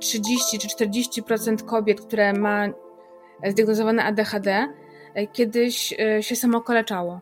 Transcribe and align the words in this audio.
30 0.00 0.58
czy 0.58 0.68
40% 0.68 1.64
kobiet, 1.64 2.00
które 2.00 2.32
ma 2.32 2.66
zdiagnozowane 3.48 4.04
ADHD, 4.04 4.68
kiedyś 5.32 5.94
się 6.20 6.36
samokoleczało. 6.36 7.20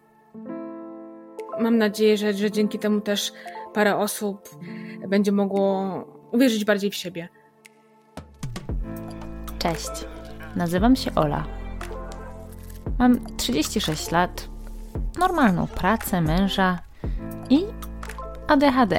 Mam 1.60 1.78
nadzieję, 1.78 2.16
że, 2.16 2.32
że 2.32 2.50
dzięki 2.50 2.78
temu 2.78 3.00
też 3.00 3.32
parę 3.74 3.96
osób 3.96 4.48
będzie 5.08 5.32
mogło 5.32 6.04
uwierzyć 6.32 6.64
bardziej 6.64 6.90
w 6.90 6.94
siebie. 6.94 7.28
Cześć, 9.58 9.90
nazywam 10.56 10.96
się 10.96 11.14
Ola. 11.14 11.44
Mam 12.98 13.36
36 13.36 14.10
lat, 14.10 14.48
normalną 15.18 15.66
pracę, 15.66 16.20
męża 16.20 16.78
i 17.50 17.64
ADHD. 18.48 18.98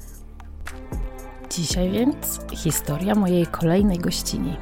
Dzisiaj 1.55 1.91
więc 1.91 2.39
historia 2.53 3.15
mojej 3.15 3.47
kolejnej 3.47 3.97
gościni. 3.97 4.57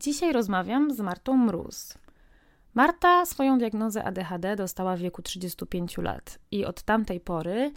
Dzisiaj 0.00 0.32
rozmawiam 0.32 0.94
z 0.94 1.00
Martą 1.00 1.36
Mróz. 1.36 1.98
Marta 2.74 3.26
swoją 3.26 3.58
diagnozę 3.58 4.04
ADHD 4.04 4.56
dostała 4.56 4.96
w 4.96 5.00
wieku 5.00 5.22
35 5.22 5.98
lat 5.98 6.38
i 6.50 6.64
od 6.64 6.82
tamtej 6.82 7.20
pory, 7.20 7.72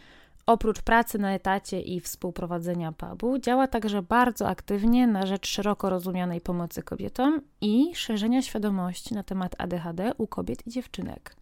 oprócz 0.50 0.82
pracy 0.82 1.20
na 1.20 1.34
etacie 1.34 1.82
i 1.82 2.00
współprowadzenia 2.00 2.92
pubu, 2.92 3.40
działa 3.40 3.68
także 3.68 4.02
bardzo 4.02 4.48
aktywnie 4.48 5.08
na 5.08 5.26
rzecz 5.26 5.48
szeroko 5.48 5.90
rozumianej 5.90 6.42
pomocy 6.42 6.84
kobietom 6.84 7.42
i 7.62 7.96
szerzenia 7.96 8.42
świadomości 8.42 9.14
na 9.14 9.24
temat 9.24 9.56
ADHD 9.58 10.12
u 10.18 10.28
kobiet 10.28 10.68
i 10.68 10.70
dziewczynek. 10.70 11.36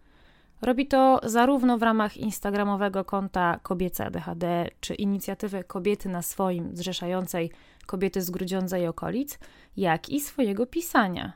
Robi 0.61 0.87
to 0.87 1.19
zarówno 1.23 1.77
w 1.77 1.83
ramach 1.83 2.17
instagramowego 2.17 3.05
konta 3.05 3.59
Kobiece 3.63 4.05
ADHD 4.05 4.69
czy 4.79 4.95
inicjatywy 4.95 5.63
Kobiety 5.63 6.09
na 6.09 6.21
swoim, 6.21 6.75
zrzeszającej 6.75 7.51
kobiety 7.85 8.21
z 8.21 8.29
Grudziądza 8.29 8.77
i 8.77 8.87
okolic, 8.87 9.39
jak 9.77 10.09
i 10.09 10.19
swojego 10.19 10.65
pisania. 10.65 11.33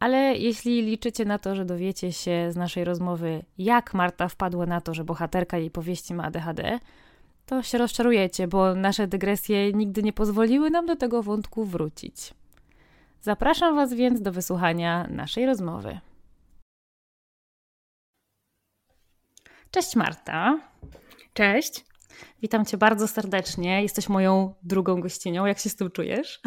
Ale 0.00 0.36
jeśli 0.36 0.82
liczycie 0.82 1.24
na 1.24 1.38
to, 1.38 1.54
że 1.54 1.64
dowiecie 1.64 2.12
się 2.12 2.52
z 2.52 2.56
naszej 2.56 2.84
rozmowy, 2.84 3.42
jak 3.58 3.94
Marta 3.94 4.28
wpadła 4.28 4.66
na 4.66 4.80
to, 4.80 4.94
że 4.94 5.04
bohaterka 5.04 5.58
jej 5.58 5.70
powieści 5.70 6.14
ma 6.14 6.24
ADHD, 6.24 6.78
to 7.46 7.62
się 7.62 7.78
rozczarujecie, 7.78 8.48
bo 8.48 8.74
nasze 8.74 9.06
dygresje 9.06 9.72
nigdy 9.72 10.02
nie 10.02 10.12
pozwoliły 10.12 10.70
nam 10.70 10.86
do 10.86 10.96
tego 10.96 11.22
wątku 11.22 11.64
wrócić. 11.64 12.34
Zapraszam 13.20 13.76
Was 13.76 13.94
więc 13.94 14.22
do 14.22 14.32
wysłuchania 14.32 15.06
naszej 15.10 15.46
rozmowy. 15.46 16.00
Cześć 19.70 19.96
Marta. 19.96 20.60
Cześć. 21.34 21.84
Witam 22.42 22.64
Cię 22.64 22.76
bardzo 22.78 23.08
serdecznie. 23.08 23.82
Jesteś 23.82 24.08
moją 24.08 24.54
drugą 24.62 25.00
gościnią. 25.00 25.46
Jak 25.46 25.58
się 25.58 25.68
z 25.68 25.76
tym 25.76 25.90
czujesz? 25.90 26.40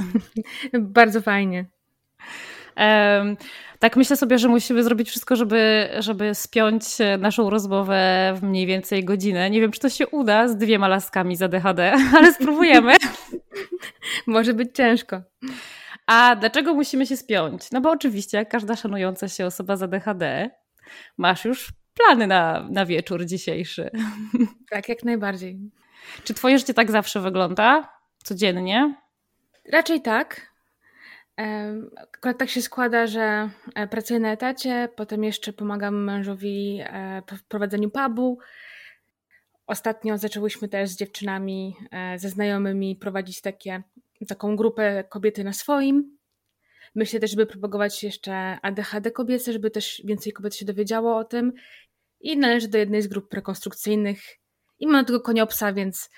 bardzo 0.79 1.21
fajnie. 1.21 1.65
Tak 3.79 3.95
myślę 3.95 4.17
sobie, 4.17 4.37
że 4.37 4.47
musimy 4.47 4.83
zrobić 4.83 5.09
wszystko, 5.09 5.35
żeby, 5.35 5.89
żeby 5.99 6.35
spiąć 6.35 6.83
naszą 7.19 7.49
rozmowę 7.49 8.33
w 8.35 8.43
mniej 8.43 8.65
więcej 8.65 9.05
godzinę. 9.05 9.49
Nie 9.49 9.61
wiem, 9.61 9.71
czy 9.71 9.79
to 9.79 9.89
się 9.89 10.07
uda 10.07 10.47
z 10.47 10.57
dwiema 10.57 10.87
laskami 10.87 11.35
za 11.35 11.47
DHD, 11.47 11.93
ale 12.17 12.33
spróbujemy. 12.33 12.93
Może 14.27 14.53
być 14.53 14.69
ciężko. 14.75 15.21
A 16.07 16.35
dlaczego 16.35 16.73
musimy 16.73 17.05
się 17.05 17.17
spiąć? 17.17 17.71
No 17.71 17.81
bo 17.81 17.91
oczywiście, 17.91 18.37
jak 18.37 18.49
każda 18.49 18.75
szanująca 18.75 19.27
się 19.27 19.45
osoba 19.45 19.75
za 19.75 19.87
DHD, 19.87 20.49
masz 21.17 21.45
już 21.45 21.73
plany 21.93 22.27
na, 22.27 22.67
na 22.69 22.85
wieczór 22.85 23.25
dzisiejszy. 23.25 23.91
Tak, 24.69 24.89
jak 24.89 25.03
najbardziej. 25.03 25.59
Czy 26.23 26.33
twoje 26.33 26.59
życie 26.59 26.73
tak 26.73 26.91
zawsze 26.91 27.19
wygląda? 27.19 27.89
Codziennie? 28.23 28.95
Raczej 29.71 30.01
tak. 30.01 30.52
Akurat 32.13 32.37
tak 32.37 32.49
się 32.49 32.61
składa, 32.61 33.07
że 33.07 33.49
e, 33.75 33.87
pracuję 33.87 34.19
na 34.19 34.31
etacie, 34.31 34.89
potem 34.95 35.23
jeszcze 35.23 35.53
pomagam 35.53 36.03
mężowi 36.03 36.79
e, 36.83 37.21
w 37.37 37.43
prowadzeniu 37.43 37.89
pubu. 37.89 38.39
Ostatnio 39.67 40.17
zaczęłyśmy 40.17 40.67
też 40.69 40.89
z 40.89 40.97
dziewczynami, 40.97 41.75
e, 41.91 42.19
ze 42.19 42.29
znajomymi 42.29 42.95
prowadzić 42.95 43.41
takie, 43.41 43.83
taką 44.27 44.55
grupę 44.55 45.03
kobiety 45.09 45.43
na 45.43 45.53
swoim. 45.53 46.17
Myślę 46.95 47.19
też, 47.19 47.31
żeby 47.31 47.45
propagować 47.45 48.03
jeszcze 48.03 48.57
ADHD 48.61 49.11
kobiece, 49.11 49.53
żeby 49.53 49.71
też 49.71 50.01
więcej 50.05 50.33
kobiet 50.33 50.55
się 50.55 50.65
dowiedziało 50.65 51.17
o 51.17 51.23
tym. 51.23 51.53
I 52.19 52.37
należy 52.37 52.67
do 52.67 52.77
jednej 52.77 53.01
z 53.01 53.07
grup 53.07 53.33
rekonstrukcyjnych. 53.33 54.19
I 54.79 54.87
mam 54.87 55.05
tego 55.05 55.21
koniopsa, 55.21 55.73
więc 55.73 56.09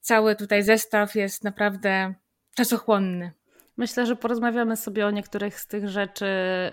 cały 0.00 0.36
tutaj 0.36 0.62
zestaw 0.62 1.14
jest 1.14 1.44
naprawdę 1.44 2.14
czasochłonny. 2.56 3.39
Myślę, 3.80 4.06
że 4.06 4.16
porozmawiamy 4.16 4.76
sobie 4.76 5.06
o 5.06 5.10
niektórych 5.10 5.60
z 5.60 5.66
tych 5.66 5.88
rzeczy 5.88 6.26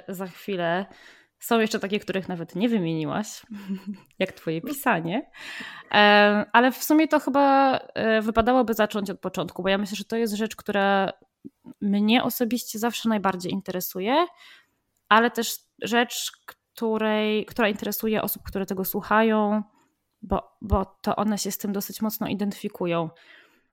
za 0.08 0.28
chwilę. 0.28 0.86
Są 1.40 1.60
jeszcze 1.60 1.80
takie, 1.80 2.00
których 2.00 2.30
nawet 2.30 2.56
nie 2.56 2.70
wymieniłaś, 2.70 3.42
jak 4.20 4.32
Twoje 4.32 4.62
pisanie. 4.62 5.32
Ale 6.54 6.72
w 6.72 6.84
sumie 6.84 7.08
to 7.08 7.20
chyba 7.20 7.78
e, 7.78 8.22
wypadałoby 8.22 8.74
zacząć 8.74 9.10
od 9.10 9.20
początku, 9.20 9.64
bo 9.64 9.70
ja 9.70 9.78
myślę, 9.78 9.96
że 9.96 10.04
to 10.04 10.16
jest 10.16 10.34
rzecz, 10.34 10.56
która 10.56 11.14
mnie 11.82 12.24
osobiście 12.24 12.80
zawsze 12.80 13.10
najbardziej 13.10 13.52
interesuje, 13.52 14.26
ale 15.10 15.32
też 15.32 15.56
rzecz, 15.82 16.32
której, 16.46 17.46
która 17.46 17.70
interesuje 17.70 18.22
osób, 18.22 18.44
które 18.44 18.66
tego 18.66 18.86
słuchają, 18.86 19.64
bo, 20.22 20.58
bo 20.62 20.86
to 21.02 21.16
one 21.16 21.38
się 21.38 21.52
z 21.52 21.58
tym 21.58 21.74
dosyć 21.74 22.02
mocno 22.02 22.28
identyfikują. 22.28 23.10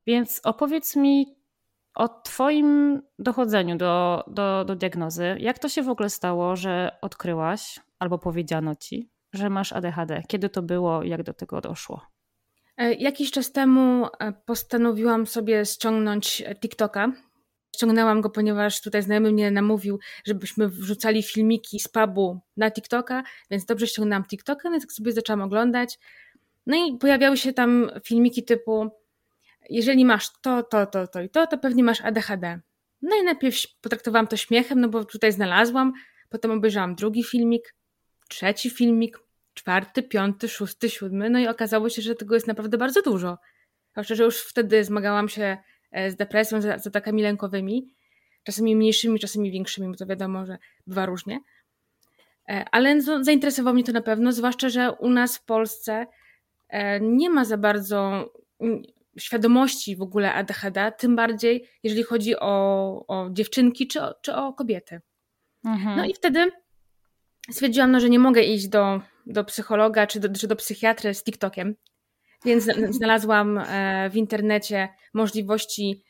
Więc 0.06 0.40
opowiedz 0.44 0.96
mi 0.96 1.43
o 1.94 2.08
Twoim 2.08 3.02
dochodzeniu 3.18 3.76
do, 3.76 4.24
do, 4.26 4.64
do 4.64 4.76
diagnozy. 4.76 5.36
Jak 5.38 5.58
to 5.58 5.68
się 5.68 5.82
w 5.82 5.88
ogóle 5.88 6.10
stało, 6.10 6.56
że 6.56 6.90
odkryłaś 7.00 7.80
albo 7.98 8.18
powiedziano 8.18 8.74
Ci, 8.74 9.10
że 9.32 9.50
masz 9.50 9.72
ADHD? 9.72 10.22
Kiedy 10.28 10.48
to 10.48 10.62
było 10.62 11.02
jak 11.02 11.22
do 11.22 11.34
tego 11.34 11.60
doszło? 11.60 12.06
E, 12.76 12.94
jakiś 12.94 13.30
czas 13.30 13.52
temu 13.52 14.06
e, 14.18 14.32
postanowiłam 14.32 15.26
sobie 15.26 15.64
ściągnąć 15.64 16.42
TikToka. 16.60 17.12
Ściągnęłam 17.76 18.20
go, 18.20 18.30
ponieważ 18.30 18.80
tutaj 18.80 19.02
znajomy 19.02 19.32
mnie 19.32 19.50
namówił, 19.50 19.98
żebyśmy 20.24 20.68
wrzucali 20.68 21.22
filmiki 21.22 21.80
z 21.80 21.88
pubu 21.88 22.40
na 22.56 22.70
TikToka, 22.70 23.22
więc 23.50 23.64
dobrze 23.64 23.86
ściągnęłam 23.86 24.24
TikToka, 24.24 24.76
i 24.76 24.80
tak 24.80 24.92
sobie 24.92 25.12
zaczęłam 25.12 25.42
oglądać. 25.42 25.98
No 26.66 26.76
i 26.76 26.98
pojawiały 26.98 27.36
się 27.36 27.52
tam 27.52 27.90
filmiki 28.04 28.44
typu 28.44 28.90
jeżeli 29.70 30.04
masz 30.04 30.32
to, 30.40 30.62
to, 30.62 30.86
to, 30.86 31.06
to 31.06 31.22
i 31.22 31.30
to, 31.30 31.46
to 31.46 31.58
pewnie 31.58 31.84
masz 31.84 32.00
ADHD. 32.00 32.60
No 33.02 33.16
i 33.16 33.24
najpierw 33.24 33.56
potraktowałam 33.80 34.26
to 34.26 34.36
śmiechem, 34.36 34.80
no 34.80 34.88
bo 34.88 35.04
tutaj 35.04 35.32
znalazłam, 35.32 35.92
potem 36.28 36.50
obejrzałam 36.50 36.94
drugi 36.94 37.24
filmik, 37.24 37.74
trzeci 38.28 38.70
filmik, 38.70 39.18
czwarty, 39.54 40.02
piąty, 40.02 40.48
szósty, 40.48 40.90
siódmy, 40.90 41.30
no 41.30 41.38
i 41.38 41.48
okazało 41.48 41.88
się, 41.88 42.02
że 42.02 42.14
tego 42.14 42.34
jest 42.34 42.46
naprawdę 42.46 42.78
bardzo 42.78 43.02
dużo. 43.02 43.38
Zwłaszcza, 43.92 44.14
że 44.14 44.24
już 44.24 44.40
wtedy 44.40 44.84
zmagałam 44.84 45.28
się 45.28 45.56
e, 45.92 46.10
z 46.10 46.16
depresją, 46.16 46.60
z, 46.60 46.86
atakami 46.86 47.22
lękowymi, 47.22 47.94
czasami 48.44 48.76
mniejszymi, 48.76 49.18
czasami 49.18 49.50
większymi, 49.50 49.88
bo 49.88 49.96
to 49.96 50.06
wiadomo, 50.06 50.46
że 50.46 50.58
bywa 50.86 51.06
różnie. 51.06 51.40
E, 52.48 52.64
ale 52.72 53.00
zainteresowało 53.00 53.74
mnie 53.74 53.84
to 53.84 53.92
na 53.92 54.02
pewno, 54.02 54.32
zwłaszcza, 54.32 54.68
że 54.68 54.92
u 54.92 55.10
nas 55.10 55.38
w 55.38 55.44
Polsce 55.44 56.06
e, 56.68 57.00
nie 57.00 57.30
ma 57.30 57.44
za 57.44 57.56
bardzo 57.58 58.30
świadomości 59.18 59.96
w 59.96 60.02
ogóle 60.02 60.34
ADHD, 60.34 60.92
tym 60.98 61.16
bardziej 61.16 61.68
jeżeli 61.82 62.02
chodzi 62.02 62.36
o, 62.40 63.04
o 63.08 63.30
dziewczynki 63.30 63.86
czy 63.86 64.02
o, 64.02 64.14
czy 64.22 64.34
o 64.34 64.52
kobiety. 64.52 65.00
Mhm. 65.64 65.96
No 65.96 66.04
i 66.04 66.14
wtedy 66.14 66.50
stwierdziłam, 67.50 67.92
no, 67.92 68.00
że 68.00 68.10
nie 68.10 68.18
mogę 68.18 68.42
iść 68.42 68.68
do, 68.68 69.00
do 69.26 69.44
psychologa 69.44 70.06
czy 70.06 70.20
do, 70.20 70.38
czy 70.38 70.48
do 70.48 70.56
psychiatry 70.56 71.14
z 71.14 71.24
TikTokiem, 71.24 71.74
więc 72.44 72.64
znalazłam 72.98 73.58
e, 73.58 74.10
w 74.10 74.16
internecie 74.16 74.88
możliwości 75.14 76.04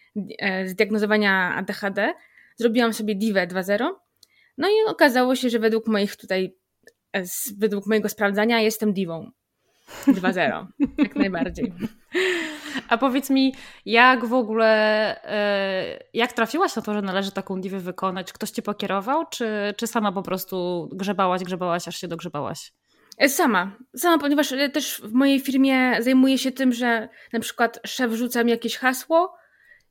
zdiagnozowania 0.66 1.54
ADHD. 1.54 2.14
Zrobiłam 2.56 2.92
sobie 2.92 3.14
DIVE 3.14 3.46
2.0 3.46 3.90
no 4.58 4.68
i 4.68 4.72
okazało 4.86 5.36
się, 5.36 5.50
że 5.50 5.58
według 5.58 5.86
moich 5.86 6.16
tutaj, 6.16 6.56
e, 7.12 7.24
według 7.58 7.86
mojego 7.86 8.08
sprawdzania 8.08 8.60
jestem 8.60 8.92
diwą. 8.92 9.30
2-0, 10.06 10.66
jak 10.98 11.16
najbardziej. 11.16 11.72
A 12.88 12.98
powiedz 12.98 13.30
mi, 13.30 13.54
jak 13.86 14.24
w 14.24 14.32
ogóle, 14.32 14.66
e, 15.24 16.04
jak 16.14 16.32
trafiłaś 16.32 16.76
na 16.76 16.82
to, 16.82 16.94
że 16.94 17.02
należy 17.02 17.32
taką 17.32 17.60
diwę 17.60 17.78
wykonać? 17.78 18.32
Ktoś 18.32 18.50
cię 18.50 18.62
pokierował, 18.62 19.26
czy, 19.30 19.74
czy 19.76 19.86
sama 19.86 20.12
po 20.12 20.22
prostu 20.22 20.88
grzebałaś, 20.92 21.44
grzebałaś, 21.44 21.88
aż 21.88 21.96
się 21.96 22.08
dogrzebałaś? 22.08 22.72
E, 23.18 23.28
sama, 23.28 23.76
sama, 23.96 24.18
ponieważ 24.18 24.54
też 24.72 25.00
w 25.04 25.12
mojej 25.12 25.40
firmie 25.40 26.02
zajmuję 26.02 26.38
się 26.38 26.52
tym, 26.52 26.72
że 26.72 27.08
na 27.32 27.40
przykład 27.40 27.80
szef 27.86 28.12
rzuca 28.12 28.44
mi 28.44 28.50
jakieś 28.50 28.76
hasło, 28.76 29.36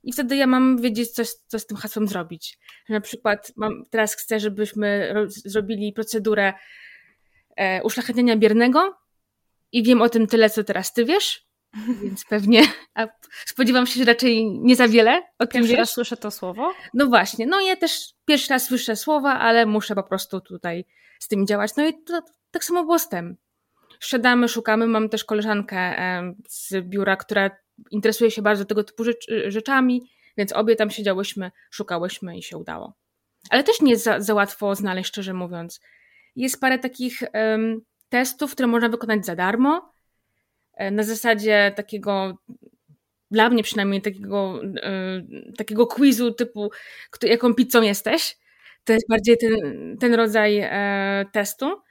i 0.04 0.12
wtedy 0.12 0.36
ja 0.36 0.46
mam 0.46 0.80
wiedzieć, 0.80 1.10
co, 1.10 1.22
co 1.46 1.58
z 1.58 1.66
tym 1.66 1.76
hasłem 1.76 2.08
zrobić. 2.08 2.58
Na 2.88 3.00
przykład 3.00 3.52
mam, 3.56 3.82
teraz 3.90 4.14
chcę, 4.14 4.40
żebyśmy 4.40 5.14
zrobili 5.28 5.92
procedurę 5.92 6.52
e, 7.56 7.82
uszlachetnienia 7.82 8.36
biernego 8.36 8.94
i 9.72 9.82
wiem 9.82 10.02
o 10.02 10.08
tym 10.08 10.26
tyle, 10.26 10.50
co 10.50 10.64
teraz 10.64 10.92
ty 10.92 11.04
wiesz, 11.04 11.46
więc 12.02 12.24
pewnie 12.24 12.62
a 12.94 13.06
spodziewam 13.46 13.86
się, 13.86 13.98
że 13.98 14.04
raczej 14.04 14.50
nie 14.50 14.76
za 14.76 14.88
wiele 14.88 15.22
o 15.38 15.46
tym 15.46 15.62
Pierwszy 15.62 15.76
raz 15.76 15.90
słyszę 15.90 16.16
to 16.16 16.30
słowo? 16.30 16.74
No 16.94 17.06
właśnie, 17.06 17.46
no 17.46 17.60
ja 17.60 17.76
też 17.76 18.14
pierwszy 18.24 18.50
raz 18.50 18.64
słyszę 18.64 18.96
słowa, 18.96 19.38
ale 19.38 19.66
muszę 19.66 19.94
po 19.94 20.02
prostu 20.02 20.40
tutaj 20.40 20.84
z 21.18 21.28
tym 21.28 21.46
działać. 21.46 21.76
No 21.76 21.86
i 21.86 22.04
to, 22.04 22.22
tak 22.50 22.64
samo 22.64 22.82
było 22.82 22.98
z 22.98 23.08
tym. 23.08 23.36
Siadamy, 24.00 24.48
szukamy, 24.48 24.86
mam 24.86 25.08
też 25.08 25.24
koleżankę 25.24 25.94
z 26.48 26.74
biura, 26.82 27.16
która 27.16 27.50
interesuje 27.90 28.30
się 28.30 28.42
bardzo 28.42 28.64
tego 28.64 28.84
typu 28.84 29.04
rzecz, 29.04 29.26
rzeczami, 29.46 30.10
więc 30.36 30.52
obie 30.52 30.76
tam 30.76 30.90
siedziałyśmy, 30.90 31.50
szukałyśmy 31.70 32.38
i 32.38 32.42
się 32.42 32.56
udało. 32.56 32.94
Ale 33.50 33.64
też 33.64 33.80
nie 33.80 33.90
jest 33.90 34.04
za, 34.04 34.20
za 34.20 34.34
łatwo 34.34 34.74
znaleźć, 34.74 35.08
szczerze 35.08 35.34
mówiąc. 35.34 35.80
Jest 36.36 36.60
parę 36.60 36.78
takich 36.78 37.22
um, 37.34 37.80
testów, 38.08 38.52
które 38.52 38.66
można 38.66 38.88
wykonać 38.88 39.26
za 39.26 39.36
darmo, 39.36 39.93
na 40.90 41.02
zasadzie 41.02 41.72
takiego, 41.76 42.38
dla 43.30 43.50
mnie 43.50 43.62
przynajmniej, 43.62 44.02
takiego, 44.02 44.60
y, 44.64 45.52
takiego 45.56 45.86
quizu 45.86 46.32
typu, 46.32 46.70
jaką 47.22 47.54
pizzą 47.54 47.82
jesteś. 47.82 48.36
To 48.84 48.92
jest 48.92 49.08
bardziej 49.08 49.38
ten, 49.38 49.96
ten 49.98 50.14
rodzaj 50.14 50.58
e, 50.58 51.24
testu. 51.32 51.82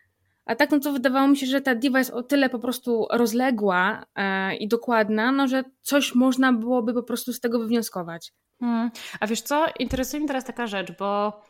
A 0.45 0.55
tak, 0.55 0.71
no 0.71 0.79
to 0.79 0.91
wydawało 0.93 1.27
mi 1.27 1.37
się, 1.37 1.45
że 1.45 1.61
ta 1.61 1.75
diwa 1.75 1.99
jest 1.99 2.11
o 2.11 2.23
tyle 2.23 2.49
po 2.49 2.59
prostu 2.59 3.07
rozległa 3.11 4.05
e, 4.15 4.55
i 4.55 4.67
dokładna, 4.67 5.31
no 5.31 5.47
że 5.47 5.63
coś 5.81 6.15
można 6.15 6.53
byłoby 6.53 6.93
po 6.93 7.03
prostu 7.03 7.33
z 7.33 7.39
tego 7.39 7.59
wywnioskować. 7.59 8.33
Hmm. 8.59 8.91
A 9.19 9.27
wiesz 9.27 9.41
co, 9.41 9.65
interesuje 9.79 10.19
mnie 10.19 10.27
teraz 10.27 10.45
taka 10.45 10.67
rzecz, 10.67 10.91
bo 10.99 11.41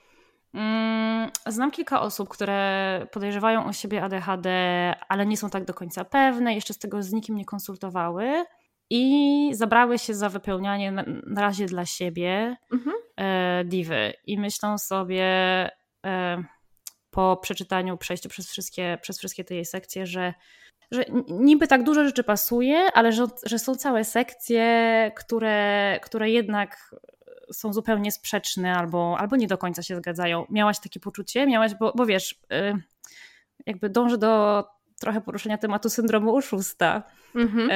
znam 1.48 1.72
kilka 1.72 2.02
osób, 2.02 2.30
które 2.30 3.08
podejrzewają 3.12 3.66
o 3.66 3.74
siebie 3.74 4.04
ADHD, 4.04 4.50
ale 5.08 5.26
nie 5.26 5.38
są 5.38 5.50
tak 5.50 5.66
do 5.66 5.74
końca 5.74 6.06
pewne, 6.06 6.56
jeszcze 6.56 6.74
z 6.74 6.78
tego 6.78 7.04
z 7.04 7.12
nikim 7.12 7.36
nie 7.36 7.46
konsultowały 7.46 8.46
i 8.90 9.50
zabrały 9.54 10.00
się 10.00 10.14
za 10.14 10.30
wypełnianie 10.30 10.92
na, 10.92 11.04
na 11.28 11.42
razie 11.42 11.66
dla 11.66 11.86
siebie 11.86 12.58
mhm. 12.72 12.96
e, 13.18 13.64
diwy 13.66 14.14
i 14.26 14.40
myślą 14.40 14.78
sobie... 14.78 15.26
E, 16.06 16.44
po 17.14 17.38
przeczytaniu, 17.38 17.98
przejściu 17.98 18.30
przez 18.30 18.50
wszystkie, 18.50 18.98
przez 19.02 19.18
wszystkie 19.18 19.44
te 19.44 19.56
jej 19.56 19.66
sekcje, 19.66 20.06
że, 20.06 20.34
że 20.92 21.06
niby 21.30 21.68
tak 21.68 21.84
dużo 21.84 22.04
rzeczy 22.04 22.24
pasuje, 22.24 22.78
ale 22.94 23.12
że, 23.12 23.26
że 23.44 23.60
są 23.60 23.76
całe 23.76 24.04
sekcje, 24.04 25.12
które, 25.16 26.00
które 26.04 26.30
jednak 26.30 26.96
są 27.54 27.74
zupełnie 27.74 28.12
sprzeczne 28.12 28.76
albo, 28.76 29.16
albo 29.20 29.36
nie 29.36 29.48
do 29.48 29.58
końca 29.58 29.84
się 29.84 29.96
zgadzają. 29.96 30.46
Miałaś 30.50 30.80
takie 30.80 31.00
poczucie? 31.00 31.48
Miałaś, 31.48 31.76
bo, 31.76 31.94
bo 31.96 32.06
wiesz, 32.06 32.42
y, 32.54 32.82
jakby 33.66 33.90
dążę 33.90 34.18
do 34.18 34.64
trochę 35.00 35.22
poruszenia 35.22 35.58
tematu 35.58 35.90
syndromu 35.90 36.34
uszusta. 36.34 37.04
Mm-hmm. 37.36 37.70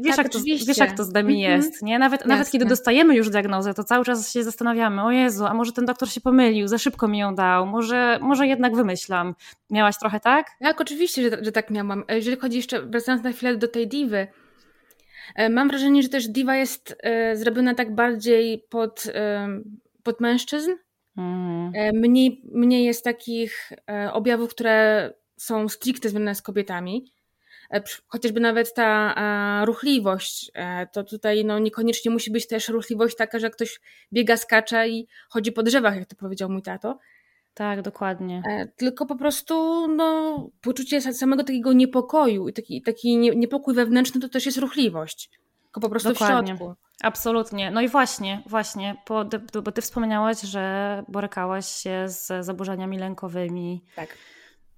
wiesz, 0.00 0.16
tak, 0.16 0.24
jak 0.24 0.32
to, 0.32 0.38
wiesz, 0.40 0.78
jak 0.78 0.96
to 0.96 1.04
z 1.04 1.12
nami 1.12 1.34
mm-hmm. 1.34 1.50
jest, 1.50 1.82
nie? 1.82 1.98
Nawet, 1.98 2.26
nawet 2.26 2.50
kiedy 2.50 2.64
dostajemy 2.64 3.16
już 3.16 3.30
diagnozę, 3.30 3.74
to 3.74 3.84
cały 3.84 4.04
czas 4.04 4.32
się 4.32 4.44
zastanawiamy, 4.44 5.02
o 5.02 5.10
Jezu, 5.10 5.46
a 5.46 5.54
może 5.54 5.72
ten 5.72 5.86
doktor 5.86 6.10
się 6.10 6.20
pomylił, 6.20 6.68
za 6.68 6.78
szybko 6.78 7.08
mi 7.08 7.18
ją 7.18 7.34
dał, 7.34 7.66
może, 7.66 8.18
może 8.22 8.46
jednak 8.46 8.76
wymyślam. 8.76 9.34
Miałaś 9.70 9.98
trochę 9.98 10.20
tak? 10.20 10.46
Tak, 10.60 10.80
oczywiście, 10.80 11.30
że, 11.30 11.44
że 11.44 11.52
tak 11.52 11.70
miałam. 11.70 12.04
E, 12.08 12.16
jeżeli 12.16 12.36
chodzi 12.36 12.56
jeszcze, 12.56 12.82
wracając 12.82 13.24
na 13.24 13.32
chwilę 13.32 13.56
do 13.56 13.68
tej 13.68 13.88
diwy, 13.88 14.26
mam 15.50 15.68
wrażenie, 15.68 16.02
że 16.02 16.08
też 16.08 16.28
diwa 16.28 16.56
jest 16.56 16.96
e, 17.02 17.36
zrobiona 17.36 17.74
tak 17.74 17.94
bardziej 17.94 18.66
pod, 18.70 19.04
pod 20.02 20.20
mężczyzn. 20.20 20.70
Mm. 21.16 21.72
Mniej, 21.94 22.42
mniej 22.44 22.84
jest 22.84 23.04
takich 23.04 23.72
objawów, 24.12 24.50
które 24.50 25.10
są 25.36 25.68
stricte 25.68 26.08
związane 26.08 26.34
z 26.34 26.42
kobietami. 26.42 27.12
E, 27.70 27.82
chociażby 28.06 28.40
nawet 28.40 28.74
ta 28.74 29.64
ruchliwość, 29.64 30.50
e, 30.54 30.86
to 30.86 31.04
tutaj 31.04 31.44
no, 31.44 31.58
niekoniecznie 31.58 32.10
musi 32.10 32.30
być 32.30 32.46
też 32.46 32.68
ruchliwość 32.68 33.16
taka, 33.16 33.38
że 33.38 33.50
ktoś 33.50 33.80
biega, 34.12 34.36
skacze 34.36 34.88
i 34.88 35.08
chodzi 35.28 35.52
po 35.52 35.62
drzewach, 35.62 35.96
jak 35.96 36.08
to 36.08 36.16
powiedział 36.16 36.50
mój 36.50 36.62
tato. 36.62 36.98
Tak, 37.60 37.82
dokładnie. 37.82 38.42
E, 38.48 38.66
tylko 38.66 39.06
po 39.06 39.16
prostu 39.16 39.86
no, 39.88 40.50
poczucie 40.60 41.00
samego 41.00 41.44
takiego 41.44 41.72
niepokoju 41.72 42.48
i 42.48 42.52
taki, 42.52 42.82
taki 42.82 43.18
niepokój 43.18 43.74
wewnętrzny 43.74 44.20
to 44.20 44.28
też 44.28 44.46
jest 44.46 44.58
ruchliwość. 44.58 45.30
Tylko 45.62 45.80
po 45.80 45.88
prostu 45.88 46.08
dokładnie. 46.08 46.54
w 46.54 46.56
środku. 46.56 46.74
Absolutnie. 47.02 47.70
No 47.70 47.80
i 47.80 47.88
właśnie, 47.88 48.42
właśnie, 48.46 48.96
bo, 49.08 49.24
bo 49.64 49.72
ty 49.72 49.82
wspomniałaś, 49.82 50.40
że 50.40 51.04
borykałaś 51.08 51.66
się 51.66 52.04
z 52.08 52.44
zaburzeniami 52.44 52.98
lękowymi. 52.98 53.84
Tak 53.96 54.16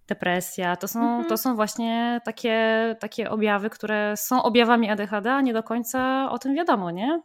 depresja. 0.08 0.76
To 0.76 0.88
są, 0.88 1.00
mhm. 1.00 1.28
to 1.28 1.36
są 1.36 1.56
właśnie 1.56 2.20
takie, 2.24 2.96
takie 3.00 3.30
objawy, 3.30 3.70
które 3.70 4.16
są 4.16 4.42
objawami 4.42 4.90
ADHD, 4.90 5.32
a 5.32 5.40
nie 5.40 5.52
do 5.52 5.62
końca 5.62 6.30
o 6.30 6.38
tym 6.38 6.54
wiadomo, 6.54 6.90
nie? 6.90 7.22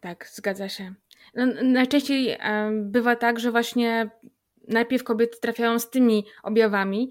Tak, 0.00 0.28
zgadza 0.32 0.68
się. 0.68 0.94
No, 1.34 1.46
najczęściej 1.62 2.38
bywa 2.72 3.16
tak, 3.16 3.40
że 3.40 3.50
właśnie 3.50 4.10
najpierw 4.68 5.04
kobiety 5.04 5.38
trafiają 5.40 5.78
z 5.78 5.90
tymi 5.90 6.26
objawami, 6.42 7.10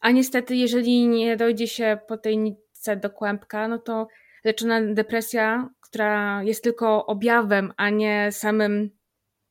a 0.00 0.10
niestety, 0.10 0.56
jeżeli 0.56 1.08
nie 1.08 1.36
dojdzie 1.36 1.66
się 1.66 1.98
po 2.08 2.16
tej 2.16 2.38
nitce 2.38 2.96
do 2.96 3.10
kłębka, 3.10 3.68
no 3.68 3.78
to 3.78 4.08
leczona 4.44 4.80
depresja, 4.94 5.68
która 5.80 6.42
jest 6.42 6.64
tylko 6.64 7.06
objawem, 7.06 7.72
a 7.76 7.90
nie 7.90 8.28
samym, 8.32 8.90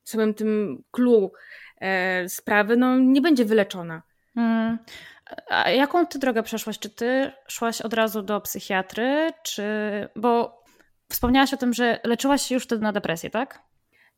samym 0.04 0.34
tym 0.34 0.82
clue 0.90 1.32
e, 1.80 2.28
sprawy, 2.28 2.76
no 2.76 2.98
nie 2.98 3.20
będzie 3.20 3.44
wyleczona. 3.44 4.02
Hmm. 4.34 4.78
A 5.48 5.70
jaką 5.70 6.06
ty 6.06 6.18
drogę 6.18 6.42
przeszłaś? 6.42 6.78
Czy 6.78 6.90
ty 6.90 7.32
szłaś 7.48 7.80
od 7.80 7.94
razu 7.94 8.22
do 8.22 8.40
psychiatry, 8.40 9.30
czy. 9.42 9.62
Bo 10.16 10.62
wspomniałaś 11.08 11.54
o 11.54 11.56
tym, 11.56 11.72
że 11.72 12.00
leczyłaś 12.04 12.42
się 12.42 12.54
już 12.54 12.64
wtedy 12.64 12.82
na 12.82 12.92
depresję, 12.92 13.30
tak? 13.30 13.62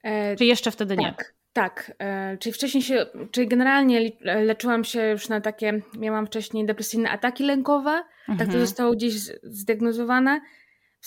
E, 0.02 0.36
czy 0.36 0.44
jeszcze 0.44 0.70
wtedy 0.70 0.96
tak, 0.96 1.04
nie? 1.04 1.14
Tak, 1.52 1.92
e, 1.98 2.38
czyli 2.38 2.52
wcześniej 2.52 2.82
się, 2.82 3.06
czyli 3.30 3.48
generalnie 3.48 4.10
leczyłam 4.20 4.84
się 4.84 5.08
już 5.08 5.28
na 5.28 5.40
takie, 5.40 5.82
miałam 5.98 6.26
wcześniej 6.26 6.66
depresyjne 6.66 7.10
ataki 7.10 7.44
lękowe, 7.44 7.90
mhm. 7.90 8.38
tak 8.38 8.38
to 8.38 8.52
mhm. 8.52 8.66
zostało 8.66 8.92
gdzieś 8.92 9.14
zdiagnozowane 9.42 10.40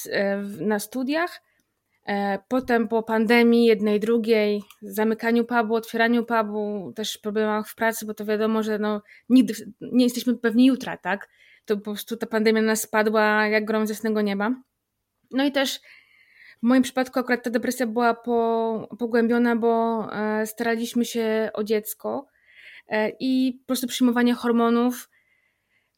e, 0.09 0.37
na 0.59 0.79
studiach. 0.79 1.41
E, 2.07 2.39
potem 2.47 2.87
po 2.87 3.03
pandemii 3.03 3.65
jednej, 3.65 3.99
drugiej, 3.99 4.61
zamykaniu 4.81 5.45
pubu, 5.45 5.75
otwieraniu 5.75 6.25
pubu, 6.25 6.93
też 6.95 7.17
problemach 7.17 7.69
w 7.69 7.75
pracy, 7.75 8.05
bo 8.05 8.13
to 8.13 8.25
wiadomo, 8.25 8.63
że 8.63 8.79
no, 8.79 9.01
nigdy 9.29 9.53
nie 9.81 10.03
jesteśmy 10.03 10.37
pewni 10.37 10.65
jutra, 10.65 10.97
tak? 10.97 11.29
To 11.65 11.77
po 11.77 11.83
prostu 11.83 12.17
ta 12.17 12.27
pandemia 12.27 12.61
nas 12.61 12.81
spadła 12.81 13.47
jak 13.47 13.65
grom 13.65 13.87
z 13.87 13.89
jasnego 13.89 14.21
nieba. 14.21 14.55
No 15.31 15.45
i 15.45 15.51
też 15.51 15.79
w 16.65 16.67
moim 16.67 16.83
przypadku 16.83 17.19
akurat 17.19 17.43
ta 17.43 17.49
depresja 17.49 17.87
była 17.87 18.13
po, 18.13 18.89
pogłębiona, 18.99 19.55
bo 19.55 20.07
e, 20.13 20.45
staraliśmy 20.45 21.05
się 21.05 21.49
o 21.53 21.63
dziecko 21.63 22.27
e, 22.87 23.11
i 23.19 23.59
po 23.61 23.67
prostu 23.67 23.87
przyjmowanie 23.87 24.33
hormonów 24.33 25.09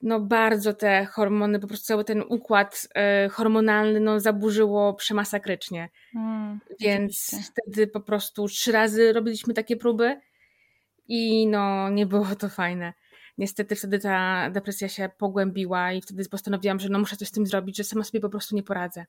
no 0.02 0.20
bardzo 0.20 0.74
te 0.74 1.06
hormony, 1.06 1.60
po 1.60 1.68
prostu 1.68 1.86
cały 1.86 2.04
ten 2.04 2.24
układ 2.30 2.88
y, 3.26 3.30
hormonalny 3.30 4.00
no, 4.00 4.20
zaburzyło 4.20 4.94
przemasakrycznie. 4.94 5.90
Mm, 6.16 6.60
Więc 6.80 7.36
wtedy 7.52 7.88
po 7.88 8.02
prostu 8.02 8.48
trzy 8.48 8.72
razy 8.72 9.14
robiliśmy 9.14 9.54
takie 9.54 9.78
próby 9.78 10.22
i 11.08 11.48
no 11.48 11.90
nie 11.90 12.06
było 12.06 12.36
to 12.40 12.50
fajne. 12.50 12.94
niestety 13.38 13.76
wtedy 13.76 14.00
ta 14.00 14.50
depresja 14.50 14.90
się 14.90 15.10
pogłębiła 15.18 15.92
i 15.94 16.02
wtedy 16.02 16.30
postanowiłam, 16.30 16.80
że 16.80 16.90
no 16.90 17.00
muszę 17.00 17.18
coś 17.18 17.28
z 17.28 17.32
tym 17.32 17.46
zrobić, 17.46 17.78
że 17.78 17.84
sama 17.84 18.04
sobie 18.04 18.20
po 18.20 18.30
prostu 18.30 18.56
nie 18.56 18.64
poradzę. 18.64 19.06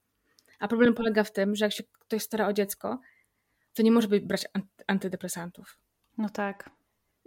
A 0.58 0.68
problem 0.68 0.94
polega 0.94 1.24
w 1.24 1.32
tym, 1.32 1.56
że 1.56 1.64
jak 1.64 1.72
się 1.72 1.82
ktoś 1.92 2.22
stara 2.22 2.48
o 2.48 2.52
dziecko, 2.52 3.00
to 3.74 3.82
nie 3.82 3.92
może 3.92 4.08
brać 4.08 4.46
antydepresantów. 4.86 5.78
No 6.18 6.28
tak. 6.28 6.70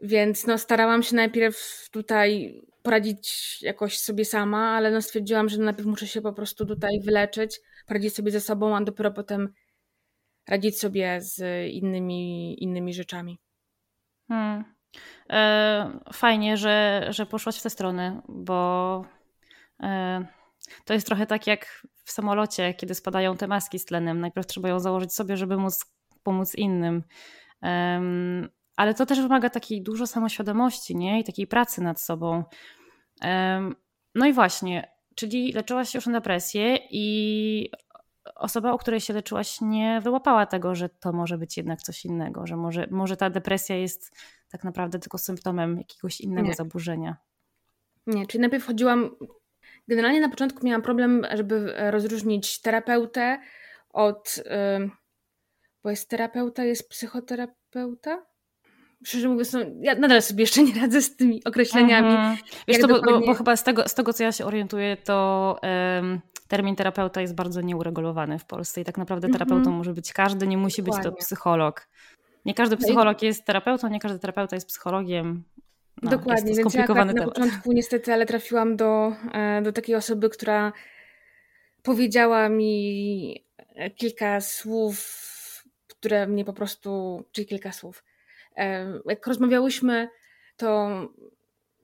Więc 0.01 0.47
no, 0.47 0.57
starałam 0.57 1.03
się 1.03 1.15
najpierw 1.15 1.87
tutaj 1.91 2.61
poradzić 2.83 3.57
jakoś 3.61 3.97
sobie 3.97 4.25
sama, 4.25 4.69
ale 4.69 4.91
no, 4.91 5.01
stwierdziłam, 5.01 5.49
że 5.49 5.57
najpierw 5.57 5.87
muszę 5.87 6.07
się 6.07 6.21
po 6.21 6.33
prostu 6.33 6.65
tutaj 6.65 6.99
wyleczyć, 7.05 7.59
poradzić 7.87 8.15
sobie 8.15 8.31
ze 8.31 8.41
sobą, 8.41 8.75
a 8.75 8.81
dopiero 8.81 9.11
potem 9.11 9.53
radzić 10.47 10.79
sobie 10.79 11.21
z 11.21 11.67
innymi, 11.71 12.63
innymi 12.63 12.93
rzeczami. 12.93 13.39
Hmm. 14.27 14.63
E, 15.29 15.99
fajnie, 16.13 16.57
że, 16.57 17.07
że 17.09 17.25
poszłaś 17.25 17.59
w 17.59 17.63
tę 17.63 17.69
stronę, 17.69 18.21
bo 18.27 19.05
e, 19.83 20.25
to 20.85 20.93
jest 20.93 21.07
trochę 21.07 21.25
tak 21.25 21.47
jak 21.47 21.87
w 22.05 22.11
samolocie, 22.11 22.73
kiedy 22.73 22.95
spadają 22.95 23.37
te 23.37 23.47
maski 23.47 23.79
z 23.79 23.85
tlenem. 23.85 24.19
Najpierw 24.19 24.47
trzeba 24.47 24.69
ją 24.69 24.79
założyć 24.79 25.13
sobie, 25.13 25.37
żeby 25.37 25.57
móc 25.57 25.85
pomóc 26.23 26.55
innym. 26.55 27.03
Um, 27.61 28.49
ale 28.75 28.93
to 28.93 29.05
też 29.05 29.21
wymaga 29.21 29.49
takiej 29.49 29.83
dużo 29.83 30.07
samoświadomości, 30.07 30.95
nie? 30.95 31.19
I 31.19 31.23
takiej 31.23 31.47
pracy 31.47 31.81
nad 31.81 32.01
sobą. 32.01 32.43
Um, 33.21 33.75
no 34.15 34.25
i 34.25 34.33
właśnie, 34.33 34.91
czyli 35.15 35.53
leczyłaś 35.53 35.89
się 35.89 35.97
już 35.97 36.05
na 36.05 36.13
depresję 36.13 36.77
i 36.91 37.71
osoba, 38.35 38.73
u 38.73 38.77
której 38.77 38.99
się 38.99 39.13
leczyłaś, 39.13 39.61
nie 39.61 40.01
wyłapała 40.03 40.45
tego, 40.45 40.75
że 40.75 40.89
to 40.89 41.13
może 41.13 41.37
być 41.37 41.57
jednak 41.57 41.81
coś 41.81 42.05
innego, 42.05 42.47
że 42.47 42.55
może, 42.55 42.87
może 42.91 43.17
ta 43.17 43.29
depresja 43.29 43.75
jest 43.75 44.15
tak 44.49 44.63
naprawdę 44.63 44.99
tylko 44.99 45.17
symptomem 45.17 45.77
jakiegoś 45.77 46.21
innego 46.21 46.47
nie. 46.47 46.53
zaburzenia. 46.53 47.17
Nie, 48.07 48.27
czyli 48.27 48.41
najpierw 48.41 48.65
chodziłam. 48.65 49.15
Generalnie 49.91 50.21
na 50.21 50.29
początku 50.29 50.65
miałam 50.65 50.81
problem, 50.81 51.27
żeby 51.33 51.73
rozróżnić 51.77 52.61
terapeutę 52.61 53.39
od. 53.89 54.43
Bo 55.83 55.89
jest 55.89 56.09
terapeuta, 56.09 56.63
jest 56.63 56.89
psychoterapeuta? 56.89 58.25
Szczerze 59.05 59.29
mówiąc, 59.29 59.53
no, 59.53 59.59
ja 59.81 59.95
nadal 59.95 60.21
sobie 60.21 60.43
jeszcze 60.43 60.63
nie 60.63 60.81
radzę 60.81 61.01
z 61.01 61.15
tymi 61.15 61.43
określeniami. 61.43 62.09
Mhm. 62.09 62.37
Wiesz, 62.67 62.79
to, 62.79 62.87
dokładnie... 62.87 63.19
bo, 63.19 63.25
bo, 63.25 63.33
chyba 63.33 63.55
z 63.55 63.63
tego, 63.63 63.87
z 63.87 63.93
tego, 63.93 64.13
co 64.13 64.23
ja 64.23 64.31
się 64.31 64.45
orientuję, 64.45 64.97
to 64.97 65.59
um, 65.63 66.21
termin 66.47 66.75
terapeuta 66.75 67.21
jest 67.21 67.35
bardzo 67.35 67.61
nieuregulowany 67.61 68.39
w 68.39 68.45
Polsce 68.45 68.81
i 68.81 68.85
tak 68.85 68.97
naprawdę 68.97 69.27
mhm. 69.27 69.39
terapeutą 69.39 69.71
może 69.71 69.93
być 69.93 70.13
każdy, 70.13 70.47
nie 70.47 70.57
musi 70.57 70.83
być 70.83 70.93
to 71.03 71.11
psycholog. 71.11 71.87
Nie 72.45 72.53
każdy 72.53 72.75
no 72.75 72.81
psycholog 72.81 73.21
jest 73.21 73.45
terapeutą, 73.45 73.87
nie 73.87 73.99
każdy 73.99 74.19
terapeuta 74.19 74.55
jest 74.55 74.67
psychologiem. 74.67 75.43
No, 76.01 76.11
Dokładnie, 76.11 76.49
jest 76.49 76.61
więc 76.61 76.73
ja 76.73 76.87
tak 76.87 77.13
na 77.15 77.25
początku 77.25 77.71
niestety, 77.71 78.13
ale 78.13 78.25
trafiłam 78.25 78.75
do, 78.75 79.15
e, 79.33 79.61
do 79.61 79.71
takiej 79.71 79.95
osoby, 79.95 80.29
która 80.29 80.73
powiedziała 81.83 82.49
mi 82.49 83.45
kilka 83.95 84.41
słów, 84.41 85.21
które 85.87 86.27
mnie 86.27 86.45
po 86.45 86.53
prostu, 86.53 87.23
czyli 87.31 87.47
kilka 87.47 87.71
słów. 87.71 88.03
E, 88.57 88.93
jak 89.05 89.27
rozmawiałyśmy, 89.27 90.09
to 90.57 90.89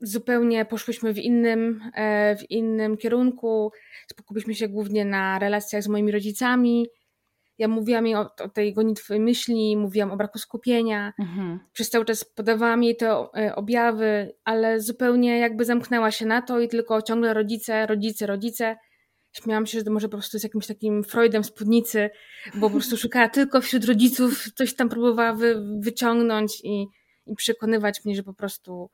zupełnie 0.02 0.66
poszłyśmy 0.66 1.14
w 1.14 1.18
innym, 1.18 1.82
e, 1.96 2.36
w 2.36 2.52
innym 2.52 2.98
kierunku. 2.98 3.72
Skupiliśmy 4.12 4.56
się 4.56 4.68
głównie 4.68 5.06
na 5.06 5.40
relacjach 5.40 5.84
z 5.84 5.88
moimi 5.88 6.12
rodzicami. 6.12 6.88
Ja 7.58 7.68
mówiłam 7.68 8.06
jej 8.08 8.16
o, 8.16 8.30
o 8.44 8.50
tej 8.50 8.74
gonitwie 8.74 9.20
myśli, 9.20 9.78
mówiłam 9.78 10.12
o 10.12 10.18
braku 10.18 10.40
skupienia. 10.40 11.14
Mhm. 11.20 11.60
Przez 11.74 11.90
cały 11.90 12.06
czas 12.06 12.24
podawałam 12.24 12.84
jej 12.84 12.96
te 12.96 13.10
e, 13.10 13.56
objawy, 13.56 14.36
ale 14.44 14.80
zupełnie 14.82 15.40
jakby 15.40 15.66
zamknęła 15.66 16.12
się 16.12 16.26
na 16.26 16.42
to 16.42 16.60
i 16.60 16.68
tylko 16.68 17.02
ciągle 17.02 17.34
rodzice, 17.34 17.88
rodzice, 17.88 18.28
rodzice. 18.28 18.76
Śmiałam 19.32 19.66
się, 19.66 19.80
że 19.80 19.86
to 19.86 19.92
może 19.92 20.10
po 20.10 20.18
prostu 20.18 20.38
jest 20.38 20.44
jakimś 20.44 20.68
takim 20.68 21.04
Freudem 21.04 21.44
spódnicy, 21.44 22.10
bo 22.56 22.68
po 22.68 22.70
prostu 22.70 22.98
szukała 22.98 23.30
tylko 23.30 23.62
wśród 23.62 23.86
rodziców, 23.86 24.54
coś 24.54 24.76
tam 24.76 24.90
próbowała 24.90 25.34
wy, 25.34 25.64
wyciągnąć 25.80 26.62
i, 26.64 26.88
i 27.26 27.36
przekonywać 27.36 28.06
mnie, 28.06 28.16
że 28.16 28.24
po 28.24 28.34
prostu 28.34 28.90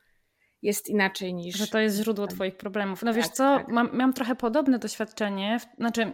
jest 0.62 0.89
inaczej 0.89 1.34
niż. 1.34 1.58
Że 1.58 1.67
to 1.67 1.79
jest 1.79 1.98
źródło 1.98 2.27
Twoich 2.27 2.58
problemów. 2.58 3.03
No 3.03 3.13
wiesz 3.13 3.25
tak, 3.25 3.36
co, 3.36 3.58
tak. 3.58 3.67
Mam, 3.67 3.89
miałam 3.93 4.13
trochę 4.13 4.36
podobne 4.36 4.79
doświadczenie. 4.79 5.60
Znaczy, 5.77 6.13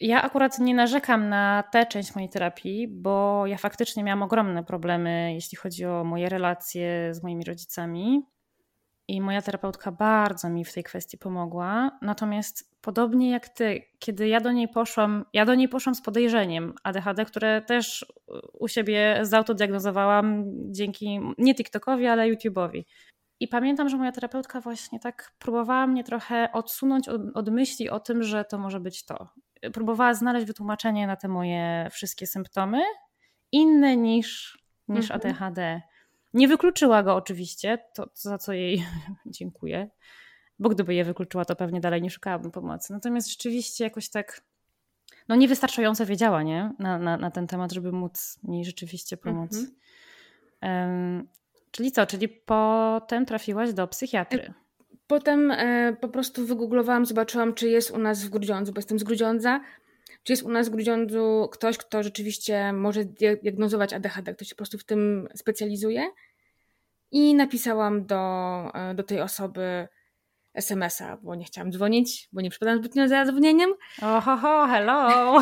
ja 0.00 0.22
akurat 0.22 0.58
nie 0.58 0.74
narzekam 0.74 1.28
na 1.28 1.64
tę 1.72 1.86
część 1.86 2.14
mojej 2.14 2.30
terapii, 2.30 2.88
bo 2.88 3.46
ja 3.46 3.58
faktycznie 3.58 4.04
miałam 4.04 4.22
ogromne 4.22 4.64
problemy, 4.64 5.34
jeśli 5.34 5.58
chodzi 5.58 5.84
o 5.86 6.04
moje 6.04 6.28
relacje 6.28 7.14
z 7.14 7.22
moimi 7.22 7.44
rodzicami. 7.44 8.22
I 9.08 9.20
moja 9.20 9.42
terapeutka 9.42 9.92
bardzo 9.92 10.48
mi 10.48 10.64
w 10.64 10.74
tej 10.74 10.84
kwestii 10.84 11.18
pomogła. 11.18 11.98
Natomiast 12.02 12.76
podobnie 12.80 13.30
jak 13.30 13.48
ty, 13.48 13.82
kiedy 13.98 14.28
ja 14.28 14.40
do 14.40 14.52
niej 14.52 14.68
poszłam, 14.68 15.24
ja 15.32 15.44
do 15.44 15.54
niej 15.54 15.68
poszłam 15.68 15.94
z 15.94 16.02
podejrzeniem 16.02 16.74
ADHD, 16.82 17.24
które 17.24 17.62
też 17.62 18.06
u 18.52 18.68
siebie 18.68 19.18
zautodiagnozowałam 19.22 20.44
dzięki 20.70 21.20
nie 21.38 21.54
TikTokowi, 21.54 22.06
ale 22.06 22.32
YouTube'owi. 22.32 22.82
I 23.40 23.48
pamiętam, 23.48 23.88
że 23.88 23.96
moja 23.96 24.12
terapeutka 24.12 24.60
właśnie 24.60 25.00
tak 25.00 25.32
próbowała 25.38 25.86
mnie 25.86 26.04
trochę 26.04 26.52
odsunąć 26.52 27.08
od, 27.08 27.20
od, 27.34 27.50
myśli 27.50 27.90
o 27.90 28.00
tym, 28.00 28.22
że 28.22 28.44
to 28.44 28.58
może 28.58 28.80
być 28.80 29.04
to. 29.04 29.28
Próbowała 29.72 30.14
znaleźć 30.14 30.46
wytłumaczenie 30.46 31.06
na 31.06 31.16
te 31.16 31.28
moje 31.28 31.88
wszystkie 31.90 32.26
symptomy, 32.26 32.82
inne 33.52 33.96
niż, 33.96 34.58
niż 34.88 35.10
mhm. 35.10 35.20
ADHD. 35.20 35.82
Nie 36.34 36.48
wykluczyła 36.48 37.02
go 37.02 37.14
oczywiście, 37.14 37.78
to 37.94 38.10
za 38.14 38.38
co 38.38 38.52
jej 38.52 38.86
dziękuję, 39.26 39.90
bo 40.58 40.68
gdyby 40.68 40.94
je 40.94 41.04
wykluczyła, 41.04 41.44
to 41.44 41.56
pewnie 41.56 41.80
dalej 41.80 42.02
nie 42.02 42.10
szukałabym 42.10 42.50
pomocy. 42.50 42.92
Natomiast 42.92 43.30
rzeczywiście 43.30 43.84
jakoś 43.84 44.10
tak 44.10 44.42
no 45.28 45.36
niewystarczająco 45.36 46.06
wiedziała 46.06 46.42
nie? 46.42 46.72
Na, 46.78 46.98
na, 46.98 47.16
na 47.16 47.30
ten 47.30 47.46
temat, 47.46 47.72
żeby 47.72 47.92
móc 47.92 48.38
mi 48.42 48.64
rzeczywiście 48.64 49.16
pomóc. 49.16 49.56
Mhm. 50.62 51.28
Czyli 51.70 51.92
co? 51.92 52.06
Czyli 52.06 52.28
potem 52.28 53.26
trafiłaś 53.26 53.72
do 53.72 53.88
psychiatry? 53.88 54.54
Potem 55.06 55.50
e, 55.50 55.96
po 56.00 56.08
prostu 56.08 56.46
wygooglowałam, 56.46 57.06
zobaczyłam, 57.06 57.54
czy 57.54 57.68
jest 57.68 57.90
u 57.90 57.98
nas 57.98 58.24
w 58.24 58.30
Grudziądzu, 58.30 58.72
bo 58.72 58.78
jestem 58.78 58.98
z 58.98 59.04
Grudziądza. 59.04 59.60
Czy 60.22 60.32
jest 60.32 60.42
u 60.42 60.48
nas 60.48 60.68
w 60.68 60.72
Grudziądzu 60.72 61.48
ktoś, 61.52 61.78
kto 61.78 62.02
rzeczywiście 62.02 62.72
może 62.72 63.04
diagnozować 63.42 63.92
ADHD, 63.92 64.34
kto 64.34 64.44
się 64.44 64.54
po 64.54 64.56
prostu 64.56 64.78
w 64.78 64.84
tym 64.84 65.28
specjalizuje. 65.34 66.10
I 67.10 67.34
napisałam 67.34 68.06
do, 68.06 68.16
e, 68.74 68.94
do 68.94 69.02
tej 69.02 69.20
osoby 69.20 69.88
SMS-a, 70.54 71.16
bo 71.16 71.34
nie 71.34 71.44
chciałam 71.44 71.72
dzwonić, 71.72 72.28
bo 72.32 72.40
nie 72.40 72.50
przypadam 72.50 72.78
zbytnio 72.78 73.08
za 73.08 73.24
dzwonieniem. 73.24 73.70
Oho, 74.02 74.66
hello! 74.66 75.34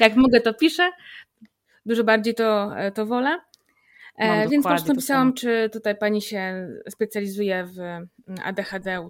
Jak 0.00 0.16
mogę, 0.16 0.40
to 0.40 0.54
piszę. 0.54 0.90
Dużo 1.86 2.04
bardziej 2.04 2.34
to, 2.34 2.76
e, 2.76 2.92
to 2.92 3.06
wolę. 3.06 3.38
E, 4.16 4.48
więc 4.48 4.62
po 4.64 4.68
prostu 4.68 4.88
napisałam, 4.88 5.34
czy 5.34 5.70
tutaj 5.72 5.96
pani 5.96 6.22
się 6.22 6.68
specjalizuje 6.88 7.64
w 7.64 7.78
ADHD, 8.42 9.08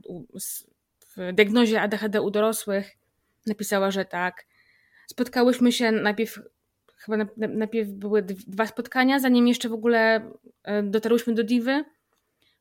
w 1.16 1.32
diagnozie 1.32 1.80
ADHD 1.80 2.22
u 2.22 2.30
dorosłych. 2.30 2.90
Napisała, 3.46 3.90
że 3.90 4.04
tak. 4.04 4.46
Spotkałyśmy 5.10 5.72
się 5.72 5.92
najpierw, 5.92 6.40
chyba 6.96 7.24
najpierw 7.36 7.88
były 7.88 8.22
dwa 8.22 8.66
spotkania, 8.66 9.18
zanim 9.18 9.48
jeszcze 9.48 9.68
w 9.68 9.72
ogóle 9.72 10.30
e, 10.64 10.82
dotarłyśmy 10.82 11.34
do 11.34 11.44
Diwy. 11.44 11.84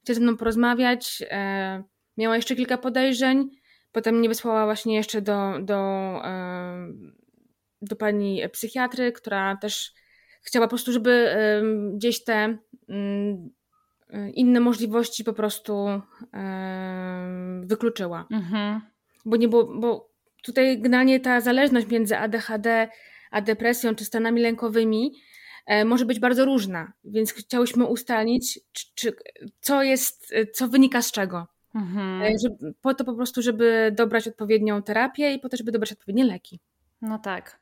Chciała 0.04 0.16
ze 0.16 0.22
mną 0.22 0.38
porozmawiać. 0.38 1.24
E, 1.30 1.84
miała 2.18 2.36
jeszcze 2.36 2.56
kilka 2.56 2.78
podejrzeń. 2.78 3.50
Potem 3.92 4.16
mnie 4.16 4.30
wysłała 4.30 4.66
właśnie 4.66 4.96
jeszcze 4.96 5.22
do, 5.22 5.60
do, 5.62 6.22
do 7.82 7.96
pani 7.96 8.50
psychiatry, 8.52 9.12
która 9.12 9.58
też 9.58 9.94
chciała 10.42 10.66
po 10.66 10.70
prostu, 10.70 10.92
żeby 10.92 11.36
gdzieś 11.94 12.24
te 12.24 12.58
inne 14.34 14.60
możliwości 14.60 15.24
po 15.24 15.34
prostu 15.34 16.02
wykluczyła. 17.62 18.28
Mhm. 18.32 18.82
Bo 19.26 19.38
nie 19.38 19.48
było, 19.48 19.80
bo 19.80 20.12
tutaj 20.44 20.82
generalnie 20.82 21.20
ta 21.20 21.42
zależność 21.42 21.88
między 21.88 22.18
ADHD 22.18 22.88
a 23.32 23.42
depresją 23.42 23.96
czy 23.96 24.06
stanami 24.06 24.42
lękowymi 24.42 25.14
e, 25.66 25.86
może 25.86 26.06
być 26.06 26.20
bardzo 26.20 26.46
różna, 26.46 26.94
więc 27.04 27.34
chciałyśmy 27.34 27.86
ustalić, 27.86 28.60
czy, 28.72 28.86
czy, 28.96 29.14
co 29.62 29.84
jest, 29.84 30.34
co 30.54 30.68
wynika 30.68 31.02
z 31.02 31.12
czego. 31.12 31.48
Mhm. 31.76 32.22
E, 32.22 32.36
po 32.82 32.94
to 32.94 33.06
po 33.06 33.14
prostu, 33.14 33.42
żeby 33.42 33.94
dobrać 33.98 34.28
odpowiednią 34.28 34.84
terapię 34.84 35.34
i 35.34 35.40
po 35.40 35.50
to, 35.50 35.58
żeby 35.58 35.72
dobrać 35.72 35.92
odpowiednie 35.92 36.24
leki. 36.24 36.60
No 37.02 37.20
tak. 37.20 37.60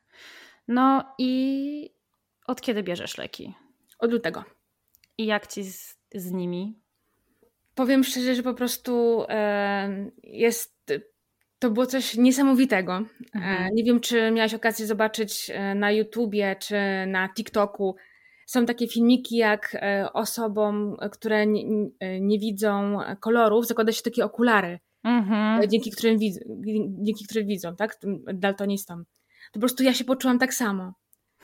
No 0.68 1.04
i 1.18 1.90
od 2.50 2.60
kiedy 2.60 2.82
bierzesz 2.82 3.18
leki? 3.18 3.54
Od 3.98 4.12
lutego. 4.12 4.44
I 5.18 5.26
jak 5.26 5.46
ci 5.46 5.64
z, 5.64 5.98
z 6.14 6.30
nimi? 6.30 6.80
Powiem 7.74 8.04
szczerze, 8.04 8.34
że 8.34 8.42
po 8.42 8.54
prostu 8.54 9.24
e, 9.28 10.10
jest. 10.22 10.92
To 11.58 11.70
było 11.70 11.86
coś 11.86 12.16
niesamowitego. 12.16 12.92
E, 12.92 13.38
mhm. 13.38 13.74
Nie 13.74 13.84
wiem, 13.84 14.00
czy 14.00 14.30
miałaś 14.30 14.54
okazję 14.54 14.86
zobaczyć 14.86 15.50
e, 15.54 15.74
na 15.74 15.90
YouTubie 15.90 16.56
czy 16.60 16.76
na 17.06 17.28
TikToku 17.28 17.96
są 18.46 18.66
takie 18.66 18.88
filmiki, 18.88 19.36
jak 19.36 19.74
e, 19.74 20.12
osobom, 20.12 20.96
które 21.12 21.46
nie, 21.46 21.64
nie 22.20 22.38
widzą 22.38 22.98
kolorów, 23.20 23.66
zakłada 23.66 23.92
się 23.92 24.02
takie 24.02 24.24
okulary, 24.24 24.78
mhm. 25.04 25.68
dzięki, 25.68 25.90
którym 25.90 26.18
widzą, 26.18 26.40
dzięki 27.02 27.24
którym 27.24 27.46
widzą, 27.46 27.76
tak? 27.76 27.98
Daltonistom. 28.34 29.04
To 29.52 29.52
po 29.52 29.60
prostu 29.60 29.82
ja 29.82 29.94
się 29.94 30.04
poczułam 30.04 30.38
tak 30.38 30.54
samo. 30.54 30.94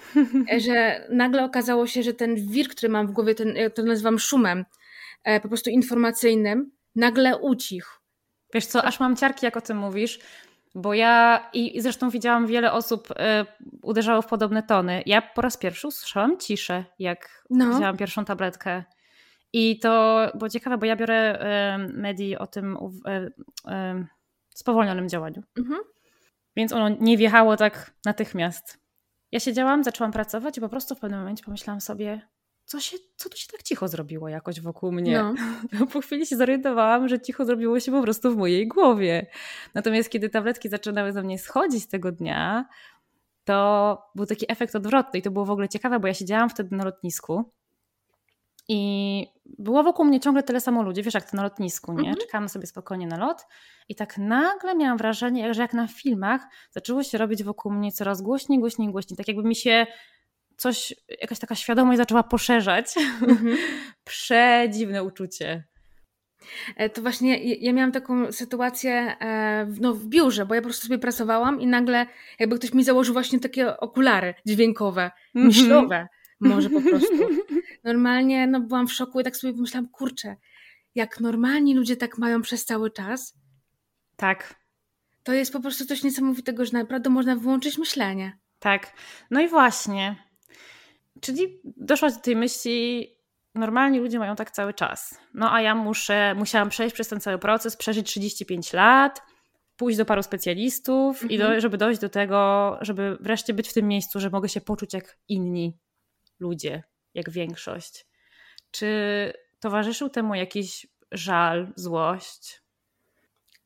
że 0.67 1.07
nagle 1.11 1.45
okazało 1.45 1.87
się, 1.87 2.03
że 2.03 2.15
ten 2.15 2.35
wir, 2.35 2.69
który 2.69 2.93
mam 2.93 3.07
w 3.07 3.13
głowie, 3.13 3.35
ten, 3.35 3.57
ja 3.57 3.71
to 3.71 3.83
nazywam 3.83 4.19
szumem, 4.19 4.65
po 5.43 5.49
prostu 5.49 5.71
informacyjnym, 5.71 6.71
nagle 6.97 7.39
ucichł. 7.39 7.89
Wiesz 8.55 8.67
co, 8.67 8.85
aż 8.85 9.01
mam 9.01 9.17
ciarki, 9.17 9.47
jak 9.47 9.57
o 9.57 9.61
tym 9.61 9.77
mówisz, 9.77 10.19
bo 10.75 10.95
ja 10.95 11.45
i, 11.53 11.81
zresztą 11.81 12.11
widziałam 12.11 12.47
wiele 12.47 12.73
osób 12.73 13.11
y, 13.11 13.15
uderzało 13.83 14.23
w 14.23 14.27
podobne 14.27 14.63
tony. 14.63 15.03
Ja 15.07 15.23
po 15.23 15.43
raz 15.43 15.57
pierwszy 15.57 15.89
usłyszałam 15.89 16.39
ciszę, 16.39 16.85
jak 16.99 17.45
no. 17.51 17.71
wzięłam 17.71 17.97
pierwszą 17.97 18.25
tabletkę. 18.25 18.85
I 19.53 19.79
to 19.79 20.21
było 20.35 20.49
ciekawe, 20.49 20.79
bo 20.79 20.87
ja 20.87 20.97
biorę 20.97 21.39
y, 21.91 21.93
Medi 21.93 22.37
o 22.37 22.47
tym 22.47 22.77
y, 22.77 23.11
y, 23.71 24.07
spowolnionym 24.55 25.09
działaniu. 25.09 25.43
Mhm. 25.59 25.81
Więc 26.57 26.73
ono 26.73 26.89
nie 26.89 27.17
wjechało 27.17 27.57
tak 27.57 27.93
natychmiast. 28.05 28.86
Ja 29.37 29.41
siedziałam, 29.41 29.85
zaczęłam 29.85 30.13
pracować 30.13 30.59
i 30.59 30.61
po 30.61 30.69
prostu 30.69 30.95
w 30.95 31.01
pewnym 31.01 31.21
momencie 31.21 31.45
pomyślałam 31.45 31.81
sobie, 31.81 32.29
co, 32.65 32.81
się, 32.81 32.97
co 33.17 33.29
tu 33.29 33.37
się 33.37 33.49
tak 33.53 33.63
cicho 33.63 33.89
zrobiło 33.89 34.29
jakoś 34.29 34.61
wokół 34.61 34.93
mnie. 34.93 35.23
No. 35.73 35.87
Po 35.93 36.01
chwili 36.01 36.27
się 36.27 36.37
zorientowałam, 36.37 37.09
że 37.09 37.21
cicho 37.21 37.45
zrobiło 37.45 37.81
się 37.81 37.93
po 37.93 38.03
prostu 38.03 38.35
w 38.35 38.37
mojej 38.37 38.69
głowie. 38.69 39.27
Natomiast 39.75 40.11
kiedy 40.11 40.29
tabletki 40.31 40.69
zaczynały 40.69 41.13
ze 41.13 41.23
mnie 41.23 41.39
schodzić 41.39 41.87
tego 41.89 42.13
dnia, 42.13 42.69
to 43.45 43.99
był 44.15 44.27
taki 44.27 44.53
efekt 44.53 44.77
odwrotny 44.77 45.19
i 45.19 45.23
to 45.23 45.31
było 45.31 45.45
w 45.45 45.51
ogóle 45.51 45.69
ciekawe, 45.69 46.01
bo 46.01 46.09
ja 46.09 46.15
siedziałam 46.15 46.51
wtedy 46.51 46.77
na 46.77 46.85
lotnisku 46.85 47.53
i 48.69 49.27
było 49.45 49.83
wokół 49.83 50.05
mnie 50.05 50.21
ciągle 50.21 50.43
tyle 50.43 50.61
samo 50.61 50.83
ludzi, 50.83 51.03
wiesz, 51.03 51.15
jak 51.15 51.31
to 51.31 51.37
na 51.37 51.43
lotnisku, 51.43 51.93
nie? 51.93 51.99
Mhm. 51.99 52.17
Czekamy 52.17 52.49
sobie 52.49 52.67
spokojnie 52.67 53.07
na 53.07 53.19
lot 53.19 53.47
i 53.89 53.95
tak 53.95 54.19
nagle 54.19 54.75
miałam 54.75 54.99
wrażenie, 54.99 55.55
że 55.55 55.63
jak 55.63 55.75
na 55.75 55.87
filmach 55.87 56.41
zaczęło 56.71 57.03
się 57.03 57.19
robić 57.19 57.43
wokół 57.43 57.73
mnie 57.73 57.93
coraz 57.93 58.23
głośniej, 58.23 58.59
głośniej, 58.59 58.93
głośniej. 58.93 59.17
Tak 59.17 59.29
jakby 59.29 59.43
mi 59.43 59.57
się 59.57 59.87
coś, 60.57 60.95
jakaś 61.21 61.39
taka 61.39 61.55
świadomość 61.55 61.97
zaczęła 61.97 62.23
poszerzać. 62.23 62.95
Mhm. 63.23 63.57
Przedziwne 64.05 65.05
uczucie. 65.05 65.65
E, 66.77 66.91
to 66.91 67.03
właśnie 67.03 67.55
ja 67.55 67.73
miałam 67.73 67.93
taką 67.93 68.33
sytuację 68.33 69.17
e, 69.21 69.67
no, 69.81 69.95
w 69.95 70.07
biurze, 70.07 70.47
bo 70.47 70.55
ja 70.55 70.61
po 70.61 70.65
prostu 70.65 70.87
sobie 70.87 70.99
pracowałam 70.99 71.61
i 71.61 71.67
nagle 71.67 72.07
jakby 72.39 72.59
ktoś 72.59 72.73
mi 72.73 72.85
założył 72.85 73.13
właśnie 73.13 73.41
takie 73.41 73.77
okulary 73.77 74.35
dźwiękowe, 74.47 75.11
mhm. 75.35 75.47
myślowe 75.47 76.09
może 76.41 76.71
po 76.71 76.81
prostu. 76.81 77.15
Normalnie 77.85 78.47
no, 78.47 78.61
byłam 78.61 78.87
w 78.87 78.93
szoku 78.93 79.21
i 79.21 79.25
tak 79.25 79.37
sobie 79.37 79.53
pomyślałam, 79.53 79.89
kurczę, 79.89 80.37
jak 80.95 81.21
normalni 81.21 81.75
ludzie 81.75 81.97
tak 81.97 82.19
mają 82.19 82.43
przez 82.43 82.65
cały 82.65 82.91
czas. 82.91 83.35
Tak. 84.17 84.55
To 85.23 85.33
jest 85.33 85.53
po 85.53 85.61
prostu 85.61 85.87
coś 85.87 86.03
niesamowitego, 86.03 86.65
że 86.65 86.73
naprawdę 86.73 87.11
można 87.11 87.37
wyłączyć 87.37 87.79
myślenie. 87.79 88.39
Tak. 88.59 88.93
No 89.31 89.41
i 89.41 89.49
właśnie. 89.49 90.17
Czyli 91.21 91.61
doszłaś 91.65 92.13
do 92.13 92.21
tej 92.21 92.37
myśli, 92.37 93.09
normalni 93.55 93.99
ludzie 93.99 94.19
mają 94.19 94.37
tak 94.37 94.51
cały 94.51 94.75
czas. 94.75 95.21
No 95.35 95.53
a 95.53 95.61
ja 95.61 95.75
muszę, 95.75 96.35
musiałam 96.35 96.69
przejść 96.69 96.95
przez 96.95 97.09
ten 97.09 97.21
cały 97.21 97.39
proces, 97.39 97.77
przeżyć 97.77 98.07
35 98.07 98.73
lat, 98.73 99.23
pójść 99.77 99.99
do 99.99 100.05
paru 100.05 100.23
specjalistów 100.23 101.17
mhm. 101.17 101.31
i 101.31 101.39
do, 101.39 101.45
mhm. 101.45 101.61
żeby 101.61 101.79
dojść 101.79 102.01
do 102.01 102.09
tego, 102.09 102.79
żeby 102.81 103.17
wreszcie 103.21 103.55
być 103.55 103.69
w 103.69 103.75
tym 103.75 103.89
miejscu, 103.89 104.21
że 104.21 104.31
mogę 104.31 104.49
się 104.49 104.61
poczuć 104.61 104.95
jak 104.95 105.19
inni 105.29 105.79
ludzie, 106.39 106.83
jak 107.15 107.31
większość. 107.31 108.07
Czy 108.71 109.33
towarzyszył 109.61 110.09
temu 110.09 110.35
jakiś 110.35 110.87
żal, 111.13 111.73
złość? 111.77 112.63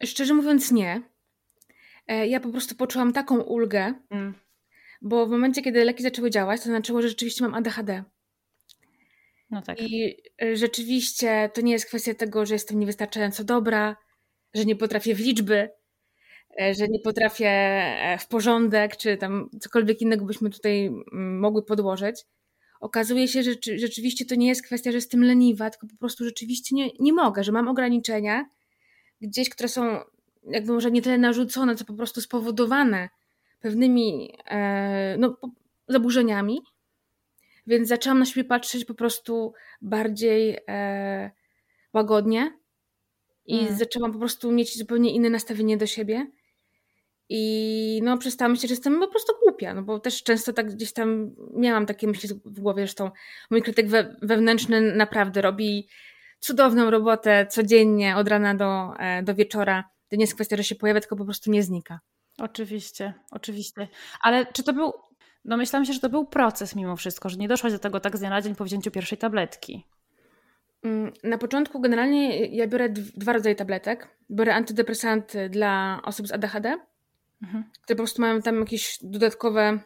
Szczerze 0.04 0.34
mówiąc, 0.34 0.72
nie. 0.72 1.02
E, 2.06 2.26
ja 2.26 2.40
po 2.40 2.50
prostu 2.50 2.74
poczułam 2.74 3.12
taką 3.12 3.40
ulgę, 3.40 3.94
mm 4.10 4.34
bo 5.02 5.26
w 5.26 5.30
momencie, 5.30 5.62
kiedy 5.62 5.84
leki 5.84 6.02
zaczęły 6.02 6.30
działać, 6.30 6.60
to 6.60 6.66
znaczyło, 6.66 7.02
że 7.02 7.08
rzeczywiście 7.08 7.44
mam 7.44 7.54
ADHD. 7.54 8.04
No 9.50 9.62
tak. 9.62 9.80
I 9.80 10.16
e, 10.42 10.56
rzeczywiście 10.56 11.50
to 11.54 11.60
nie 11.60 11.72
jest 11.72 11.86
kwestia 11.86 12.14
tego, 12.14 12.46
że 12.46 12.54
jestem 12.54 12.80
niewystarczająco 12.80 13.44
dobra, 13.44 13.96
że 14.54 14.64
nie 14.64 14.76
potrafię 14.76 15.14
w 15.14 15.20
liczby, 15.20 15.70
e, 16.60 16.74
że 16.74 16.88
nie 16.88 17.00
potrafię 17.00 17.50
w 18.20 18.28
porządek, 18.28 18.96
czy 18.96 19.16
tam 19.16 19.50
cokolwiek 19.60 20.00
innego 20.00 20.24
byśmy 20.24 20.50
tutaj 20.50 20.86
mm, 20.86 21.38
mogły 21.38 21.62
podłożyć. 21.62 22.24
Okazuje 22.80 23.28
się, 23.28 23.42
że 23.42 23.50
rzeczywiście 23.76 24.24
to 24.24 24.34
nie 24.34 24.48
jest 24.48 24.62
kwestia, 24.62 24.90
że 24.90 24.96
jestem 24.98 25.24
leniwa, 25.24 25.70
tylko 25.70 25.86
po 25.86 25.96
prostu 25.96 26.24
rzeczywiście 26.24 26.74
nie, 26.74 26.90
nie 27.00 27.12
mogę, 27.12 27.44
że 27.44 27.52
mam 27.52 27.68
ograniczenia 27.68 28.48
gdzieś, 29.20 29.48
które 29.48 29.68
są 29.68 30.00
jakby 30.44 30.72
może 30.72 30.90
nie 30.90 31.02
tyle 31.02 31.18
narzucone, 31.18 31.76
co 31.76 31.84
po 31.84 31.94
prostu 31.94 32.20
spowodowane 32.20 33.08
pewnymi 33.60 34.34
e, 34.46 35.16
no, 35.18 35.36
zaburzeniami, 35.88 36.60
więc 37.66 37.88
zaczęłam 37.88 38.18
na 38.18 38.24
siebie 38.24 38.44
patrzeć 38.44 38.84
po 38.84 38.94
prostu 38.94 39.52
bardziej 39.82 40.58
e, 40.68 41.30
łagodnie 41.92 42.58
i 43.46 43.58
hmm. 43.58 43.78
zaczęłam 43.78 44.12
po 44.12 44.18
prostu 44.18 44.52
mieć 44.52 44.78
zupełnie 44.78 45.10
inne 45.10 45.30
nastawienie 45.30 45.76
do 45.76 45.86
siebie. 45.86 46.26
I 47.32 48.00
no, 48.04 48.18
przestałam 48.18 48.52
myśleć, 48.52 48.68
że 48.68 48.72
jestem 48.72 49.00
po 49.00 49.08
prostu 49.08 49.32
głupia, 49.42 49.74
no 49.74 49.82
bo 49.82 49.98
też 49.98 50.22
często 50.22 50.52
tak 50.52 50.74
gdzieś 50.74 50.92
tam 50.92 51.30
miałam 51.54 51.86
takie 51.86 52.06
myśli 52.06 52.28
w 52.44 52.60
głowie, 52.60 52.82
zresztą 52.82 53.10
mój 53.50 53.62
krytyk 53.62 53.88
we, 53.88 54.16
wewnętrzny 54.22 54.96
naprawdę 54.96 55.42
robi 55.42 55.88
cudowną 56.40 56.90
robotę 56.90 57.46
codziennie, 57.46 58.16
od 58.16 58.28
rana 58.28 58.54
do, 58.54 58.92
e, 58.98 59.22
do 59.22 59.34
wieczora. 59.34 59.84
To 60.08 60.16
nie 60.16 60.22
jest 60.22 60.34
kwestia, 60.34 60.56
że 60.56 60.64
się 60.64 60.74
pojawia, 60.74 61.00
tylko 61.00 61.16
po 61.16 61.24
prostu 61.24 61.50
nie 61.50 61.62
znika. 61.62 62.00
Oczywiście, 62.38 63.14
oczywiście. 63.30 63.88
Ale 64.20 64.46
czy 64.46 64.62
to 64.62 64.72
był. 64.72 64.92
No 65.44 65.56
myślałam 65.56 65.86
się, 65.86 65.92
że 65.92 66.00
to 66.00 66.08
był 66.08 66.26
proces 66.26 66.76
mimo 66.76 66.96
wszystko, 66.96 67.28
że 67.28 67.36
nie 67.36 67.48
doszłaś 67.48 67.72
do 67.72 67.78
tego 67.78 68.00
tak 68.00 68.16
z 68.16 68.20
dnia 68.20 68.30
na 68.30 68.42
dzień 68.42 68.54
po 68.54 68.64
wzięciu 68.64 68.90
pierwszej 68.90 69.18
tabletki. 69.18 69.86
Mm, 70.82 71.12
na 71.24 71.38
początku 71.38 71.80
generalnie 71.80 72.46
ja 72.46 72.66
biorę 72.66 72.88
dwa 72.88 73.32
rodzaje 73.32 73.54
tabletek. 73.54 74.08
Biorę 74.30 74.54
antydepresanty 74.54 75.48
dla 75.48 76.00
osób 76.04 76.28
z 76.28 76.32
ADHD, 76.32 76.78
mhm. 77.42 77.64
które 77.82 77.96
po 77.96 78.02
prostu 78.02 78.22
mają 78.22 78.42
tam 78.42 78.60
jakieś 78.60 78.98
dodatkowe 79.02 79.80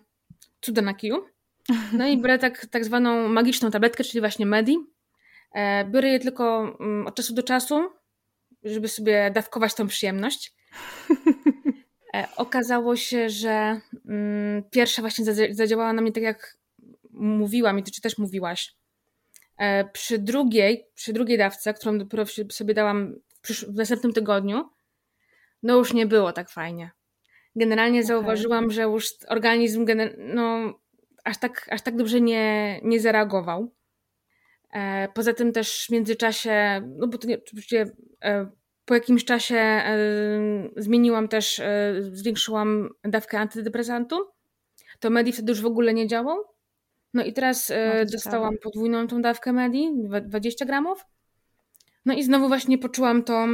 cuda 0.60 0.82
na 0.82 0.94
kiju. 0.94 1.24
No 1.98 2.06
i 2.06 2.18
biorę 2.18 2.38
tak, 2.38 2.66
tak 2.66 2.84
zwaną 2.84 3.28
magiczną 3.28 3.70
tabletkę, 3.70 4.04
czyli 4.04 4.20
właśnie 4.20 4.46
Medi. 4.46 4.78
E, 5.54 5.84
biorę 5.84 6.08
je 6.08 6.20
tylko 6.20 6.76
mm, 6.80 7.06
od 7.06 7.14
czasu 7.14 7.34
do 7.34 7.42
czasu, 7.42 7.90
żeby 8.64 8.88
sobie 8.88 9.30
dawkować 9.34 9.74
tą 9.74 9.86
przyjemność. 9.86 10.54
E, 12.14 12.28
okazało 12.36 12.96
się, 12.96 13.30
że 13.30 13.80
mm, 14.08 14.62
pierwsza 14.70 15.02
właśnie 15.02 15.24
zadziałała 15.50 15.92
na 15.92 16.02
mnie 16.02 16.12
tak, 16.12 16.22
jak 16.22 16.58
mówiłam 17.10 17.78
i 17.78 17.82
ty 17.82 17.90
czy 17.90 18.00
też 18.00 18.18
mówiłaś. 18.18 18.74
E, 19.58 19.84
przy 19.84 20.18
drugiej, 20.18 20.86
przy 20.94 21.12
drugiej 21.12 21.38
dawce, 21.38 21.74
którą 21.74 21.98
dopiero 21.98 22.24
sobie 22.50 22.74
dałam 22.74 23.14
w, 23.42 23.74
następnym 23.74 24.12
tygodniu, 24.12 24.68
no 25.62 25.76
już 25.76 25.92
nie 25.92 26.06
było 26.06 26.32
tak 26.32 26.50
fajnie. 26.50 26.90
Generalnie 27.56 27.98
okay. 27.98 28.06
zauważyłam, 28.06 28.70
że 28.70 28.82
już 28.82 29.08
organizm 29.28 29.86
no, 30.18 30.74
aż, 31.24 31.38
tak, 31.38 31.66
aż 31.70 31.82
tak 31.82 31.96
dobrze 31.96 32.20
nie, 32.20 32.80
nie 32.82 33.00
zareagował. 33.00 33.74
E, 34.72 35.08
poza 35.14 35.32
tym 35.32 35.52
też 35.52 35.86
w 35.86 35.90
międzyczasie, 35.90 36.82
no 36.96 37.08
bo 37.08 37.18
to 37.18 37.28
nie, 37.28 37.38
oczywiście 37.38 37.86
po 38.84 38.94
jakimś 38.94 39.24
czasie 39.24 39.56
e, 39.56 39.98
zmieniłam 40.76 41.28
też, 41.28 41.60
e, 41.60 41.94
zwiększyłam 42.12 42.88
dawkę 43.04 43.38
antydepresantu. 43.38 44.16
To 45.00 45.10
Medi 45.10 45.32
wtedy 45.32 45.52
już 45.52 45.60
w 45.60 45.66
ogóle 45.66 45.94
nie 45.94 46.06
działał. 46.06 46.44
No 47.14 47.24
i 47.24 47.32
teraz 47.32 47.70
e, 47.70 48.04
no, 48.04 48.10
dostałam 48.12 48.54
podwójną 48.62 49.06
tą 49.06 49.22
dawkę 49.22 49.52
Medi, 49.52 49.90
20 50.22 50.64
gramów. 50.64 51.04
No 52.06 52.14
i 52.14 52.22
znowu 52.22 52.48
właśnie 52.48 52.78
poczułam 52.78 53.24
to, 53.24 53.46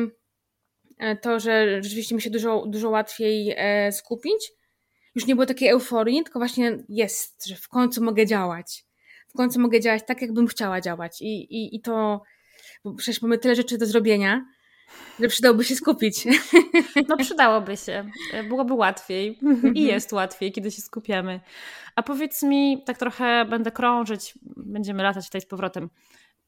to 1.20 1.40
że 1.40 1.82
rzeczywiście 1.82 2.14
mi 2.14 2.22
się 2.22 2.30
dużo, 2.30 2.64
dużo 2.66 2.90
łatwiej 2.90 3.56
skupić. 3.92 4.52
Już 5.14 5.26
nie 5.26 5.34
było 5.34 5.46
takiej 5.46 5.68
euforii, 5.68 6.22
tylko 6.22 6.38
właśnie 6.38 6.78
jest, 6.88 7.46
że 7.46 7.56
w 7.56 7.68
końcu 7.68 8.04
mogę 8.04 8.26
działać. 8.26 8.84
W 9.28 9.36
końcu 9.36 9.60
mogę 9.60 9.80
działać 9.80 10.02
tak, 10.06 10.22
jakbym 10.22 10.46
chciała 10.46 10.80
działać. 10.80 11.22
I, 11.22 11.26
i, 11.26 11.76
i 11.76 11.80
to, 11.80 12.22
bo 12.84 12.94
przecież 12.94 13.22
mamy 13.22 13.38
tyle 13.38 13.54
rzeczy 13.54 13.78
do 13.78 13.86
zrobienia, 13.86 14.46
że 15.20 15.28
przydałoby 15.28 15.64
się 15.64 15.76
skupić. 15.76 16.24
No 17.08 17.16
przydałoby 17.16 17.76
się. 17.76 18.10
Byłoby 18.48 18.74
łatwiej 18.74 19.38
i 19.42 19.46
mhm. 19.46 19.76
jest 19.76 20.12
łatwiej, 20.12 20.52
kiedy 20.52 20.70
się 20.70 20.82
skupiamy. 20.82 21.40
A 21.96 22.02
powiedz 22.02 22.42
mi, 22.42 22.82
tak 22.86 22.98
trochę 22.98 23.44
będę 23.44 23.70
krążyć, 23.70 24.34
będziemy 24.56 25.02
latać 25.02 25.26
tutaj 25.26 25.40
z 25.40 25.46
powrotem, 25.46 25.90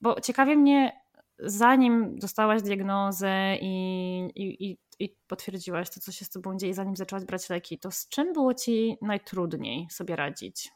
bo 0.01 0.21
ciekawie 0.21 0.57
mnie, 0.57 1.02
zanim 1.45 2.19
dostałaś 2.19 2.63
diagnozę 2.63 3.57
i, 3.61 4.19
i, 4.35 4.79
i 4.99 5.17
potwierdziłaś 5.27 5.91
to, 5.91 6.01
co 6.01 6.13
się 6.13 6.25
z 6.25 6.31
tobą 6.31 6.57
dzieje, 6.57 6.75
zanim 6.75 6.97
zaczęłaś 6.97 7.25
brać 7.25 7.51
leki, 7.51 7.79
to 7.79 7.91
z 7.91 8.09
czym 8.09 8.33
było 8.33 8.55
ci 8.55 8.97
najtrudniej 9.03 9.87
sobie 9.91 10.17
radzić? 10.17 10.71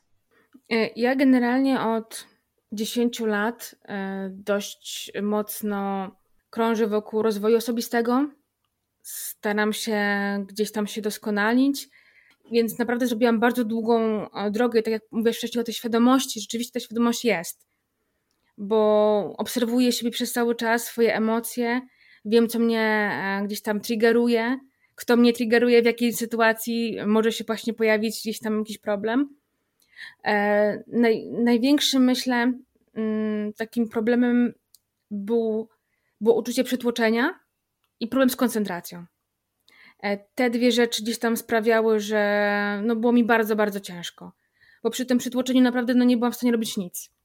E, 0.71 0.91
ja 0.97 1.17
generalnie 1.17 1.81
od 1.81 2.27
10 2.73 3.21
lat 3.21 3.75
e, 3.85 4.31
dość 4.33 5.13
mocno 5.23 6.11
krążę 6.51 6.87
wokół 6.87 7.23
rozwoju 7.23 7.57
osobistego. 7.57 8.29
Staram 9.03 9.73
się 9.73 10.01
gdzieś 10.49 10.73
tam 10.73 10.87
się 10.87 11.03
doskonalić, 11.03 11.89
więc 12.53 12.79
naprawdę 12.79 13.07
zrobiłam 13.07 13.41
bardzo 13.41 13.65
długą 13.65 14.29
e, 14.31 14.51
drogę. 14.51 14.83
Tak 14.83 14.93
jak 14.93 15.03
mówisz 15.11 15.37
wcześniej 15.37 15.61
o 15.61 15.65
tej 15.65 15.75
świadomości, 15.75 16.41
rzeczywiście 16.41 16.73
ta 16.73 16.81
świadomość 16.81 17.25
jest, 17.25 17.67
bo 18.59 19.35
obserwuję 19.39 19.93
siebie 19.93 20.11
przez 20.11 20.33
cały 20.33 20.55
czas, 20.55 20.85
swoje 20.85 21.15
emocje, 21.15 21.81
wiem, 22.25 22.49
co 22.49 22.59
mnie 22.59 22.81
e, 22.81 23.43
gdzieś 23.47 23.63
tam 23.63 23.81
triggeruje, 23.81 24.59
kto 24.95 25.17
mnie 25.17 25.33
triggeruje, 25.33 25.83
w 25.83 25.85
jakiej 25.85 26.13
sytuacji 26.13 26.97
może 27.07 27.33
się 27.33 27.45
właśnie 27.45 27.75
pojawić 27.75 28.21
gdzieś 28.21 28.39
tam 28.39 28.59
jakiś 28.59 28.79
problem. 28.79 29.37
E, 30.25 30.83
naj, 30.87 31.27
największym, 31.27 32.05
myślę, 32.05 32.53
mm, 32.95 33.53
takim 33.53 33.89
problemem 33.89 34.53
był, 35.11 35.69
było 36.21 36.39
uczucie 36.39 36.65
przytłoczenia 36.65 37.39
i 38.01 38.07
problem 38.09 38.31
z 38.31 38.37
koncentracją. 38.37 39.07
E, 40.03 40.17
te 40.35 40.51
dwie 40.51 40.73
rzeczy 40.73 41.03
gdzieś 41.03 41.19
tam 41.19 41.37
sprawiały, 41.37 42.01
że 42.01 42.83
no 42.85 42.97
było 42.97 43.13
mi 43.13 43.25
bardzo, 43.25 43.57
bardzo 43.57 43.81
ciężko. 43.81 44.33
Bo 44.83 44.91
przy 44.91 45.07
tym 45.07 45.19
przytłoczeniu 45.19 45.63
naprawdę 45.63 45.95
no 45.95 46.05
nie 46.05 46.17
byłam 46.17 46.33
w 46.33 46.37
stanie 46.37 46.53
robić 46.53 46.77
nic. 46.77 47.16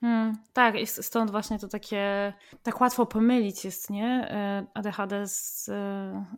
Hmm, 0.00 0.36
tak, 0.52 0.74
i 0.74 0.86
stąd 0.86 1.30
właśnie 1.30 1.58
to 1.58 1.68
takie, 1.68 2.32
tak 2.62 2.80
łatwo 2.80 3.06
pomylić 3.06 3.64
jest, 3.64 3.90
nie? 3.90 4.06
E, 4.30 4.66
ADHD 4.74 5.26
z, 5.26 5.64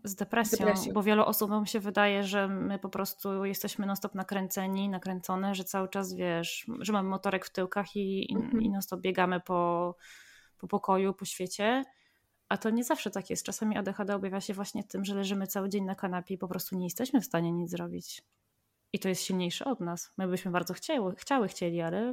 z 0.05 0.15
depresją, 0.15 0.59
depresją, 0.59 0.93
bo 0.93 1.03
wielu 1.03 1.25
osobom 1.25 1.67
się 1.67 1.81
wydaje, 1.81 2.25
że 2.25 2.49
my 2.49 2.79
po 2.79 2.89
prostu 2.89 3.45
jesteśmy 3.45 3.87
non-stop 3.87 4.15
nakręceni, 4.15 4.89
nakręcone, 4.89 5.55
że 5.55 5.65
cały 5.65 5.89
czas, 5.89 6.15
wiesz, 6.15 6.67
że 6.81 6.93
mamy 6.93 7.09
motorek 7.09 7.47
w 7.47 7.51
tyłkach 7.51 7.97
i, 7.97 8.35
mhm. 8.37 8.63
i 8.63 8.71
non-stop 8.71 9.01
biegamy 9.01 9.41
po, 9.41 9.95
po 10.59 10.69
pokoju, 10.69 11.15
po 11.15 11.25
świecie, 11.25 11.85
a 12.49 12.57
to 12.57 12.71
nie 12.71 12.85
zawsze 12.85 13.11
tak 13.11 13.31
jest. 13.31 13.47
Czasami 13.47 13.77
ADHD 13.77 14.15
objawia 14.15 14.41
się 14.41 14.55
właśnie 14.55 14.85
tym, 14.85 15.05
że 15.05 15.15
leżymy 15.15 15.47
cały 15.47 15.69
dzień 15.69 15.85
na 15.85 15.95
kanapie 15.95 16.35
i 16.35 16.39
po 16.39 16.49
prostu 16.49 16.77
nie 16.77 16.85
jesteśmy 16.85 17.21
w 17.21 17.25
stanie 17.25 17.53
nic 17.53 17.71
zrobić. 17.71 18.23
I 18.93 18.99
to 18.99 19.09
jest 19.09 19.23
silniejsze 19.23 19.65
od 19.65 19.81
nas. 19.81 20.13
My 20.17 20.29
byśmy 20.29 20.51
bardzo 20.51 20.75
chciały, 20.75 21.15
chciały 21.17 21.49
chcieli, 21.49 21.81
ale... 21.81 22.13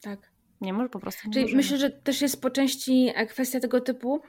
Tak 0.00 0.29
nie 0.60 0.72
może 0.72 0.88
po 0.88 1.00
prostu. 1.00 1.30
Czyli 1.30 1.44
możemy. 1.44 1.56
myślę, 1.56 1.78
że 1.78 1.90
też 1.90 2.22
jest 2.22 2.42
po 2.42 2.50
części 2.50 3.12
e, 3.14 3.26
kwestia 3.26 3.60
tego 3.60 3.80
typu, 3.80 4.20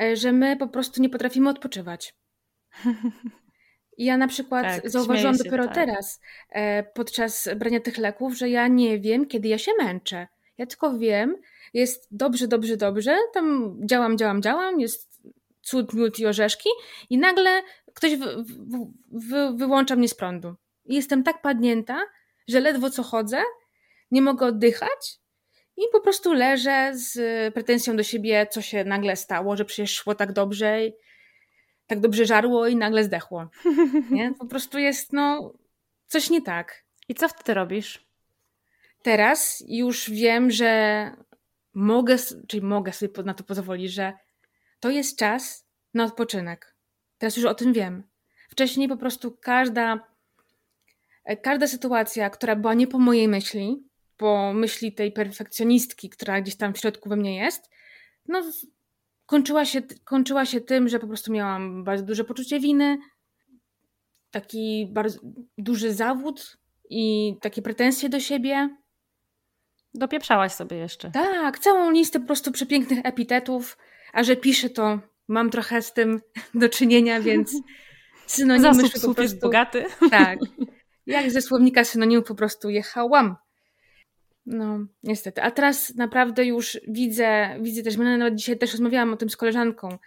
e, 0.00 0.16
że 0.16 0.32
my 0.32 0.56
po 0.56 0.68
prostu 0.68 1.02
nie 1.02 1.08
potrafimy 1.08 1.50
odpoczywać. 1.50 2.14
Ja 3.98 4.16
na 4.16 4.28
przykład 4.28 4.64
tak, 4.64 4.90
zauważyłam 4.90 5.36
się, 5.36 5.44
dopiero 5.44 5.64
tak. 5.64 5.74
teraz 5.74 6.20
e, 6.50 6.82
podczas 6.82 7.48
brania 7.56 7.80
tych 7.80 7.98
leków, 7.98 8.34
że 8.34 8.48
ja 8.48 8.68
nie 8.68 9.00
wiem, 9.00 9.26
kiedy 9.26 9.48
ja 9.48 9.58
się 9.58 9.72
męczę. 9.78 10.28
Ja 10.58 10.66
tylko 10.66 10.98
wiem, 10.98 11.36
jest 11.74 12.08
dobrze, 12.10 12.48
dobrze, 12.48 12.76
dobrze, 12.76 13.18
tam 13.34 13.76
działam, 13.84 14.18
działam, 14.18 14.42
działam, 14.42 14.80
jest 14.80 15.22
cud, 15.62 15.94
miód 15.94 16.18
i 16.18 16.26
orzeszki 16.26 16.68
i 17.10 17.18
nagle 17.18 17.62
ktoś 17.94 18.16
wy, 18.16 18.44
wy, 18.44 18.78
wy, 19.12 19.56
wyłącza 19.56 19.96
mnie 19.96 20.08
z 20.08 20.14
prądu. 20.14 20.54
I 20.84 20.94
jestem 20.94 21.22
tak 21.22 21.42
padnięta, 21.42 22.02
że 22.48 22.60
ledwo 22.60 22.90
co 22.90 23.02
chodzę, 23.02 23.42
nie 24.10 24.22
mogę 24.22 24.46
oddychać 24.46 25.20
i 25.76 25.82
po 25.92 26.00
prostu 26.00 26.32
leżę 26.32 26.90
z 26.94 27.14
pretensją 27.54 27.96
do 27.96 28.02
siebie, 28.02 28.46
co 28.50 28.62
się 28.62 28.84
nagle 28.84 29.16
stało, 29.16 29.56
że 29.56 29.64
przecież 29.64 29.94
szło 29.94 30.14
tak 30.14 30.32
dobrze, 30.32 30.80
tak 31.86 32.00
dobrze 32.00 32.26
żarło 32.26 32.66
i 32.66 32.76
nagle 32.76 33.04
zdechło. 33.04 33.48
Nie? 34.10 34.34
Po 34.38 34.46
prostu 34.46 34.78
jest 34.78 35.12
no 35.12 35.52
coś 36.06 36.30
nie 36.30 36.42
tak. 36.42 36.84
I 37.08 37.14
co 37.14 37.28
wtedy 37.28 37.54
robisz? 37.54 38.06
Teraz 39.02 39.64
już 39.68 40.10
wiem, 40.10 40.50
że 40.50 41.10
mogę, 41.74 42.16
czyli 42.48 42.62
mogę 42.62 42.92
sobie 42.92 43.22
na 43.24 43.34
to 43.34 43.44
pozwolić, 43.44 43.92
że 43.92 44.12
to 44.80 44.90
jest 44.90 45.18
czas 45.18 45.66
na 45.94 46.04
odpoczynek. 46.04 46.76
Teraz 47.18 47.36
już 47.36 47.46
o 47.46 47.54
tym 47.54 47.72
wiem. 47.72 48.02
Wcześniej 48.48 48.88
po 48.88 48.96
prostu 48.96 49.36
każda, 49.40 50.08
każda 51.42 51.66
sytuacja, 51.66 52.30
która 52.30 52.56
była 52.56 52.74
nie 52.74 52.86
po 52.86 52.98
mojej 52.98 53.28
myśli, 53.28 53.86
po 54.16 54.52
myśli 54.52 54.92
tej 54.92 55.12
perfekcjonistki, 55.12 56.10
która 56.10 56.40
gdzieś 56.40 56.56
tam 56.56 56.74
w 56.74 56.78
środku 56.78 57.08
we 57.08 57.16
mnie 57.16 57.36
jest, 57.36 57.70
no 58.28 58.42
kończyła 59.26 59.64
się, 59.64 59.82
kończyła 60.04 60.46
się 60.46 60.60
tym, 60.60 60.88
że 60.88 60.98
po 60.98 61.06
prostu 61.06 61.32
miałam 61.32 61.84
bardzo 61.84 62.04
duże 62.04 62.24
poczucie 62.24 62.60
winy, 62.60 62.98
taki 64.30 64.88
bardzo 64.92 65.18
duży 65.58 65.92
zawód 65.92 66.56
i 66.90 67.34
takie 67.40 67.62
pretensje 67.62 68.08
do 68.08 68.20
siebie. 68.20 68.76
Dopieprzałaś 69.94 70.52
sobie 70.52 70.76
jeszcze. 70.76 71.10
Tak, 71.10 71.58
całą 71.58 71.90
listę 71.90 72.20
po 72.20 72.26
prostu 72.26 72.52
przepięknych 72.52 72.98
epitetów, 73.04 73.78
a 74.12 74.22
że 74.22 74.36
piszę 74.36 74.70
to 74.70 75.00
mam 75.28 75.50
trochę 75.50 75.82
z 75.82 75.92
tym 75.92 76.20
do 76.54 76.68
czynienia, 76.68 77.20
więc 77.20 77.56
synonimy 78.26 78.74
Zasób 78.74 78.92
po 78.92 79.00
prostu... 79.00 79.22
jest 79.22 79.40
bogaty. 79.40 79.84
Tak. 80.10 80.38
Jak 81.06 81.30
ze 81.30 81.42
słownika 81.42 81.84
synonimów 81.84 82.26
po 82.26 82.34
prostu 82.34 82.70
jechałam. 82.70 83.36
No, 84.46 84.86
niestety. 85.02 85.42
A 85.42 85.50
teraz 85.50 85.94
naprawdę 85.94 86.44
już 86.44 86.80
widzę, 86.88 87.56
widzę 87.60 87.82
też, 87.82 87.96
nawet 87.96 88.34
dzisiaj 88.34 88.58
też 88.58 88.72
rozmawiałam 88.72 89.12
o 89.12 89.16
tym 89.16 89.30
z 89.30 89.36
koleżanką, 89.36 89.98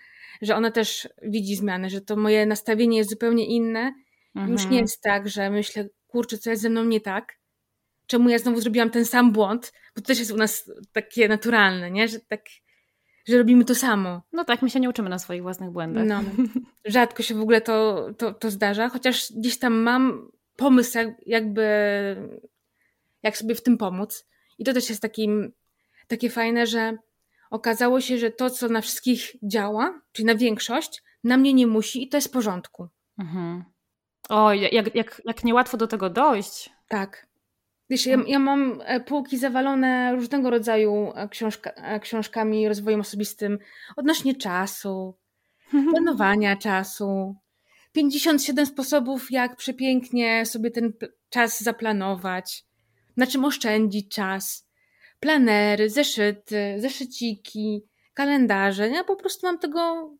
że 0.41 0.56
ona 0.56 0.71
też 0.71 1.10
widzi 1.21 1.56
zmiany, 1.56 1.89
że 1.89 2.02
to 2.02 2.15
moje 2.15 2.45
nastawienie 2.45 2.97
jest 2.97 3.10
zupełnie 3.10 3.45
inne. 3.45 3.93
Mhm. 4.36 4.52
Już 4.52 4.62
nie 4.62 4.67
mhm. 4.67 4.82
jest 4.82 5.02
tak, 5.02 5.30
że 5.30 5.49
myślę, 5.49 5.88
kurczę, 6.08 6.38
co 6.38 6.49
jest 6.49 6.62
ze 6.62 6.69
mną 6.69 6.84
nie 6.84 7.02
tak? 7.02 7.39
Czemu 8.08 8.30
ja 8.30 8.39
znowu 8.39 8.62
zrobiłam 8.62 8.89
ten 8.89 9.06
sam 9.06 9.32
błąd? 9.32 9.73
Bo 9.95 10.02
to 10.02 10.08
też 10.08 10.19
jest 10.19 10.32
u 10.32 10.38
nas 10.38 10.71
takie 10.91 11.28
naturalne, 11.28 11.91
nie? 11.91 12.08
Że 12.08 12.19
tak, 12.19 12.41
że 13.28 13.38
robimy 13.38 13.65
to 13.65 13.75
samo. 13.75 14.21
No 14.32 14.45
tak, 14.45 14.62
my 14.62 14.69
się 14.69 14.80
nie 14.80 14.89
uczymy 14.89 15.10
na 15.10 15.19
swoich 15.19 15.41
własnych 15.41 15.71
błędach. 15.71 16.06
No, 16.06 16.21
rzadko 16.86 17.23
się 17.23 17.36
w 17.36 17.41
ogóle 17.41 17.62
to, 17.62 18.08
to, 18.17 18.34
to 18.34 18.52
zdarza, 18.52 18.89
chociaż 18.89 19.34
gdzieś 19.34 19.60
tam 19.60 19.73
mam 19.73 20.32
pomysł 20.56 20.99
jakby 21.25 21.65
jak 23.23 23.38
sobie 23.38 23.55
w 23.55 23.63
tym 23.63 23.77
pomóc. 23.77 24.25
I 24.58 24.63
to 24.63 24.73
też 24.73 24.89
jest 24.89 25.01
takim, 25.01 25.51
takie 26.08 26.29
fajne, 26.29 26.67
że 26.67 26.97
okazało 27.49 28.01
się, 28.01 28.17
że 28.17 28.32
to, 28.32 28.49
co 28.49 28.69
na 28.69 28.82
wszystkich 28.82 29.36
działa, 29.43 30.01
czyli 30.12 30.25
na 30.25 30.36
większość, 30.36 31.03
na 31.23 31.38
mnie 31.38 31.53
nie 31.53 31.67
musi 31.67 32.03
i 32.03 32.10
to 32.10 32.17
jest 32.17 32.27
w 32.27 32.32
porządku. 32.32 32.88
Mhm. 33.19 33.63
O, 34.29 34.53
jak, 34.53 34.95
jak, 34.95 35.21
jak 35.25 35.43
niełatwo 35.43 35.77
do 35.77 35.88
tego 35.88 36.10
dojść. 36.10 36.69
Tak. 36.88 37.29
Wiesz, 37.89 38.05
ja, 38.05 38.17
ja 38.27 38.39
mam 38.39 38.82
e, 38.86 38.99
półki 38.99 39.38
zawalone 39.38 40.15
różnego 40.15 40.49
rodzaju 40.49 41.12
e, 41.15 41.29
książka, 41.29 41.69
e, 41.69 41.99
książkami 41.99 42.67
rozwojem 42.67 42.99
osobistym 42.99 43.60
odnośnie 43.95 44.36
czasu, 44.36 45.17
planowania 45.91 46.55
czasu, 46.55 47.36
57 47.91 48.65
sposobów, 48.65 49.32
jak 49.32 49.55
przepięknie 49.55 50.45
sobie 50.45 50.71
ten 50.71 50.93
czas 51.29 51.63
zaplanować, 51.63 52.65
na 53.19 53.27
czym 53.27 53.45
oszczędzić 53.45 54.15
czas. 54.15 54.69
Planery, 55.19 55.89
zeszyty, 55.89 56.75
zeszyciki, 56.77 57.86
kalendarze. 58.13 58.89
Ja 58.89 59.03
po 59.03 59.15
prostu 59.15 59.47
mam 59.47 59.60
tego 59.60 60.12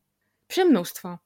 przemnóstwo. 0.48 1.18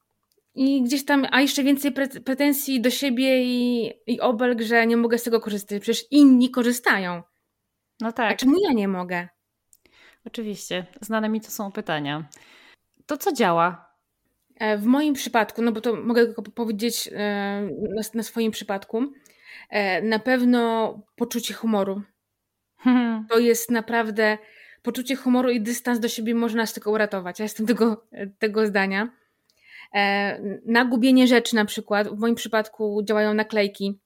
I 0.55 0.83
gdzieś 0.83 1.05
tam, 1.05 1.27
a 1.31 1.41
jeszcze 1.41 1.63
więcej 1.63 1.91
pretensji 2.25 2.81
do 2.81 2.89
siebie 2.89 3.43
i, 3.43 3.91
i 4.07 4.19
obelg, 4.19 4.61
że 4.61 4.87
nie 4.87 4.97
mogę 4.97 5.17
z 5.17 5.23
tego 5.23 5.39
korzystać. 5.39 5.81
Przecież 5.81 6.05
inni 6.11 6.51
korzystają. 6.51 7.23
No 8.01 8.11
tak. 8.11 8.33
A 8.33 8.35
czemu 8.35 8.55
ja 8.67 8.73
nie 8.73 8.87
mogę? 8.87 9.27
Oczywiście. 10.25 10.85
Znane 11.01 11.29
mi 11.29 11.41
to 11.41 11.51
są 11.51 11.71
pytania. 11.71 12.29
To 13.05 13.17
co 13.17 13.33
działa? 13.33 13.93
E, 14.55 14.77
w 14.77 14.85
moim 14.85 15.13
przypadku, 15.13 15.61
no 15.61 15.71
bo 15.71 15.81
to 15.81 15.95
mogę 15.95 16.33
powiedzieć 16.55 17.09
e, 17.11 17.69
na, 17.95 18.01
na 18.13 18.23
swoim 18.23 18.51
przypadku, 18.51 19.03
na 20.03 20.19
pewno 20.19 20.93
poczucie 21.15 21.53
humoru. 21.53 22.01
To 23.29 23.39
jest 23.39 23.71
naprawdę 23.71 24.37
poczucie 24.81 25.15
humoru 25.15 25.49
i 25.49 25.61
dystans 25.61 25.99
do 25.99 26.07
siebie 26.07 26.35
może 26.35 26.57
nas 26.57 26.73
tylko 26.73 26.91
uratować. 26.91 27.39
Ja 27.39 27.43
jestem 27.43 27.65
tego, 27.65 28.05
tego 28.39 28.67
zdania. 28.67 29.09
E, 29.95 30.39
nagubienie 30.65 31.27
rzeczy 31.27 31.55
na 31.55 31.65
przykład, 31.65 32.07
w 32.07 32.19
moim 32.19 32.35
przypadku 32.35 33.01
działają 33.03 33.33
naklejki. 33.33 33.99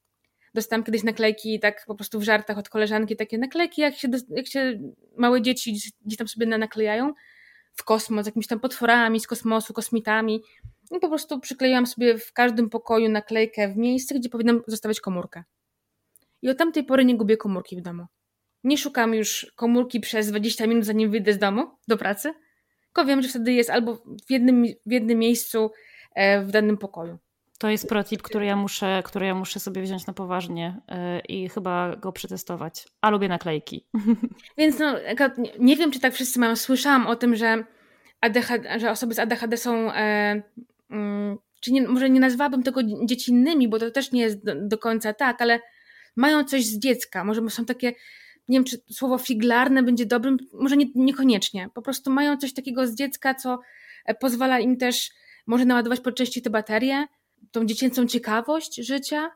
Dostałam 0.54 0.84
kiedyś 0.84 1.02
naklejki 1.02 1.60
tak 1.60 1.84
po 1.86 1.94
prostu 1.94 2.20
w 2.20 2.22
żartach 2.22 2.58
od 2.58 2.68
koleżanki, 2.68 3.16
takie 3.16 3.38
naklejki, 3.38 3.80
jak 3.80 3.94
się, 3.94 4.08
jak 4.28 4.46
się 4.46 4.80
małe 5.16 5.42
dzieci 5.42 5.76
gdzieś 6.04 6.18
tam 6.18 6.28
sobie 6.28 6.46
naklejają 6.46 7.14
w 7.72 7.84
kosmos, 7.84 8.26
jakimiś 8.26 8.46
tam 8.46 8.60
potworami 8.60 9.20
z 9.20 9.26
kosmosu, 9.26 9.72
kosmitami. 9.72 10.42
I 10.96 11.00
po 11.00 11.08
prostu 11.08 11.40
przykleiłam 11.40 11.86
sobie 11.86 12.18
w 12.18 12.32
każdym 12.32 12.70
pokoju 12.70 13.08
naklejkę 13.08 13.68
w 13.68 13.76
miejsce, 13.76 14.14
gdzie 14.14 14.28
powinnam 14.28 14.62
zostawiać 14.66 15.00
komórkę. 15.00 15.44
I 16.42 16.50
od 16.50 16.58
tamtej 16.58 16.84
pory 16.84 17.04
nie 17.04 17.16
gubię 17.16 17.36
komórki 17.36 17.76
w 17.76 17.80
domu. 17.80 18.06
Nie 18.64 18.78
szukam 18.78 19.14
już 19.14 19.52
komórki 19.56 20.00
przez 20.00 20.28
20 20.28 20.66
minut, 20.66 20.84
zanim 20.84 21.10
wyjdę 21.10 21.32
z 21.32 21.38
domu 21.38 21.70
do 21.88 21.96
pracy, 21.96 22.32
tylko 22.84 23.04
wiem, 23.04 23.22
że 23.22 23.28
wtedy 23.28 23.52
jest 23.52 23.70
albo 23.70 23.94
w 24.26 24.30
jednym, 24.30 24.64
w 24.86 24.92
jednym 24.92 25.18
miejscu 25.18 25.70
e, 26.14 26.42
w 26.42 26.50
danym 26.50 26.78
pokoju. 26.78 27.18
To 27.58 27.68
jest 27.68 27.88
protip, 27.88 28.22
który 28.22 28.46
ja 28.46 28.56
muszę, 28.56 29.02
który 29.04 29.26
ja 29.26 29.34
muszę 29.34 29.60
sobie 29.60 29.82
wziąć 29.82 30.06
na 30.06 30.12
poważnie 30.12 30.80
yy, 30.88 31.20
i 31.28 31.48
chyba 31.48 31.96
go 31.96 32.12
przetestować. 32.12 32.86
A 33.00 33.10
lubię 33.10 33.28
naklejki. 33.28 33.86
Więc 34.58 34.78
no, 34.78 34.94
nie 35.58 35.76
wiem, 35.76 35.90
czy 35.90 36.00
tak 36.00 36.14
wszyscy 36.14 36.40
mają. 36.40 36.56
Słyszałam 36.56 37.06
o 37.06 37.16
tym, 37.16 37.36
że, 37.36 37.64
ADHD, 38.20 38.78
że 38.80 38.90
osoby 38.90 39.14
z 39.14 39.18
ADHD 39.18 39.56
są. 39.56 39.92
E, 39.92 40.42
mm, 40.90 41.38
czy 41.60 41.72
nie, 41.72 41.88
może 41.88 42.10
nie 42.10 42.20
nazwałabym 42.20 42.62
tego 42.62 42.80
dziecinnymi, 43.04 43.68
bo 43.68 43.78
to 43.78 43.90
też 43.90 44.12
nie 44.12 44.22
jest 44.22 44.44
do, 44.44 44.52
do, 44.54 44.78
końca 44.78 45.14
tak, 45.14 45.42
ale 45.42 45.60
mają 46.18 46.44
coś 46.44 46.66
z 46.66 46.78
dziecka. 46.78 47.24
Może 47.24 47.50
są 47.50 47.64
takie, 47.64 47.92
nie 48.48 48.58
wiem, 48.58 48.64
czy 48.64 48.82
słowo 48.90 49.18
figlarne 49.18 49.82
będzie 49.82 50.06
dobrym, 50.06 50.36
może 50.52 50.76
nie, 50.76 50.86
niekoniecznie. 50.94 51.68
Po 51.74 51.82
prostu 51.82 52.10
mają 52.10 52.36
coś 52.36 52.54
takiego 52.54 52.86
z 52.86 52.94
dziecka, 52.94 53.34
co 53.34 53.58
e, 54.04 54.14
pozwala 54.14 54.60
im 54.60 54.76
też 54.76 55.10
może 55.46 55.64
naładować 55.64 56.00
po 56.00 56.12
części 56.12 56.42
te 56.42 56.50
baterie, 56.50 57.06
tą 57.50 57.64
dziecięcą 57.64 58.06
ciekawość 58.06 58.76
życia 58.76 59.30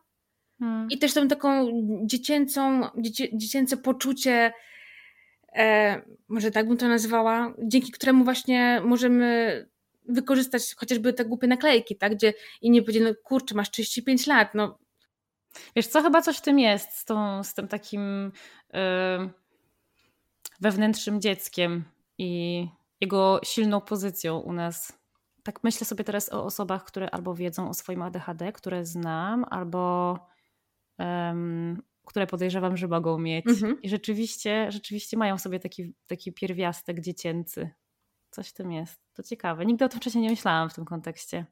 hmm. 0.59 0.91
i 0.91 0.99
też 0.99 1.15
tą 1.15 1.29
taką 1.29 1.71
dziecięcą, 2.05 2.89
dziecię, 2.99 3.39
dziecięce 3.39 3.77
poczucie, 3.77 4.53
e, 5.55 6.03
może 6.29 6.51
tak 6.51 6.69
bym 6.69 6.77
to 6.77 6.89
nazwała, 6.89 7.55
dzięki 7.63 7.93
któremu 7.93 8.25
właśnie 8.25 8.81
możemy 8.85 9.67
wykorzystać 10.09 10.75
chociażby 10.77 11.13
te 11.13 11.25
głupie 11.25 11.47
naklejki, 11.47 11.97
tak, 11.97 12.15
gdzie 12.15 12.35
inni 12.63 12.83
powiedzieli, 12.83 13.05
no 13.05 13.15
kurczę, 13.25 13.55
masz 13.55 13.71
35 13.71 14.27
lat, 14.27 14.55
no. 14.55 14.79
Wiesz 15.77 15.87
co, 15.87 16.03
chyba 16.03 16.23
coś 16.23 16.37
w 16.37 16.43
tym 16.43 16.59
jest, 16.59 16.93
z, 16.93 17.05
tą, 17.05 17.45
z 17.45 17.55
tym 17.55 17.69
takim 17.69 18.33
yy, 18.73 18.81
wewnętrznym 20.61 21.21
dzieckiem 21.21 21.85
i 22.19 22.69
jego 23.01 23.41
silną 23.45 23.81
pozycją 23.81 24.39
u 24.39 24.53
nas 24.53 25.03
tak 25.43 25.65
myślę 25.65 25.87
sobie 25.87 26.05
teraz 26.05 26.33
o 26.33 26.45
osobach, 26.45 26.85
które 26.85 27.11
albo 27.11 27.35
wiedzą 27.35 27.69
o 27.69 27.75
swoim 27.75 28.03
ADHD, 28.03 28.53
które 28.53 28.87
znam, 28.87 29.45
albo 29.51 30.19
um, 30.99 31.83
które 32.07 32.27
podejrzewam, 32.27 32.77
że 32.77 32.89
mogą 32.89 33.19
mieć. 33.19 33.47
Mhm. 33.47 33.83
I 33.83 33.89
rzeczywiście, 33.89 34.73
rzeczywiście 34.73 35.17
mają 35.17 35.39
sobie 35.39 35.61
taki, 35.61 35.95
taki 36.07 36.33
pierwiastek 36.33 37.01
dziecięcy. 37.01 37.71
Coś 38.31 38.49
w 38.49 38.53
tym 38.53 38.73
jest. 38.73 39.01
To 39.15 39.23
ciekawe. 39.23 39.67
Nigdy 39.67 39.85
o 39.85 39.89
tym 39.89 40.01
wcześniej 40.01 40.23
nie 40.23 40.31
myślałam 40.31 40.71
w 40.71 40.75
tym 40.75 40.85
kontekście. 40.85 41.47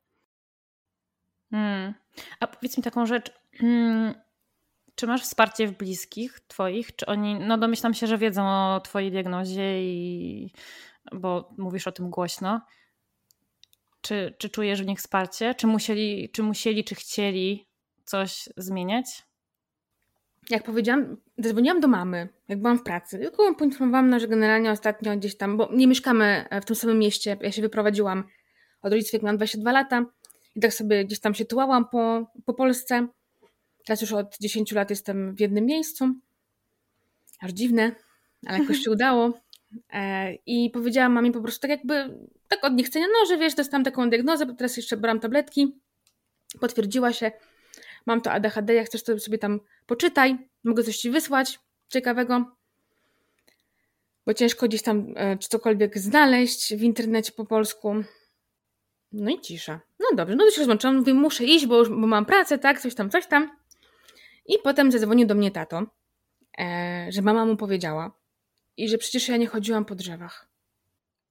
Hmm. 1.50 1.94
A 2.40 2.46
powiedz 2.46 2.76
mi 2.76 2.82
taką 2.82 3.06
rzecz. 3.06 3.39
Hmm. 3.58 4.14
Czy 4.94 5.06
masz 5.06 5.22
wsparcie 5.22 5.66
w 5.66 5.76
bliskich 5.76 6.40
twoich? 6.40 6.96
Czy 6.96 7.06
oni, 7.06 7.34
no 7.34 7.58
domyślam 7.58 7.94
się, 7.94 8.06
że 8.06 8.18
wiedzą 8.18 8.48
o 8.48 8.80
twojej 8.80 9.10
diagnozie 9.10 9.82
i 9.82 10.52
bo 11.12 11.54
mówisz 11.58 11.86
o 11.86 11.92
tym 11.92 12.10
głośno. 12.10 12.60
Czy, 14.00 14.34
czy 14.38 14.48
czujesz 14.48 14.82
w 14.82 14.86
nich 14.86 14.98
wsparcie? 14.98 15.54
Czy 15.54 15.66
musieli, 15.66 16.30
czy 16.32 16.42
musieli, 16.42 16.84
czy 16.84 16.94
chcieli 16.94 17.66
coś 18.04 18.48
zmieniać? 18.56 19.26
Jak 20.50 20.64
powiedziałam, 20.64 21.16
zadzwoniłam 21.38 21.80
do 21.80 21.88
mamy, 21.88 22.28
jak 22.48 22.60
byłam 22.60 22.78
w 22.78 22.82
pracy. 22.82 23.18
Tylko 23.18 23.44
ją 23.44 23.54
poinformowałam, 23.54 24.18
że 24.18 24.28
generalnie 24.28 24.70
ostatnio 24.70 25.16
gdzieś 25.16 25.36
tam, 25.36 25.56
bo 25.56 25.68
nie 25.72 25.86
mieszkamy 25.86 26.44
w 26.62 26.64
tym 26.64 26.76
samym 26.76 26.98
mieście, 26.98 27.36
ja 27.40 27.52
się 27.52 27.62
wyprowadziłam 27.62 28.24
od 28.82 28.92
rodziców, 28.92 29.12
jak 29.12 29.22
miałam 29.22 29.36
22 29.36 29.72
lata 29.72 30.04
i 30.56 30.60
tak 30.60 30.74
sobie 30.74 31.04
gdzieś 31.04 31.20
tam 31.20 31.34
się 31.34 31.44
tułałam 31.44 31.88
po, 31.88 32.26
po 32.46 32.54
Polsce. 32.54 33.08
Teraz 33.86 34.00
już 34.00 34.12
od 34.12 34.36
10 34.40 34.72
lat 34.72 34.90
jestem 34.90 35.34
w 35.34 35.40
jednym 35.40 35.66
miejscu. 35.66 36.14
Aż 37.40 37.52
dziwne, 37.52 37.94
ale 38.46 38.58
jakoś 38.58 38.78
się 38.78 38.90
udało. 38.90 39.40
E, 39.92 40.34
I 40.34 40.70
powiedziałam 40.70 41.12
mamie 41.12 41.32
po 41.32 41.40
prostu 41.40 41.60
tak 41.60 41.70
jakby, 41.70 42.18
tak 42.48 42.64
od 42.64 42.74
niechcenia, 42.74 43.06
no, 43.06 43.26
że 43.26 43.38
wiesz, 43.38 43.54
dostałam 43.54 43.84
taką 43.84 44.10
diagnozę, 44.10 44.46
bo 44.46 44.54
teraz 44.54 44.76
jeszcze 44.76 44.96
brałam 44.96 45.20
tabletki. 45.20 45.80
Potwierdziła 46.60 47.12
się, 47.12 47.32
mam 48.06 48.20
to 48.20 48.32
ADHD, 48.32 48.74
jak 48.74 48.86
chcesz 48.86 49.02
to 49.02 49.18
sobie 49.18 49.38
tam 49.38 49.60
poczytaj, 49.86 50.38
mogę 50.64 50.82
coś 50.82 50.96
ci 50.96 51.10
wysłać 51.10 51.58
ciekawego, 51.88 52.56
bo 54.26 54.34
ciężko 54.34 54.68
gdzieś 54.68 54.82
tam 54.82 55.12
e, 55.16 55.38
czy 55.38 55.48
cokolwiek 55.48 55.98
znaleźć 55.98 56.74
w 56.74 56.82
internecie 56.82 57.32
po 57.32 57.44
polsku. 57.44 57.94
No 59.12 59.30
i 59.30 59.40
cisza. 59.40 59.80
No 60.00 60.06
dobrze, 60.16 60.36
no 60.36 60.44
to 60.44 60.50
się 60.50 60.58
rozłączyłam, 60.58 60.96
mówię, 60.96 61.14
muszę 61.14 61.44
iść, 61.44 61.66
bo, 61.66 61.84
bo 61.84 62.06
mam 62.06 62.26
pracę, 62.26 62.58
tak, 62.58 62.80
coś 62.80 62.94
tam, 62.94 63.10
coś 63.10 63.26
tam. 63.26 63.59
I 64.50 64.58
potem 64.64 64.92
zadzwonił 64.92 65.26
do 65.26 65.34
mnie 65.34 65.50
tato, 65.50 65.86
e, 66.58 67.06
że 67.08 67.22
mama 67.22 67.44
mu 67.46 67.56
powiedziała, 67.56 68.20
i 68.76 68.88
że 68.88 68.98
przecież 68.98 69.28
ja 69.28 69.36
nie 69.36 69.46
chodziłam 69.46 69.84
po 69.84 69.94
drzewach. 69.94 70.48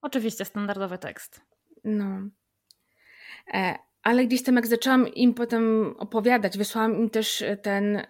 Oczywiście, 0.02 0.46
standardowy 0.46 0.98
tekst. 0.98 1.42
No. 1.84 2.30
E, 3.54 3.76
ale 4.04 4.26
gdzieś 4.26 4.44
tam, 4.44 4.56
jak 4.56 4.68
zaczęłam 4.68 5.08
im 5.08 5.34
potem 5.34 5.96
opowiadać, 5.98 6.58
wysłałam 6.58 6.96
im 6.96 7.10
też 7.10 7.44
ten 7.62 7.96
e, 7.96 8.04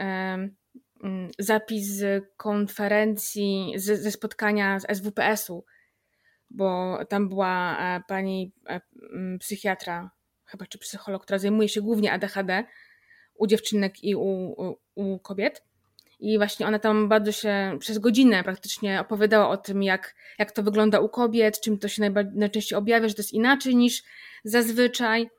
mm, 1.03 1.29
zapis 1.39 1.87
z 1.87 2.25
konferencji, 2.37 3.73
z, 3.75 4.01
ze 4.01 4.11
spotkania 4.11 4.79
z 4.79 4.97
SWPS-u, 4.97 5.65
bo 6.49 6.99
tam 7.05 7.29
była 7.29 7.77
pani 8.07 8.53
psychiatra, 9.39 10.11
chyba 10.45 10.65
czy 10.65 10.79
psycholog, 10.79 11.23
która 11.23 11.39
zajmuje 11.39 11.69
się 11.69 11.81
głównie 11.81 12.11
ADHD 12.13 12.63
u 13.39 13.47
dziewczynek 13.47 14.03
i 14.03 14.15
u, 14.15 14.55
u, 14.95 15.19
kobiet. 15.19 15.63
I 16.19 16.37
właśnie 16.37 16.67
ona 16.67 16.79
tam 16.79 17.09
bardzo 17.09 17.31
się 17.31 17.77
przez 17.79 17.97
godzinę 17.97 18.43
praktycznie 18.43 19.01
opowiadała 19.01 19.49
o 19.49 19.57
tym, 19.57 19.83
jak, 19.83 20.15
jak 20.39 20.51
to 20.51 20.63
wygląda 20.63 20.99
u 20.99 21.09
kobiet, 21.09 21.61
czym 21.61 21.79
to 21.79 21.87
się 21.87 22.11
najczęściej 22.33 22.77
objawia, 22.77 23.07
że 23.07 23.13
to 23.13 23.21
jest 23.21 23.33
inaczej 23.33 23.75
niż 23.75 24.03
zazwyczaj. 24.43 25.29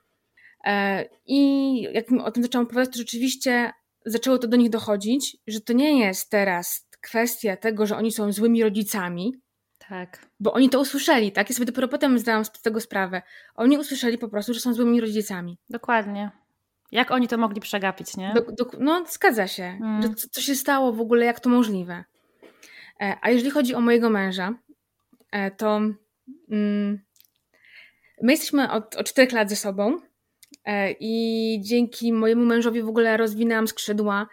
E, 0.64 1.04
I 1.26 1.82
jak 1.82 2.04
o 2.24 2.30
tym 2.30 2.42
zaczęłam 2.42 2.66
opowiadać, 2.66 2.92
to 2.92 2.98
rzeczywiście 2.98 3.72
zaczęło 4.06 4.38
to 4.38 4.48
do 4.48 4.56
nich 4.56 4.70
dochodzić, 4.70 5.36
że 5.46 5.60
to 5.60 5.72
nie 5.72 5.98
jest 5.98 6.30
teraz 6.30 6.88
kwestia 7.00 7.56
tego, 7.56 7.86
że 7.86 7.96
oni 7.96 8.12
są 8.12 8.32
złymi 8.32 8.62
rodzicami. 8.62 9.32
Tak. 9.88 10.26
Bo 10.40 10.52
oni 10.52 10.70
to 10.70 10.80
usłyszeli, 10.80 11.32
tak? 11.32 11.50
Ja 11.50 11.54
sobie 11.56 11.66
dopiero 11.66 11.88
potem 11.88 12.18
zdałam 12.18 12.44
z 12.44 12.50
tego 12.50 12.80
sprawę. 12.80 13.22
Oni 13.54 13.78
usłyszeli 13.78 14.18
po 14.18 14.28
prostu, 14.28 14.54
że 14.54 14.60
są 14.60 14.74
złymi 14.74 15.00
rodzicami. 15.00 15.58
Dokładnie. 15.70 16.30
Jak 16.92 17.11
oni 17.11 17.29
to 17.29 17.38
mogli 17.38 17.61
przegapić, 17.61 18.16
nie? 18.16 18.33
Do, 18.35 18.40
do, 18.40 18.70
no, 18.79 19.05
zgadza 19.09 19.46
się. 19.46 19.62
Mm. 19.62 20.14
Co, 20.14 20.29
co, 20.31 20.40
się 20.40 20.55
stało 20.55 20.92
w 20.92 21.00
ogóle, 21.00 21.26
jak 21.26 21.40
to 21.40 21.48
możliwe. 21.48 22.05
E, 23.00 23.16
a 23.22 23.31
jeżeli 23.31 23.50
chodzi 23.50 23.74
o 23.74 23.81
mojego 23.81 24.11
męża, 24.11 24.55
e, 25.33 25.50
to 25.50 25.81
mm, 26.50 27.00
my 28.22 28.33
jesteśmy 28.33 28.70
od, 28.70 28.96
od 28.96 29.07
4 29.07 29.37
lat 29.37 29.50
ze 29.50 29.57
sobą 29.57 30.00
e, 30.64 30.92
i 31.00 31.61
dzięki 31.62 32.12
mojemu 32.12 32.44
mężowi 32.44 32.83
w 32.83 32.88
ogóle 32.88 33.16
rozwinęłam 33.16 33.68
skrzydła. 33.68 34.26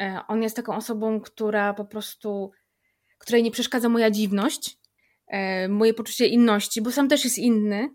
E, 0.00 0.20
on 0.28 0.42
jest 0.42 0.56
taką 0.56 0.76
osobą, 0.76 1.20
która 1.20 1.74
po 1.74 1.84
prostu, 1.84 2.50
której 3.18 3.42
nie 3.42 3.50
przeszkadza 3.50 3.88
moja 3.88 4.10
dziwność, 4.10 4.78
e, 5.26 5.68
moje 5.68 5.94
poczucie 5.94 6.26
inności, 6.26 6.82
bo 6.82 6.90
sam 6.90 7.08
też 7.08 7.24
jest 7.24 7.38
inny, 7.38 7.88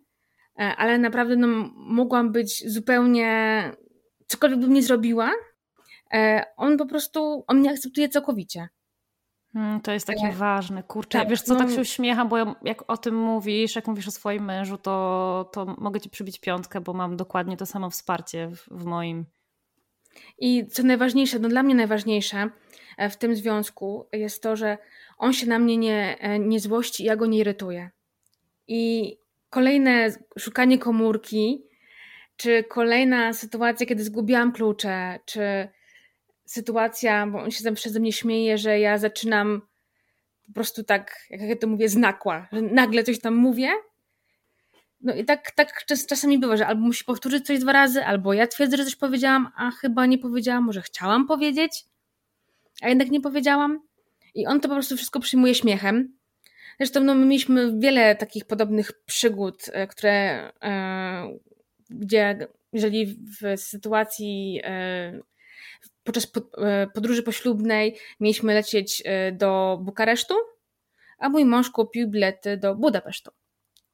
e, 0.59 0.75
ale 0.75 0.97
naprawdę 0.97 1.35
no, 1.35 1.47
mogłam 1.75 2.31
być 2.31 2.71
zupełnie 2.71 3.71
cokolwiek 4.33 4.59
bym 4.59 4.73
nie 4.73 4.83
zrobiła, 4.83 5.31
e, 6.13 6.45
on 6.57 6.77
po 6.77 6.85
prostu, 6.85 7.43
on 7.47 7.59
mnie 7.59 7.71
akceptuje 7.71 8.09
całkowicie. 8.09 8.69
Hmm, 9.53 9.81
to 9.81 9.91
jest 9.91 10.07
takie 10.07 10.31
ważne, 10.31 10.83
kurczę. 10.83 11.19
Tak, 11.19 11.29
wiesz 11.29 11.41
co, 11.41 11.53
no... 11.53 11.59
tak 11.59 11.69
się 11.69 11.81
uśmiecham, 11.81 12.29
bo 12.29 12.37
ja, 12.37 12.55
jak 12.63 12.91
o 12.91 12.97
tym 12.97 13.15
mówisz, 13.15 13.75
jak 13.75 13.87
mówisz 13.87 14.07
o 14.07 14.11
swoim 14.11 14.45
mężu, 14.45 14.77
to, 14.77 15.49
to 15.53 15.65
mogę 15.65 16.01
ci 16.01 16.09
przybić 16.09 16.39
piątkę, 16.39 16.81
bo 16.81 16.93
mam 16.93 17.17
dokładnie 17.17 17.57
to 17.57 17.65
samo 17.65 17.89
wsparcie 17.89 18.47
w, 18.47 18.67
w 18.71 18.85
moim. 18.85 19.25
I 20.37 20.67
co 20.67 20.83
najważniejsze, 20.83 21.39
no 21.39 21.49
dla 21.49 21.63
mnie 21.63 21.75
najważniejsze 21.75 22.49
e, 22.97 23.09
w 23.09 23.17
tym 23.17 23.35
związku 23.35 24.07
jest 24.13 24.43
to, 24.43 24.55
że 24.55 24.77
on 25.17 25.33
się 25.33 25.47
na 25.47 25.59
mnie 25.59 25.77
nie, 25.77 26.17
e, 26.19 26.39
nie 26.39 26.59
złości 26.59 27.03
i 27.03 27.05
ja 27.05 27.15
go 27.15 27.25
nie 27.25 27.37
irytuję. 27.37 27.89
I 28.67 29.15
kolejne 29.49 30.09
szukanie 30.39 30.79
komórki 30.79 31.63
czy 32.37 32.63
kolejna 32.63 33.33
sytuacja, 33.33 33.85
kiedy 33.85 34.03
zgubiłam 34.03 34.51
klucze, 34.51 35.19
czy 35.25 35.67
sytuacja, 36.45 37.27
bo 37.27 37.39
on 37.39 37.51
się 37.51 37.63
zawsze 37.63 37.89
ze 37.89 37.99
mnie 37.99 38.13
śmieje, 38.13 38.57
że 38.57 38.79
ja 38.79 38.97
zaczynam 38.97 39.61
po 40.47 40.53
prostu 40.53 40.83
tak, 40.83 41.17
jak 41.29 41.41
ja 41.41 41.55
to 41.55 41.67
mówię, 41.67 41.89
znakła, 41.89 42.47
że 42.51 42.61
nagle 42.61 43.03
coś 43.03 43.19
tam 43.19 43.35
mówię. 43.35 43.69
No 45.01 45.15
i 45.15 45.25
tak, 45.25 45.51
tak 45.51 45.85
czas, 45.85 46.05
czasami 46.05 46.39
bywa, 46.39 46.57
że 46.57 46.67
albo 46.67 46.81
musi 46.81 47.05
powtórzyć 47.05 47.45
coś 47.45 47.59
dwa 47.59 47.71
razy, 47.71 48.05
albo 48.05 48.33
ja 48.33 48.47
twierdzę, 48.47 48.77
że 48.77 48.85
coś 48.85 48.95
powiedziałam, 48.95 49.51
a 49.55 49.71
chyba 49.71 50.05
nie 50.05 50.17
powiedziałam, 50.17 50.63
może 50.63 50.81
chciałam 50.81 51.27
powiedzieć, 51.27 51.85
a 52.81 52.89
jednak 52.89 53.09
nie 53.11 53.21
powiedziałam. 53.21 53.79
I 54.35 54.47
on 54.47 54.59
to 54.59 54.69
po 54.69 54.75
prostu 54.75 54.97
wszystko 54.97 55.19
przyjmuje 55.19 55.55
śmiechem. 55.55 56.17
Zresztą 56.79 56.99
no, 56.99 57.15
my 57.15 57.25
mieliśmy 57.25 57.79
wiele 57.79 58.15
takich 58.15 58.45
podobnych 58.45 58.91
przygód, 59.05 59.65
e, 59.73 59.87
które, 59.87 60.11
e, 60.63 61.39
gdzie 61.89 62.47
jeżeli 62.73 63.05
w 63.41 63.61
sytuacji 63.61 64.61
e, 64.63 65.19
podczas 66.03 66.31
e, 66.57 66.87
podróży 66.87 67.23
poślubnej 67.23 67.97
mieliśmy 68.19 68.53
lecieć 68.53 69.03
e, 69.05 69.31
do 69.31 69.79
Bukaresztu, 69.81 70.35
a 71.17 71.29
mój 71.29 71.45
mąż 71.45 71.69
kupił 71.69 72.07
bilety 72.07 72.57
do 72.57 72.75
Budapesztu. 72.75 73.31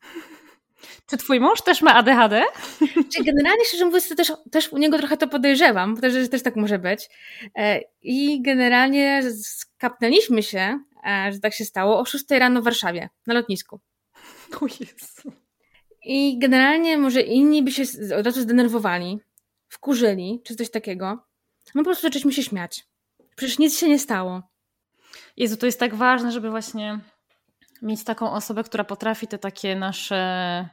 Czy 1.10 1.18
twój 1.18 1.40
mąż 1.40 1.62
też 1.62 1.82
ma 1.82 1.96
ADHD? 1.96 2.44
Czy 3.16 3.24
generalnie, 3.24 3.66
szczerze 3.66 3.86
mówiąc, 3.86 4.10
to 4.10 4.16
też, 4.16 4.34
też 4.52 4.74
u 4.74 4.78
niego 4.78 4.98
trochę 4.98 5.18
to 5.18 5.28
podejrzewam, 5.28 5.98
też, 5.98 6.14
że 6.14 6.28
też 6.28 6.44
tak 6.44 6.56
może 6.56 6.80
być. 6.80 7.10
I 8.02 8.42
generalnie 8.42 9.22
skapnęliśmy 9.42 10.44
się, 10.44 10.80
że 11.32 11.40
tak 11.42 11.54
się 11.54 11.66
stało, 11.66 12.00
o 12.00 12.06
6 12.06 12.26
rano 12.30 12.62
w 12.62 12.64
Warszawie, 12.64 13.10
na 13.28 13.34
lotnisku. 13.34 13.80
O 14.62 14.66
Jezu. 14.66 15.49
I 16.04 16.40
generalnie 16.40 16.98
może 16.98 17.22
inni 17.22 17.64
by 17.64 17.72
się 17.72 17.84
od 18.20 18.26
razu 18.26 18.42
zdenerwowali, 18.42 19.20
wkurzyli, 19.68 20.42
czy 20.44 20.56
coś 20.56 20.72
takiego. 20.72 21.06
No 21.76 21.82
po 21.82 21.86
prostu 21.86 22.08
zaczęliśmy 22.08 22.34
się 22.34 22.44
śmiać. 22.44 22.86
Przecież 23.36 23.60
nic 23.60 23.80
się 23.80 23.90
nie 23.90 24.00
stało. 24.00 24.42
Jezu, 25.38 25.58
to 25.58 25.66
jest 25.66 25.80
tak 25.80 25.96
ważne, 25.96 26.32
żeby 26.32 26.50
właśnie 26.50 27.00
mieć 27.82 28.04
taką 28.04 28.32
osobę, 28.32 28.64
która 28.64 28.84
potrafi 28.84 29.28
te 29.28 29.38
takie 29.38 29.76
nasze 29.76 30.70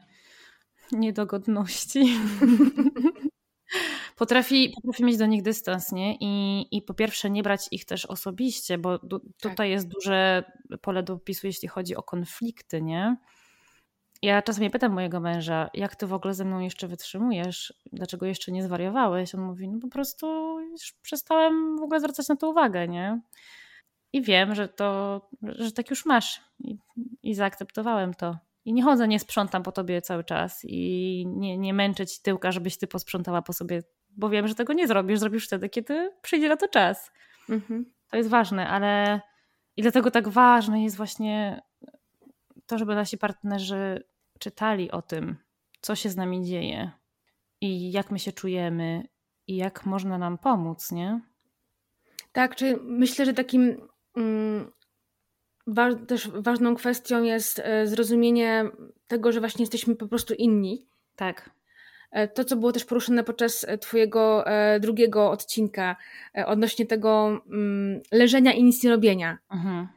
niedogodności. 0.93 2.05
potrafi, 4.17 4.73
potrafi 4.75 5.05
mieć 5.05 5.17
do 5.17 5.27
nich 5.27 5.43
dystans, 5.43 5.93
nie? 5.93 6.17
I, 6.21 6.67
I 6.77 6.83
po 6.83 6.95
pierwsze 6.95 7.31
nie 7.31 7.43
brać 7.43 7.69
ich 7.71 7.85
też 7.85 8.07
osobiście, 8.07 8.79
bo 8.79 8.99
du, 8.99 9.21
tak. 9.21 9.31
tutaj 9.39 9.71
jest 9.71 9.89
duże 9.89 10.45
pole 10.83 11.03
do 11.03 11.13
opisu, 11.13 11.47
jeśli 11.47 11.69
chodzi 11.69 11.97
o 11.97 12.03
konflikty, 12.03 12.83
nie? 12.83 13.17
Ja 14.23 14.43
czasami 14.43 14.71
pytam 14.71 14.93
mojego 14.93 15.21
męża, 15.21 15.71
jak 15.75 15.97
ty 15.97 16.07
w 16.07 16.13
ogóle 16.13 16.35
ze 16.35 16.45
mną 16.45 16.61
jeszcze 16.61 16.89
wytrzymujesz? 16.89 17.75
Dlaczego 17.93 18.27
jeszcze 18.27 18.53
nie 18.53 18.63
zwariowałeś? 18.63 19.35
On 19.35 19.41
mówi, 19.41 19.69
no 19.69 19.79
po 19.81 19.89
prostu 19.89 20.61
już 20.61 20.93
przestałem 21.03 21.79
w 21.79 21.83
ogóle 21.83 22.01
zwracać 22.01 22.29
na 22.29 22.37
to 22.37 22.51
uwagę, 22.51 22.89
nie? 22.89 23.21
I 24.13 24.23
wiem, 24.23 24.55
że 24.55 24.69
to, 24.69 25.21
że 25.43 25.73
tak 25.73 25.91
już 25.91 26.07
masz. 26.07 26.41
I, 26.59 26.79
i 27.23 27.35
zaakceptowałem 27.35 28.15
to. 28.15 28.39
I 28.65 28.73
nie 28.73 28.83
chodzę, 28.83 29.09
nie 29.09 29.21
sprzątam 29.21 29.63
po 29.63 29.73
tobie 29.73 30.03
cały 30.03 30.25
czas 30.25 30.61
i 30.65 31.25
nie, 31.29 31.59
nie 31.59 31.75
męczę 31.75 32.07
ci 32.07 32.23
tyłka, 32.23 32.53
żebyś 32.53 32.79
ty 32.79 32.87
posprzątała 32.87 33.43
po 33.43 33.53
sobie, 33.53 33.83
bo 34.09 34.29
wiem, 34.29 34.49
że 34.49 34.55
tego 34.55 34.73
nie 34.73 34.87
zrobisz. 34.87 35.19
Zrobisz 35.19 35.47
wtedy, 35.47 35.69
kiedy 35.69 36.11
przyjdzie 36.23 36.49
na 36.49 36.57
to 36.57 36.69
czas. 36.69 37.13
Mhm. 37.49 37.93
To 38.11 38.17
jest 38.17 38.29
ważne, 38.29 38.69
ale 38.69 39.21
i 39.77 39.83
dlatego 39.83 40.11
tak 40.11 40.29
ważne 40.29 40.83
jest 40.83 40.97
właśnie 40.97 41.63
to, 42.67 42.79
żeby 42.79 42.95
nasi 42.95 43.19
partnerzy 43.19 44.05
czytali 44.39 44.91
o 44.91 45.03
tym, 45.03 45.37
co 45.81 45.95
się 45.95 46.11
z 46.11 46.17
nami 46.17 46.45
dzieje 46.45 46.91
i 47.61 47.93
jak 47.93 48.11
my 48.11 48.19
się 48.19 48.33
czujemy 48.33 49.09
i 49.47 49.57
jak 49.57 49.87
można 49.87 50.19
nam 50.19 50.39
pomóc, 50.39 50.93
nie? 50.93 51.21
Tak, 52.33 52.57
czy 52.57 52.79
myślę, 52.83 53.25
że 53.25 53.35
takim 53.35 53.89
mm, 54.17 54.73
wa 55.67 55.95
też 55.95 56.29
ważną 56.29 56.75
kwestią 56.75 57.23
jest 57.23 57.59
e, 57.59 57.87
zrozumienie 57.87 58.65
tego, 59.07 59.33
że 59.33 59.41
właśnie 59.41 59.63
jesteśmy 59.63 59.97
po 59.97 60.09
prostu 60.09 60.35
inni. 60.35 60.87
Tak. 61.17 61.51
E, 62.11 62.29
to, 62.29 62.45
co 62.45 62.57
było 62.57 62.73
też 62.73 62.85
poruszone 62.85 63.25
podczas 63.25 63.65
e, 63.65 63.79
Twojego 63.79 64.45
drugiego 64.81 65.31
odcinka 65.31 65.97
odnośnie 66.47 66.87
tego 66.87 67.41
mm, 67.51 68.01
leżenia 68.13 68.53
i 68.53 68.63
nic 68.65 68.83
nie 68.85 68.91
robienia. 68.91 69.39
Mhm. 69.51 69.89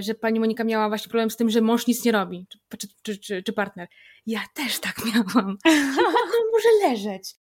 Że 0.00 0.14
pani 0.20 0.40
Monika 0.40 0.64
miała 0.64 0.88
właśnie 0.88 1.08
problem 1.08 1.30
z 1.30 1.36
tym, 1.36 1.50
że 1.50 1.60
mąż 1.60 1.86
nic 1.86 2.04
nie 2.04 2.12
robi, 2.12 2.46
czy, 2.78 2.88
czy, 3.02 3.18
czy, 3.18 3.42
czy 3.42 3.52
partner. 3.52 3.88
Ja 4.26 4.40
też 4.54 4.78
tak 4.78 4.96
miałam. 5.04 5.56
Może 6.52 6.88
leżeć? 6.88 7.34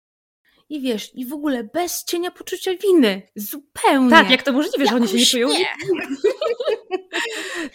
I 0.69 0.81
wiesz, 0.81 1.11
i 1.15 1.25
w 1.25 1.33
ogóle 1.33 1.63
bez 1.63 2.03
cienia 2.03 2.31
poczucia 2.31 2.71
winy. 2.75 3.21
Zupełnie. 3.35 4.09
Tak, 4.09 4.29
jak 4.29 4.43
to 4.43 4.53
możliwe, 4.53 4.85
że 4.85 4.95
oni 4.95 5.07
się 5.07 5.17
nie 5.17 5.25
czują? 5.25 5.49
Nie. 5.49 5.67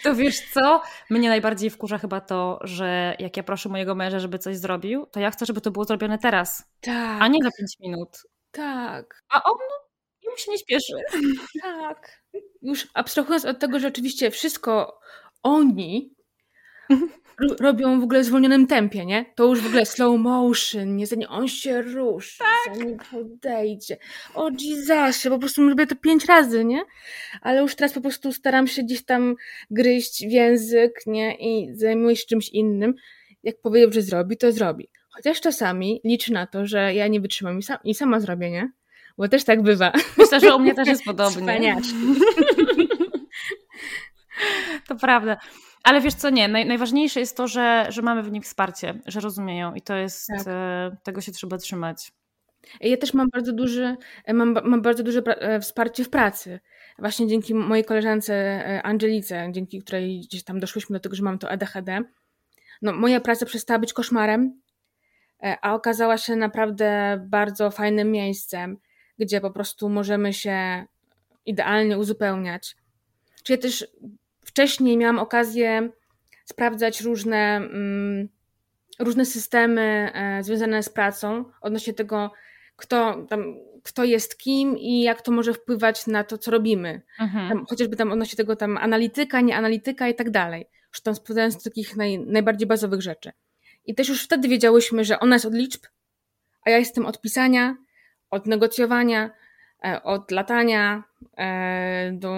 To 0.02 0.14
wiesz 0.14 0.40
co? 0.54 0.82
Mnie 1.10 1.28
najbardziej 1.28 1.70
wkurza 1.70 1.98
chyba 1.98 2.20
to, 2.20 2.58
że 2.62 3.16
jak 3.18 3.36
ja 3.36 3.42
proszę 3.42 3.68
mojego 3.68 3.94
męża, 3.94 4.18
żeby 4.18 4.38
coś 4.38 4.56
zrobił, 4.56 5.06
to 5.06 5.20
ja 5.20 5.30
chcę, 5.30 5.46
żeby 5.46 5.60
to 5.60 5.70
było 5.70 5.84
zrobione 5.84 6.18
teraz. 6.18 6.64
Tak. 6.80 7.22
A 7.22 7.28
nie 7.28 7.38
za 7.42 7.50
pięć 7.58 7.78
minut. 7.80 8.08
Tak. 8.50 9.22
A 9.28 9.42
on 9.42 9.58
no, 10.24 10.30
mu 10.30 10.36
się 10.36 10.50
nie 10.50 10.58
śpieszy. 10.58 10.92
Tak. 11.62 12.22
Już 12.62 12.88
abstrahując 12.94 13.44
od 13.44 13.58
tego, 13.58 13.80
że 13.80 13.88
oczywiście 13.88 14.30
wszystko 14.30 15.00
oni 15.42 16.14
robią 17.60 18.00
w 18.00 18.04
ogóle 18.04 18.20
w 18.20 18.24
zwolnionym 18.24 18.66
tempie, 18.66 19.06
nie? 19.06 19.24
To 19.34 19.46
już 19.46 19.60
w 19.60 19.66
ogóle 19.66 19.86
slow 19.86 20.20
motion, 20.20 20.96
nie? 20.96 21.06
Zanim 21.06 21.28
on 21.30 21.48
się 21.48 21.82
ruszy, 21.82 22.38
tak. 22.38 22.76
zanim 22.76 22.98
podejdzie. 23.10 23.96
O 24.34 24.50
Jezusie, 24.60 25.30
po 25.30 25.38
prostu 25.38 25.68
robię 25.68 25.86
to 25.86 25.96
pięć 25.96 26.24
razy, 26.24 26.64
nie? 26.64 26.82
Ale 27.40 27.60
już 27.60 27.74
teraz 27.74 27.92
po 27.92 28.00
prostu 28.00 28.32
staram 28.32 28.66
się 28.66 28.82
gdzieś 28.82 29.04
tam 29.04 29.34
gryźć 29.70 30.26
w 30.26 30.30
język, 30.30 30.92
nie? 31.06 31.34
I 31.34 31.74
zajmuję 31.74 32.16
się 32.16 32.26
czymś 32.26 32.48
innym. 32.48 32.94
Jak 33.42 33.60
powiedział, 33.60 33.92
że 33.92 34.02
zrobi, 34.02 34.36
to 34.36 34.52
zrobi. 34.52 34.88
Chociaż 35.10 35.40
czasami 35.40 36.00
liczy 36.04 36.32
na 36.32 36.46
to, 36.46 36.66
że 36.66 36.94
ja 36.94 37.08
nie 37.08 37.20
wytrzymam 37.20 37.58
i, 37.58 37.62
sam, 37.62 37.78
i 37.84 37.94
sama 37.94 38.20
zrobię, 38.20 38.50
nie? 38.50 38.72
Bo 39.20 39.28
też 39.28 39.44
tak 39.44 39.62
bywa. 39.62 39.92
Myślę, 40.18 40.40
że 40.40 40.56
u 40.56 40.58
mnie 40.58 40.74
też 40.74 40.88
jest 40.88 41.04
podobnie. 41.04 41.76
To 44.88 44.96
prawda. 44.96 45.36
Ale 45.82 46.00
wiesz 46.00 46.14
co, 46.14 46.30
nie, 46.30 46.48
naj, 46.48 46.66
najważniejsze 46.66 47.20
jest 47.20 47.36
to, 47.36 47.48
że, 47.48 47.86
że 47.88 48.02
mamy 48.02 48.22
w 48.22 48.32
nich 48.32 48.44
wsparcie, 48.44 49.00
że 49.06 49.20
rozumieją 49.20 49.74
i 49.74 49.80
to 49.80 49.96
jest, 49.96 50.26
tak. 50.26 50.40
e, 50.46 50.96
tego 51.02 51.20
się 51.20 51.32
trzeba 51.32 51.58
trzymać. 51.58 52.12
Ja 52.80 52.96
też 52.96 53.14
mam 53.14 53.28
bardzo 53.32 53.52
duży, 53.52 53.96
mam, 54.34 54.58
mam 54.64 54.82
bardzo 54.82 55.02
duże 55.02 55.22
e, 55.26 55.60
wsparcie 55.60 56.04
w 56.04 56.10
pracy. 56.10 56.60
Właśnie 56.98 57.26
dzięki 57.26 57.54
mojej 57.54 57.84
koleżance 57.84 58.34
e, 58.34 58.82
Angelice, 58.82 59.48
dzięki 59.52 59.82
której 59.82 60.20
gdzieś 60.20 60.44
tam 60.44 60.60
doszłyśmy 60.60 60.94
do 60.94 61.00
tego, 61.00 61.16
że 61.16 61.22
mam 61.22 61.38
to 61.38 61.50
ADHD. 61.50 62.00
No, 62.82 62.92
moja 62.92 63.20
praca 63.20 63.46
przestała 63.46 63.78
być 63.78 63.92
koszmarem, 63.92 64.60
e, 65.42 65.56
a 65.62 65.74
okazała 65.74 66.18
się 66.18 66.36
naprawdę 66.36 67.18
bardzo 67.28 67.70
fajnym 67.70 68.10
miejscem, 68.10 68.78
gdzie 69.20 69.40
po 69.40 69.50
prostu 69.50 69.88
możemy 69.88 70.32
się 70.32 70.84
idealnie 71.46 71.98
uzupełniać. 71.98 72.76
Czyli 73.42 73.56
ja 73.56 73.62
też 73.62 73.86
wcześniej 74.44 74.96
miałam 74.96 75.18
okazję 75.18 75.90
sprawdzać 76.44 77.00
różne, 77.00 77.56
mm, 77.56 78.28
różne 78.98 79.24
systemy 79.24 80.12
e, 80.14 80.42
związane 80.42 80.82
z 80.82 80.88
pracą 80.88 81.44
odnośnie 81.60 81.92
tego, 81.92 82.32
kto, 82.76 83.26
tam, 83.28 83.54
kto 83.82 84.04
jest 84.04 84.38
kim 84.38 84.78
i 84.78 85.02
jak 85.02 85.22
to 85.22 85.32
może 85.32 85.54
wpływać 85.54 86.06
na 86.06 86.24
to, 86.24 86.38
co 86.38 86.50
robimy. 86.50 87.02
Mhm. 87.20 87.48
Tam, 87.48 87.66
chociażby 87.66 87.96
tam 87.96 88.12
odnośnie 88.12 88.36
tego 88.36 88.56
tam 88.56 88.76
analityka, 88.76 89.40
nie 89.40 89.56
analityka 89.56 90.08
i 90.08 90.14
tak 90.14 90.30
dalej. 90.30 90.66
Już 90.88 91.00
tam 91.00 91.14
sprawdzając 91.14 91.56
do 91.56 91.62
takich 91.62 91.96
naj, 91.96 92.18
najbardziej 92.18 92.68
bazowych 92.68 93.02
rzeczy. 93.02 93.32
I 93.84 93.94
też 93.94 94.08
już 94.08 94.24
wtedy 94.24 94.48
wiedziałyśmy, 94.48 95.04
że 95.04 95.20
ona 95.20 95.36
jest 95.36 95.46
od 95.46 95.54
liczb, 95.54 95.86
a 96.62 96.70
ja 96.70 96.78
jestem 96.78 97.06
od 97.06 97.20
pisania, 97.20 97.76
od 98.30 98.46
negocjowania, 98.46 99.30
e, 99.84 100.02
od 100.02 100.30
latania 100.30 101.04
e, 101.36 102.12
do 102.12 102.34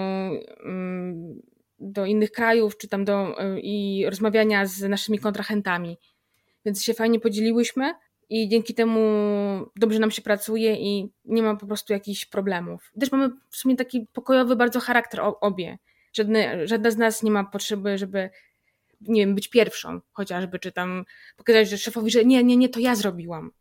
mm, 0.65 1.41
do 1.79 2.05
innych 2.05 2.31
krajów, 2.31 2.77
czy 2.77 2.87
tam 2.87 3.05
do, 3.05 3.41
e, 3.41 3.59
i 3.59 4.05
rozmawiania 4.05 4.65
z 4.65 4.81
naszymi 4.81 5.19
kontrahentami. 5.19 5.97
Więc 6.65 6.83
się 6.83 6.93
fajnie 6.93 7.19
podzieliłyśmy 7.19 7.93
i 8.29 8.49
dzięki 8.49 8.73
temu 8.73 8.99
dobrze 9.75 9.99
nam 9.99 10.11
się 10.11 10.21
pracuje 10.21 10.75
i 10.75 11.11
nie 11.25 11.43
ma 11.43 11.55
po 11.55 11.67
prostu 11.67 11.93
jakichś 11.93 12.25
problemów. 12.25 12.91
Też 12.99 13.11
mamy 13.11 13.29
w 13.49 13.57
sumie 13.57 13.75
taki 13.75 14.07
pokojowy 14.13 14.55
bardzo 14.55 14.79
charakter 14.79 15.21
obie. 15.41 15.77
Żadne, 16.13 16.67
żadna 16.67 16.91
z 16.91 16.97
nas 16.97 17.23
nie 17.23 17.31
ma 17.31 17.43
potrzeby, 17.43 17.97
żeby 17.97 18.29
nie 19.01 19.25
wiem, 19.25 19.35
być 19.35 19.47
pierwszą 19.47 20.01
chociażby, 20.11 20.59
czy 20.59 20.71
tam 20.71 21.05
pokazać 21.37 21.69
że 21.69 21.77
szefowi, 21.77 22.11
że 22.11 22.25
nie, 22.25 22.43
nie, 22.43 22.57
nie, 22.57 22.69
to 22.69 22.79
ja 22.79 22.95
zrobiłam. 22.95 23.51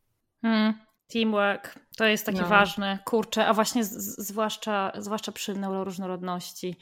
Hmm, 0.43 0.75
teamwork, 1.13 1.79
to 1.97 2.05
jest 2.05 2.27
takie 2.27 2.41
no. 2.41 2.49
ważne, 2.49 2.99
kurczę, 3.05 3.47
a 3.47 3.55
właśnie 3.55 3.85
z, 3.85 3.93
zwłaszcza, 4.29 4.93
zwłaszcza 4.99 5.33
przy 5.33 5.55
neuroróżnorodności. 5.55 6.77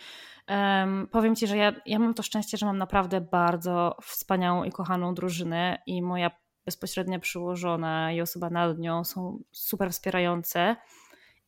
Um, 0.49 1.09
powiem 1.13 1.37
Ci, 1.37 1.47
że 1.47 1.57
ja, 1.57 1.73
ja 1.87 1.99
mam 1.99 2.15
to 2.15 2.23
szczęście, 2.23 2.57
że 2.57 2.67
mam 2.67 2.79
naprawdę 2.79 3.21
bardzo 3.21 3.97
wspaniałą 4.03 4.65
i 4.65 4.73
kochaną 4.73 5.15
drużynę 5.15 5.83
i 5.87 6.03
moja 6.03 6.31
bezpośrednia 6.65 7.19
przyłożona 7.19 8.13
i 8.13 8.21
osoba 8.21 8.51
nad 8.51 8.79
nią 8.79 9.05
są 9.05 9.43
super 9.53 9.91
wspierające. 9.91 10.77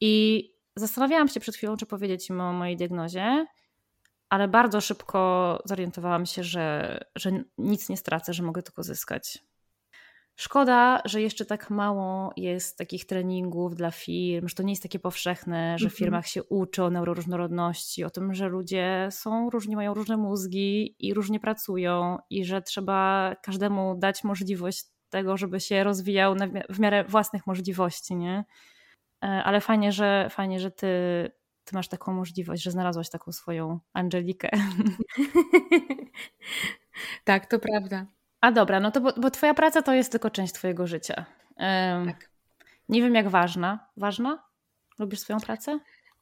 I 0.01 0.45
zastanawiałam 0.77 1.29
się 1.29 1.41
przed 1.41 1.57
chwilą, 1.57 1.77
czy 1.77 1.87
powiedzieć 1.87 2.31
im 2.31 2.41
o 2.41 2.53
mojej 2.53 2.77
diagnozie, 2.77 3.47
ale 4.29 4.49
bardzo 4.49 4.81
szybko 4.81 5.59
zorientowałam 5.65 6.27
się, 6.27 6.45
że, 6.45 6.99
że 7.17 7.31
nic 7.59 7.89
nie 7.89 7.97
stracę, 7.97 8.33
że 8.33 8.43
mogę 8.43 8.63
tylko 8.63 8.83
zyskać. 8.83 9.39
Szkoda, 10.37 11.03
że 11.05 11.23
jeszcze 11.23 11.45
tak 11.45 11.71
mało 11.71 12.33
jest 12.37 12.79
takich 12.79 13.07
treningów 13.07 13.75
dla 13.75 13.91
firm, 13.91 14.49
że 14.49 14.55
to 14.55 14.63
nie 14.63 14.73
jest 14.73 14.83
takie 14.83 14.99
powszechne, 14.99 15.79
że 15.79 15.89
w 15.89 15.93
mhm. 15.93 15.99
firmach 15.99 16.27
się 16.27 16.45
uczy 16.45 16.85
o 16.85 16.91
neuroróżnorodności, 16.91 18.05
o 18.05 18.11
tym, 18.11 18.35
że 18.35 18.49
ludzie 18.49 19.09
są 19.11 19.51
różni, 19.51 19.77
mają 19.77 19.95
różne 19.95 20.17
mózgi 20.17 20.97
i 20.99 21.15
różnie 21.15 21.41
pracują 21.41 22.19
i 22.31 22.45
że 22.45 22.63
trzeba 22.63 23.33
każdemu 23.43 23.95
dać 23.99 24.25
możliwość 24.25 24.85
tego, 25.11 25.37
żeby 25.37 25.61
się 25.61 25.85
rozwijał 25.85 26.35
w 26.69 26.81
miarę 26.81 27.05
własnych 27.05 27.47
możliwości, 27.47 28.17
nie? 28.17 28.45
E, 29.25 29.27
ale 29.27 29.61
fajnie, 29.61 29.93
że 29.93 30.29
fajnie, 30.31 30.61
że 30.61 30.71
ty, 30.71 30.89
ty 31.65 31.75
masz 31.75 31.89
taką 31.89 32.13
możliwość, 32.13 32.63
że 32.63 32.71
znalazłaś 32.71 33.11
taką 33.11 33.33
swoją 33.33 33.81
Angelikę. 33.93 34.51
tak, 37.25 37.47
to 37.47 37.59
prawda. 37.59 38.07
A 38.43 38.53
dobra, 38.53 38.81
no 38.81 38.91
to 38.91 39.01
bo, 39.01 39.13
bo 39.17 39.31
twoja 39.31 39.55
praca 39.55 39.83
to 39.83 39.95
jest 39.95 40.13
tylko 40.13 40.31
część 40.31 40.53
twojego 40.53 40.87
życia. 40.87 41.25
tak. 42.07 42.31
Nie 42.89 43.03
wiem 43.03 43.15
jak 43.15 43.29
ważna. 43.29 43.89
Ważna? 43.97 44.43
Lubisz 44.99 45.21
swoją 45.21 45.41
pracę? 45.41 45.79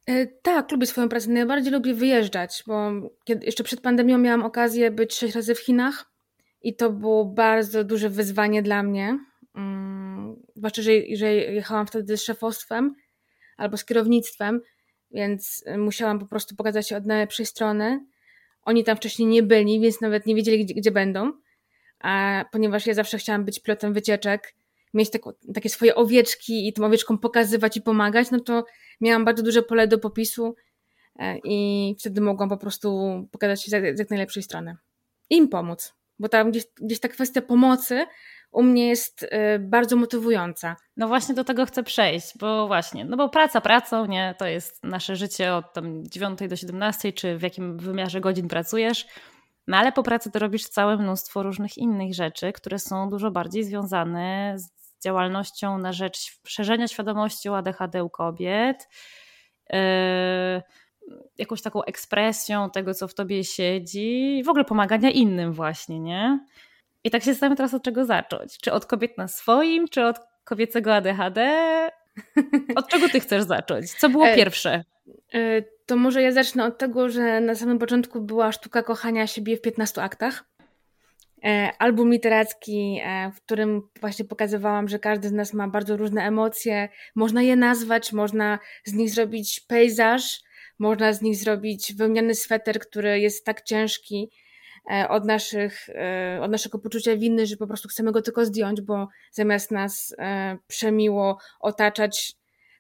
E, 0.07 0.27
tak, 0.27 0.73
lubię 0.73 0.87
swoją 0.87 1.09
pracę. 1.09 1.31
Najbardziej 1.31 1.73
lubię 1.73 1.95
wyjeżdżać, 1.95 2.65
bo 2.67 2.91
kiedy, 3.25 3.47
jeszcze 3.47 3.65
przed 3.65 3.81
pandemią 3.81 4.19
miałam 4.19 4.43
okazję 4.43 4.91
być 4.91 5.15
sześć 5.15 5.35
razy 5.35 5.55
w 5.55 5.59
Chinach 5.59 6.11
i 6.63 6.77
to 6.77 6.91
było 6.91 7.25
bardzo 7.25 7.85
duże 7.85 8.09
wyzwanie 8.09 8.63
dla 8.63 8.83
mnie. 8.83 9.19
Mm, 9.55 10.37
zwłaszcza, 10.57 10.83
że, 10.83 10.91
że 11.15 11.35
jechałam 11.35 11.87
wtedy 11.87 12.17
z 12.17 12.23
szefostwem 12.23 12.95
albo 13.57 13.77
z 13.77 13.85
kierownictwem, 13.85 14.61
więc 15.11 15.65
musiałam 15.79 16.19
po 16.19 16.27
prostu 16.27 16.57
pokazać 16.57 16.89
się 16.89 16.97
od 16.97 17.07
najlepszej 17.07 17.47
strony. 17.47 18.07
Oni 18.63 18.85
tam 18.85 18.97
wcześniej 18.97 19.29
nie 19.29 19.43
byli, 19.43 19.81
więc 19.81 20.01
nawet 20.01 20.27
nie 20.27 20.35
wiedzieli, 20.35 20.65
gdzie, 20.65 20.75
gdzie 20.75 20.91
będą. 20.91 21.33
A 22.01 22.45
ponieważ 22.53 22.87
ja 22.87 22.95
zawsze 22.95 23.19
chciałam 23.19 23.45
być 23.45 23.63
pilotem 23.63 23.93
wycieczek, 23.93 24.55
mieć 24.95 25.11
tak, 25.11 25.23
takie 25.55 25.69
swoje 25.69 25.95
owieczki 25.95 26.69
i 26.69 26.73
tym 26.73 26.85
owieczkom 26.85 27.19
pokazywać 27.19 27.77
i 27.77 27.83
pomagać, 27.83 28.31
no 28.31 28.41
to 28.41 28.65
miałam 29.01 29.25
bardzo 29.25 29.43
duże 29.43 29.63
pole 29.63 29.89
do 29.89 29.99
popisu 29.99 30.55
e, 31.19 31.39
i 31.45 31.97
wtedy 32.01 32.21
mogłam 32.21 32.49
po 32.49 32.57
prostu 32.57 33.01
pokazać 33.31 33.63
się 33.63 33.71
z 33.71 33.99
jak 33.99 34.11
najlepszej 34.11 34.43
strony. 34.43 34.77
I 35.31 35.37
im 35.37 35.49
pomóc, 35.49 35.95
bo 36.19 36.29
tam 36.29 36.51
gdzieś, 36.51 36.65
gdzieś 36.81 37.01
ta 37.01 37.09
kwestia 37.09 37.43
pomocy 37.43 38.07
u 38.53 38.63
mnie 38.63 38.89
jest 38.89 39.27
e, 39.31 39.59
bardzo 39.59 39.97
motywująca. 39.97 40.77
No 40.97 41.09
właśnie 41.09 41.35
do 41.35 41.45
tego 41.45 41.67
chcę 41.67 41.83
przejść, 41.83 42.39
bo 42.39 42.67
właśnie, 42.67 43.05
no 43.05 43.17
bo 43.17 43.29
praca 43.29 43.61
pracą, 43.61 44.07
nie, 44.07 44.35
to 44.39 44.47
jest 44.47 44.85
nasze 44.85 45.17
życie 45.17 45.55
od 45.55 45.73
tam 45.73 46.05
9 46.05 46.39
do 46.49 46.57
17, 46.57 47.13
czy 47.13 47.39
w 47.39 47.43
jakim 47.43 47.79
wymiarze 47.79 48.21
godzin 48.21 48.49
pracujesz, 48.49 49.07
no 49.71 49.77
ale 49.77 49.93
po 49.93 50.03
pracy 50.03 50.31
to 50.31 50.39
robisz 50.39 50.65
całe 50.65 50.97
mnóstwo 50.97 51.43
różnych 51.43 51.79
innych 51.79 52.15
rzeczy, 52.15 52.53
które 52.53 52.79
są 52.79 53.11
dużo 53.11 53.31
bardziej 53.31 53.65
związane 53.65 54.55
z 54.59 54.71
działalnością 55.05 55.79
na 55.79 55.93
rzecz 55.93 56.41
szerzenia 56.47 56.89
świadomości 56.89 57.49
o 57.49 57.57
ADHD 57.57 58.05
u 58.05 58.11
kobiet, 58.11 58.89
yy, 59.73 59.79
jakąś 61.39 61.63
taką 61.63 61.83
ekspresją 61.83 62.71
tego, 62.71 62.95
co 62.95 63.09
w 63.09 63.15
tobie 63.15 63.45
siedzi, 63.45 64.39
i 64.39 64.45
w 64.45 64.49
ogóle 64.49 64.65
pomagania 64.65 65.11
innym 65.11 65.53
właśnie, 65.53 66.01
nie? 66.01 66.47
I 67.05 67.11
tak 67.11 67.23
się 67.23 67.33
zastanawiam 67.33 67.57
teraz 67.57 67.75
od 67.75 67.83
czego 67.83 68.05
zacząć. 68.05 68.59
Czy 68.59 68.73
od 68.73 68.87
kobiet 68.87 69.19
na 69.19 69.29
swoim, 69.29 69.89
czy 69.89 70.07
od 70.07 70.19
kobiecego 70.45 70.95
ADHD? 70.95 71.41
Od 72.77 72.89
czego 72.89 73.09
ty 73.09 73.21
chcesz 73.21 73.43
zacząć? 73.43 73.91
Co 73.91 74.09
było 74.09 74.27
e, 74.27 74.37
pierwsze? 74.37 74.85
E, 75.35 75.63
to 75.87 75.97
może 75.97 76.23
ja 76.23 76.33
zacznę 76.33 76.65
od 76.65 76.79
tego, 76.79 77.09
że 77.09 77.41
na 77.41 77.55
samym 77.55 77.79
początku 77.79 78.21
była 78.21 78.53
sztuka 78.53 78.83
kochania 78.83 79.27
siebie 79.27 79.57
w 79.57 79.61
15 79.61 80.03
aktach. 80.03 80.45
E, 81.45 81.71
album 81.79 82.13
literacki, 82.13 83.01
w 83.35 83.41
którym 83.41 83.83
właśnie 84.01 84.25
pokazywałam, 84.25 84.89
że 84.89 84.99
każdy 84.99 85.29
z 85.29 85.33
nas 85.33 85.55
ma 85.55 85.69
bardzo 85.69 85.97
różne 85.97 86.23
emocje. 86.23 86.89
Można 87.15 87.43
je 87.43 87.57
nazwać, 87.57 88.13
można 88.13 88.59
z 88.85 88.93
nich 88.93 89.11
zrobić 89.11 89.61
pejzaż, 89.61 90.41
można 90.79 91.13
z 91.13 91.23
nich 91.23 91.37
zrobić 91.37 91.95
wełniany 91.95 92.35
sweter, 92.35 92.79
który 92.79 93.21
jest 93.21 93.45
tak 93.45 93.63
ciężki 93.63 94.31
od, 95.09 95.25
naszych, 95.25 95.89
od 96.41 96.51
naszego 96.51 96.79
poczucia 96.79 97.17
winy, 97.17 97.47
że 97.47 97.57
po 97.57 97.67
prostu 97.67 97.89
chcemy 97.89 98.13
go 98.13 98.23
tylko 98.23 98.45
zdjąć, 98.45 98.81
bo 98.81 99.09
zamiast 99.33 99.71
nas 99.71 100.17
przemiło 100.69 101.39
otaczać, 101.61 102.35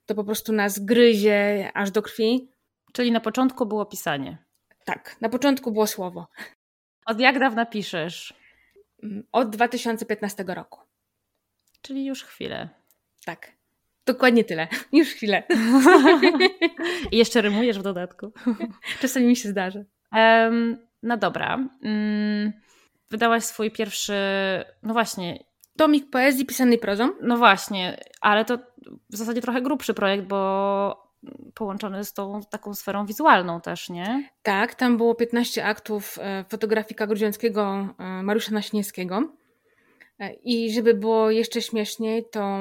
to 0.06 0.14
po 0.14 0.24
prostu 0.24 0.52
nas 0.52 0.78
gryzie 0.78 1.70
aż 1.74 1.90
do 1.90 2.02
krwi. 2.02 2.48
Czyli 2.92 3.12
na 3.12 3.20
początku 3.20 3.66
było 3.66 3.86
pisanie. 3.86 4.38
Tak, 4.84 5.16
na 5.20 5.28
początku 5.28 5.72
było 5.72 5.86
słowo. 5.86 6.28
Od 7.06 7.20
jak 7.20 7.38
dawna 7.38 7.66
piszesz? 7.66 8.34
Mm, 9.02 9.24
od 9.32 9.50
2015 9.50 10.44
roku. 10.48 10.80
Czyli 11.82 12.06
już 12.06 12.24
chwilę. 12.24 12.68
Tak. 13.24 13.52
Dokładnie 14.06 14.44
tyle. 14.44 14.68
Już 14.92 15.08
chwilę. 15.08 15.42
I 17.12 17.16
jeszcze 17.16 17.40
rymujesz 17.40 17.78
w 17.78 17.82
dodatku. 17.82 18.32
Czasami 19.00 19.26
mi 19.26 19.36
się 19.36 19.48
zdarzy. 19.48 19.86
Um, 20.12 20.86
no 21.02 21.16
dobra. 21.16 21.56
Um, 21.56 22.52
wydałaś 23.10 23.44
swój 23.44 23.70
pierwszy, 23.70 24.14
no 24.82 24.92
właśnie. 24.92 25.44
Tomik 25.76 26.10
poezji 26.10 26.46
pisanej 26.46 26.78
prozą. 26.78 27.08
No 27.22 27.36
właśnie, 27.36 28.00
ale 28.20 28.44
to 28.44 28.58
w 29.10 29.16
zasadzie 29.16 29.40
trochę 29.40 29.62
grubszy 29.62 29.94
projekt, 29.94 30.24
bo 30.26 31.10
połączony 31.54 32.04
z 32.04 32.12
tą 32.12 32.40
taką 32.50 32.74
sferą 32.74 33.06
wizualną 33.06 33.60
też, 33.60 33.90
nie? 33.90 34.30
Tak, 34.42 34.74
tam 34.74 34.96
było 34.96 35.14
15 35.14 35.64
aktów 35.64 36.18
e, 36.20 36.44
fotografika 36.48 37.06
grudziąckiego 37.06 37.88
e, 37.98 38.22
Mariusza 38.22 38.52
Naśniewskiego. 38.52 39.32
E, 40.18 40.32
I 40.32 40.72
żeby 40.72 40.94
było 40.94 41.30
jeszcze 41.30 41.62
śmieszniej, 41.62 42.24
to 42.32 42.58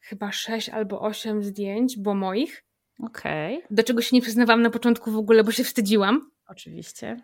chyba 0.00 0.32
6 0.32 0.68
albo 0.68 1.00
8 1.00 1.44
zdjęć 1.44 1.96
było 1.96 2.14
moich. 2.14 2.64
Okej. 3.02 3.56
Okay. 3.56 3.66
Do 3.70 3.82
czego 3.82 4.02
się 4.02 4.16
nie 4.16 4.22
przyznawałam 4.22 4.62
na 4.62 4.70
początku 4.70 5.10
w 5.10 5.16
ogóle, 5.16 5.44
bo 5.44 5.52
się 5.52 5.64
wstydziłam. 5.64 6.30
Oczywiście. 6.48 7.16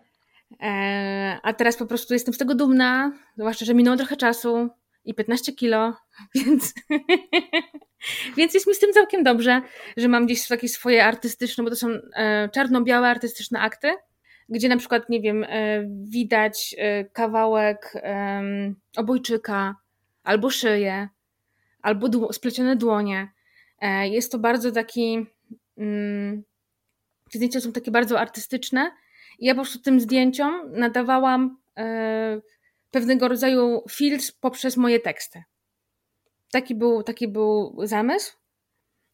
E, 0.63 1.39
a 1.43 1.53
teraz 1.53 1.77
po 1.77 1.87
prostu 1.87 2.15
jestem 2.15 2.35
z 2.35 2.39
tego 2.39 2.55
dumna, 2.55 3.13
zwłaszcza, 3.37 3.65
że 3.65 3.75
minęło 3.75 3.97
trochę 3.97 4.17
czasu 4.17 4.69
i 5.05 5.15
15 5.15 5.53
kilo, 5.53 5.97
więc, 6.35 6.75
więc 8.37 8.55
jest 8.55 8.67
mi 8.67 8.75
z 8.75 8.79
tym 8.79 8.93
całkiem 8.93 9.23
dobrze, 9.23 9.63
że 9.97 10.09
mam 10.09 10.27
gdzieś 10.27 10.49
takie 10.49 10.69
swoje 10.69 11.05
artystyczne, 11.05 11.65
bo 11.65 11.71
to 11.71 11.77
są 11.77 11.89
e, 12.17 12.49
czarno-białe 12.49 13.09
artystyczne 13.09 13.61
akty, 13.61 13.93
gdzie 14.49 14.69
na 14.69 14.77
przykład, 14.77 15.09
nie 15.09 15.21
wiem, 15.21 15.45
e, 15.49 15.85
widać 16.03 16.77
kawałek 17.13 18.03
obojczyka, 18.97 19.77
albo 20.25 20.51
szyję, 20.51 21.09
albo 21.83 22.33
splecione 22.33 22.77
dłonie. 22.77 23.29
Jest 24.03 24.33
to 24.33 24.39
bardzo 24.39 24.73
taki, 24.73 25.27
mm, 25.79 26.43
te 27.33 27.39
zdjęcia 27.39 27.61
są 27.61 27.73
takie 27.73 27.91
bardzo 27.91 28.21
artystyczne 28.21 28.91
ja 29.45 29.55
po 29.55 29.61
prostu 29.61 29.79
tym 29.79 30.01
zdjęciom 30.01 30.73
nadawałam 30.73 31.59
e, 31.79 32.41
pewnego 32.91 33.29
rodzaju 33.29 33.83
filtr 33.91 34.33
poprzez 34.41 34.77
moje 34.77 35.01
teksty. 35.01 35.43
Taki 36.53 36.75
był, 36.75 37.03
taki 37.03 37.29
był 37.29 37.77
zamysł. 37.83 38.37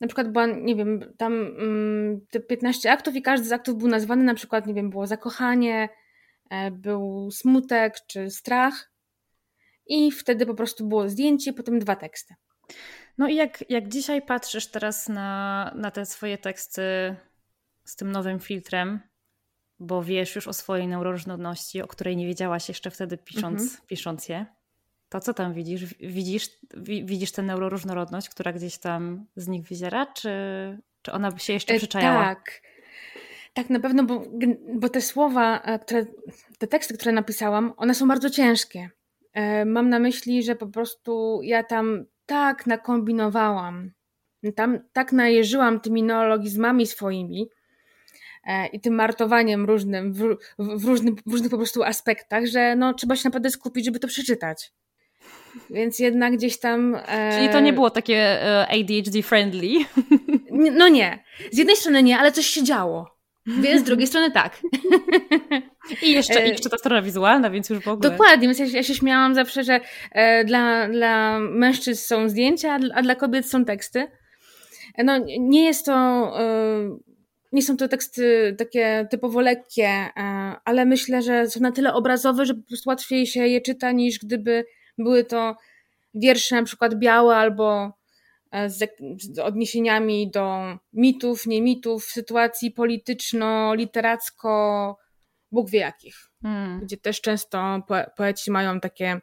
Na 0.00 0.06
przykład 0.06 0.32
była, 0.32 0.46
nie 0.46 0.76
wiem, 0.76 1.14
tam 1.16 1.32
mm, 1.32 2.26
te 2.30 2.40
15 2.40 2.92
aktów 2.92 3.14
i 3.14 3.22
każdy 3.22 3.48
z 3.48 3.52
aktów 3.52 3.78
był 3.78 3.88
nazwany, 3.88 4.24
na 4.24 4.34
przykład, 4.34 4.66
nie 4.66 4.74
wiem, 4.74 4.90
było 4.90 5.06
zakochanie, 5.06 5.88
e, 6.50 6.70
był 6.70 7.30
smutek 7.30 7.94
czy 8.06 8.30
strach. 8.30 8.92
I 9.86 10.12
wtedy 10.12 10.46
po 10.46 10.54
prostu 10.54 10.88
było 10.88 11.08
zdjęcie, 11.08 11.52
potem 11.52 11.78
dwa 11.78 11.96
teksty. 11.96 12.34
No 13.18 13.28
i 13.28 13.34
jak, 13.34 13.70
jak 13.70 13.88
dzisiaj 13.88 14.22
patrzysz 14.22 14.66
teraz 14.66 15.08
na, 15.08 15.72
na 15.76 15.90
te 15.90 16.06
swoje 16.06 16.38
teksty 16.38 16.82
z 17.84 17.96
tym 17.96 18.12
nowym 18.12 18.40
filtrem, 18.40 19.09
bo 19.80 20.02
wiesz 20.02 20.34
już 20.34 20.48
o 20.48 20.52
swojej 20.52 20.88
neuroróżnorodności, 20.88 21.82
o 21.82 21.86
której 21.86 22.16
nie 22.16 22.26
wiedziałaś 22.26 22.68
jeszcze 22.68 22.90
wtedy 22.90 23.18
pisząc, 23.18 23.62
mhm. 23.62 23.80
pisząc 23.86 24.28
je. 24.28 24.46
To 25.08 25.20
co 25.20 25.34
tam 25.34 25.54
widzisz? 25.54 25.94
Widzisz, 26.00 26.48
widzisz 27.04 27.32
tę 27.32 27.42
neuroróżnorodność, 27.42 28.28
która 28.28 28.52
gdzieś 28.52 28.78
tam 28.78 29.26
z 29.36 29.48
nich 29.48 29.68
wyziera, 29.68 30.06
czy, 30.06 30.30
czy 31.02 31.12
ona 31.12 31.30
by 31.30 31.40
się 31.40 31.52
jeszcze 31.52 31.74
e, 31.74 31.78
przyczajała? 31.78 32.24
Tak. 32.24 32.62
Tak, 33.54 33.70
na 33.70 33.80
pewno, 33.80 34.04
bo, 34.04 34.22
bo 34.74 34.88
te 34.88 35.00
słowa, 35.00 35.60
e, 35.60 35.78
które, 35.78 36.06
te 36.58 36.66
teksty, 36.66 36.94
które 36.94 37.12
napisałam, 37.12 37.72
one 37.76 37.94
są 37.94 38.08
bardzo 38.08 38.30
ciężkie. 38.30 38.90
E, 39.32 39.64
mam 39.64 39.88
na 39.88 39.98
myśli, 39.98 40.42
że 40.42 40.54
po 40.54 40.66
prostu 40.66 41.40
ja 41.42 41.64
tam 41.64 42.04
tak 42.26 42.66
nakombinowałam, 42.66 43.90
tam 44.56 44.78
tak 44.92 45.12
najeżyłam 45.12 45.80
tymi 45.80 46.02
neologizmami 46.02 46.86
swoimi, 46.86 47.48
i 48.72 48.80
tym 48.80 48.94
martowaniem 48.94 49.64
różnym, 49.64 50.12
w, 50.12 50.36
w, 50.58 50.84
różnym, 50.84 51.16
w 51.26 51.32
różnych 51.32 51.50
po 51.50 51.56
prostu 51.56 51.82
aspektach, 51.82 52.46
że 52.46 52.76
no, 52.76 52.94
trzeba 52.94 53.16
się 53.16 53.22
naprawdę 53.24 53.50
skupić, 53.50 53.84
żeby 53.84 53.98
to 53.98 54.08
przeczytać. 54.08 54.72
Więc 55.70 55.98
jednak 55.98 56.36
gdzieś 56.36 56.60
tam. 56.60 56.96
E... 57.08 57.36
Czyli 57.36 57.48
to 57.48 57.60
nie 57.60 57.72
było 57.72 57.90
takie 57.90 58.16
e, 58.16 58.66
ADHD 58.68 59.22
friendly. 59.22 59.84
No 60.50 60.88
nie. 60.88 61.24
Z 61.52 61.58
jednej 61.58 61.76
strony 61.76 62.02
nie, 62.02 62.18
ale 62.18 62.32
coś 62.32 62.46
się 62.46 62.64
działo. 62.64 63.20
Więc 63.46 63.80
z 63.80 63.84
drugiej 63.84 64.06
strony 64.06 64.30
tak. 64.30 64.60
I 66.02 66.12
jeszcze, 66.12 66.44
e, 66.44 66.48
jeszcze 66.48 66.70
ta 66.70 66.78
strona 66.78 67.02
wizualna, 67.02 67.50
więc 67.50 67.70
już 67.70 67.84
w 67.84 67.88
ogóle. 67.88 68.10
Dokładnie, 68.10 68.48
więc 68.48 68.58
ja, 68.58 68.66
ja 68.66 68.82
się 68.82 68.94
śmiałam 68.94 69.34
zawsze, 69.34 69.64
że 69.64 69.80
e, 70.12 70.44
dla, 70.44 70.88
dla 70.88 71.38
mężczyzn 71.38 72.04
są 72.04 72.28
zdjęcia, 72.28 72.78
a 72.94 73.02
dla 73.02 73.14
kobiet 73.14 73.50
są 73.50 73.64
teksty. 73.64 74.06
No, 74.98 75.18
nie 75.38 75.64
jest 75.64 75.86
to 75.86 75.92
nie 77.52 77.62
są 77.62 77.76
to 77.76 77.88
teksty 77.88 78.54
takie 78.58 79.06
typowo 79.10 79.40
lekkie, 79.40 79.88
e, 79.88 80.12
ale 80.64 80.86
myślę, 80.86 81.22
że 81.22 81.50
są 81.50 81.60
na 81.60 81.72
tyle 81.72 81.94
obrazowe, 81.94 82.46
że 82.46 82.54
po 82.54 82.68
prostu 82.68 82.88
łatwiej 82.88 83.26
się 83.26 83.46
je 83.46 83.60
czyta 83.60 83.92
niż 83.92 84.18
gdyby 84.18 84.64
były 84.98 85.24
to 85.24 85.56
wiersze 86.14 86.56
na 86.56 86.62
przykład 86.62 86.94
białe 86.94 87.36
albo 87.36 87.92
e, 88.50 88.70
z, 88.70 88.90
odniesieniami 89.42 90.30
do 90.30 90.76
mitów, 90.92 91.46
nie 91.46 91.62
mitów, 91.62 92.04
sytuacji 92.04 92.70
polityczno-literacko 92.70 94.96
Bóg 95.52 95.70
wie 95.70 95.78
jakich. 95.78 96.16
Hmm. 96.42 96.80
Gdzie 96.80 96.96
też 96.96 97.20
często 97.20 97.82
poeci 98.16 98.50
mają 98.50 98.80
takie 98.80 99.20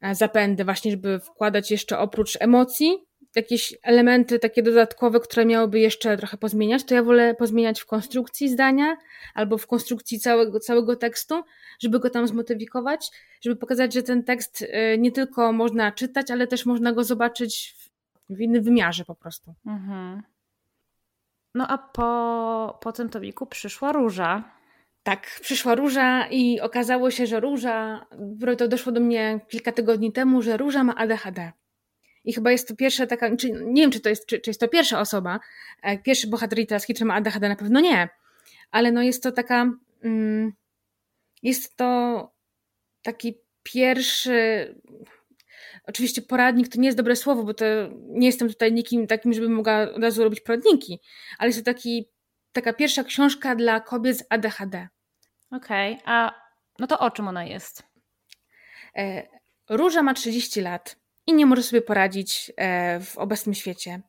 e, 0.00 0.14
zapędy 0.14 0.64
właśnie, 0.64 0.90
żeby 0.90 1.20
wkładać 1.20 1.70
jeszcze 1.70 1.98
oprócz 1.98 2.36
emocji 2.40 2.98
jakieś 3.36 3.74
elementy 3.82 4.38
takie 4.38 4.62
dodatkowe, 4.62 5.20
które 5.20 5.46
miałyby 5.46 5.80
jeszcze 5.80 6.16
trochę 6.16 6.36
pozmieniać, 6.36 6.84
to 6.84 6.94
ja 6.94 7.02
wolę 7.02 7.34
pozmieniać 7.34 7.80
w 7.80 7.86
konstrukcji 7.86 8.48
zdania 8.48 8.96
albo 9.34 9.58
w 9.58 9.66
konstrukcji 9.66 10.20
całego, 10.20 10.60
całego 10.60 10.96
tekstu, 10.96 11.42
żeby 11.78 12.00
go 12.00 12.10
tam 12.10 12.28
zmotywować, 12.28 13.10
żeby 13.40 13.56
pokazać, 13.56 13.94
że 13.94 14.02
ten 14.02 14.24
tekst 14.24 14.62
y, 14.62 14.98
nie 14.98 15.12
tylko 15.12 15.52
można 15.52 15.92
czytać, 15.92 16.30
ale 16.30 16.46
też 16.46 16.66
można 16.66 16.92
go 16.92 17.04
zobaczyć 17.04 17.76
w 18.30 18.40
innym 18.40 18.62
wymiarze 18.62 19.04
po 19.04 19.14
prostu. 19.14 19.54
Mhm. 19.66 20.22
No 21.54 21.68
a 21.68 21.78
po, 21.78 22.78
po 22.80 22.92
tym 22.92 23.08
tomiku 23.08 23.46
przyszła 23.46 23.92
róża. 23.92 24.44
Tak, 25.02 25.26
przyszła 25.40 25.74
róża 25.74 26.26
i 26.26 26.60
okazało 26.60 27.10
się, 27.10 27.26
że 27.26 27.40
róża, 27.40 28.06
to 28.58 28.68
doszło 28.68 28.92
do 28.92 29.00
mnie 29.00 29.40
kilka 29.48 29.72
tygodni 29.72 30.12
temu, 30.12 30.42
że 30.42 30.56
róża 30.56 30.84
ma 30.84 30.94
ADHD. 30.94 31.52
I 32.24 32.32
chyba 32.32 32.50
jest 32.50 32.68
to 32.68 32.76
pierwsza 32.76 33.06
taka, 33.06 33.36
czy, 33.36 33.52
nie 33.52 33.82
wiem, 33.82 33.90
czy 33.90 34.00
to 34.00 34.08
jest, 34.08 34.26
czy, 34.26 34.40
czy 34.40 34.50
jest 34.50 34.60
to 34.60 34.68
pierwsza 34.68 35.00
osoba, 35.00 35.40
e, 35.82 35.98
pierwszy 35.98 36.26
bohater 36.26 36.58
literacki, 36.58 36.94
który 36.94 37.06
ma 37.06 37.14
ADHD, 37.14 37.48
na 37.48 37.56
pewno 37.56 37.80
nie, 37.80 38.08
ale 38.70 38.92
no 38.92 39.02
jest 39.02 39.22
to 39.22 39.32
taka, 39.32 39.72
mm, 40.04 40.52
jest 41.42 41.76
to 41.76 42.30
taki 43.02 43.38
pierwszy, 43.62 44.74
oczywiście 45.86 46.22
poradnik 46.22 46.68
to 46.68 46.80
nie 46.80 46.86
jest 46.86 46.98
dobre 46.98 47.16
słowo, 47.16 47.44
bo 47.44 47.54
to 47.54 47.64
nie 48.08 48.26
jestem 48.26 48.48
tutaj 48.48 48.72
nikim 48.72 49.06
takim, 49.06 49.32
żeby 49.32 49.48
mogła 49.48 49.82
od 49.82 50.02
razu 50.02 50.24
robić 50.24 50.40
poradniki, 50.40 51.00
ale 51.38 51.48
jest 51.48 51.58
to 51.58 51.64
taki, 51.64 52.08
taka 52.52 52.72
pierwsza 52.72 53.04
książka 53.04 53.54
dla 53.54 53.80
kobiet 53.80 54.18
z 54.18 54.24
ADHD. 54.28 54.88
Okej, 55.50 55.92
okay. 55.92 56.04
a 56.04 56.34
no 56.78 56.86
to 56.86 56.98
o 56.98 57.10
czym 57.10 57.28
ona 57.28 57.44
jest? 57.44 57.82
E, 58.96 59.28
Róża 59.68 60.02
ma 60.02 60.14
30 60.14 60.60
lat 60.60 61.01
i 61.26 61.34
nie 61.34 61.46
może 61.46 61.62
sobie 61.62 61.82
poradzić 61.82 62.52
e, 62.56 63.00
w 63.00 63.18
obecnym 63.18 63.54
świecie. 63.54 64.02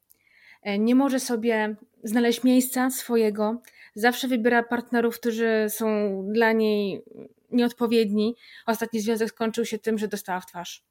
E, 0.62 0.80
nie 0.80 0.96
może 0.96 1.20
sobie 1.20 1.76
znaleźć 2.04 2.44
miejsca 2.44 2.90
swojego, 2.90 3.62
zawsze 3.96 4.28
wybiera 4.28 4.64
partnerów, 4.64 5.20
którzy 5.20 5.66
są 5.70 5.86
dla 6.34 6.52
niej 6.52 7.04
nieodpowiedni. 7.52 8.36
Ostatni 8.66 9.00
związek 9.00 9.30
skończył 9.30 9.66
się 9.66 9.80
tym, 9.80 9.98
że 9.98 10.08
dostała 10.08 10.40
w 10.40 10.46
twarz. 10.46 10.84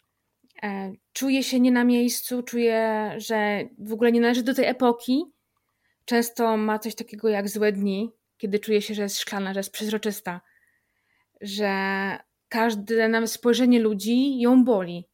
E, 0.63 0.93
czuje 1.13 1.43
się 1.43 1.61
nie 1.61 1.73
na 1.73 1.85
miejscu, 1.85 2.43
czuje, 2.43 3.11
że 3.17 3.65
w 3.79 3.93
ogóle 3.93 4.13
nie 4.13 4.21
należy 4.21 4.43
do 4.43 4.55
tej 4.55 4.65
epoki. 4.65 5.25
Często 6.05 6.57
ma 6.57 6.79
coś 6.79 6.95
takiego 6.95 7.29
jak 7.29 7.49
złe 7.49 7.73
dni, 7.73 8.11
kiedy 8.39 8.59
czuje 8.59 8.83
się, 8.83 8.95
że 8.95 9.03
jest 9.03 9.19
szklana, 9.19 9.55
że 9.55 9.61
jest 9.61 9.73
przezroczysta, 9.73 10.41
że 11.41 11.73
każde 12.49 13.09
nam 13.09 13.29
spojrzenie 13.29 13.81
ludzi 13.81 14.41
ją 14.41 14.65
boli 14.65 15.12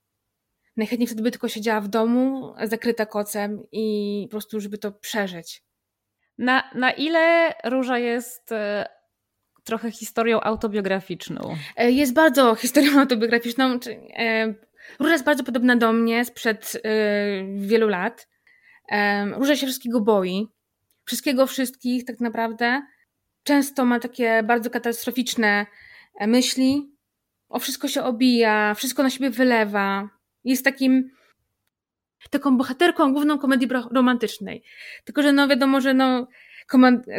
najchętniej 0.79 1.07
wtedy 1.07 1.23
by 1.23 1.31
tylko 1.31 1.49
siedziała 1.49 1.81
w 1.81 1.89
domu, 1.89 2.55
zakryta 2.63 3.07
kocem 3.07 3.63
i 3.73 4.27
po 4.29 4.31
prostu, 4.31 4.61
żeby 4.61 4.79
to 4.79 4.93
przeżyć. 4.93 5.63
Na, 6.39 6.71
na 6.75 6.91
ile 6.91 7.55
Róża 7.65 7.99
jest 7.99 8.53
e, 8.53 8.89
trochę 9.65 9.91
historią 9.91 10.41
autobiograficzną? 10.41 11.57
E, 11.77 11.91
jest 11.91 12.13
bardzo 12.15 12.55
historią 12.55 12.99
autobiograficzną. 13.01 13.79
E, 14.17 14.55
Róża 14.99 15.13
jest 15.13 15.25
bardzo 15.25 15.45
podobna 15.45 15.77
do 15.77 15.93
mnie 15.93 16.25
sprzed 16.25 16.83
wielu 17.57 17.89
lat. 17.89 18.29
Róża 19.33 19.57
się 19.57 19.67
wszystkiego 19.67 20.01
boi. 20.01 20.49
Wszystkiego, 21.05 21.47
wszystkich 21.47 22.05
tak 22.05 22.21
naprawdę. 22.21 22.83
Często 23.43 23.85
ma 23.85 24.01
takie 24.01 24.43
bardzo 24.43 24.71
katastroficzne 24.71 25.67
myśli. 26.21 26.93
O 27.49 27.59
wszystko 27.59 27.89
się 27.89 28.03
obija, 28.03 28.75
wszystko 28.75 29.03
na 29.03 29.11
siebie 29.11 29.31
wylewa 29.31 30.18
jest 30.45 30.65
takim 30.65 31.11
taką 32.31 32.57
bohaterką 32.57 33.13
główną 33.13 33.39
komedii 33.39 33.69
romantycznej. 33.91 34.63
Tylko, 35.05 35.23
że 35.23 35.33
no 35.33 35.49
wiadomo, 35.49 35.81
że 35.81 35.95
no 35.95 36.27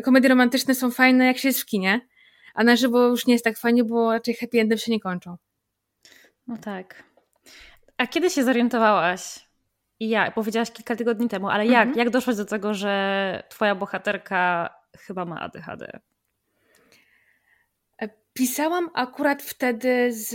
komedie 0.04 0.30
romantyczne 0.30 0.76
są 0.76 0.92
fajne 0.92 1.26
jak 1.26 1.38
się 1.38 1.48
jest 1.48 1.62
w 1.62 1.66
kinie, 1.66 2.08
a 2.54 2.64
na 2.64 2.76
żywo 2.76 3.08
już 3.08 3.26
nie 3.26 3.34
jest 3.34 3.46
tak 3.46 3.58
fajnie, 3.58 3.84
bo 3.84 4.12
raczej 4.12 4.34
happy 4.36 4.60
endem 4.60 4.78
się 4.78 4.92
nie 4.92 5.00
kończą. 5.00 5.38
No 6.48 6.58
tak. 6.58 7.04
A 7.98 8.08
kiedy 8.08 8.30
się 8.30 8.44
zorientowałaś? 8.44 9.50
I 10.00 10.10
ja, 10.10 10.32
powiedziałaś 10.32 10.72
kilka 10.72 10.96
tygodni 10.96 11.30
temu, 11.30 11.50
ale 11.50 11.66
jak, 11.66 11.88
mhm. 11.88 11.98
jak 11.98 12.10
doszłaś 12.10 12.36
do 12.36 12.46
tego, 12.46 12.74
że 12.74 13.44
twoja 13.50 13.76
bohaterka 13.76 14.70
chyba 14.98 15.26
ma 15.26 15.40
ADHD? 15.40 16.00
E, 18.02 18.10
pisałam 18.34 18.90
akurat 18.94 19.44
wtedy 19.44 20.14
z, 20.14 20.30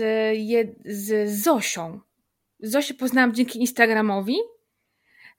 z 0.85 1.31
Zosią, 1.43 2.01
Zosię 2.65 2.95
poznałam 2.95 3.35
dzięki 3.35 3.61
Instagramowi, 3.61 4.37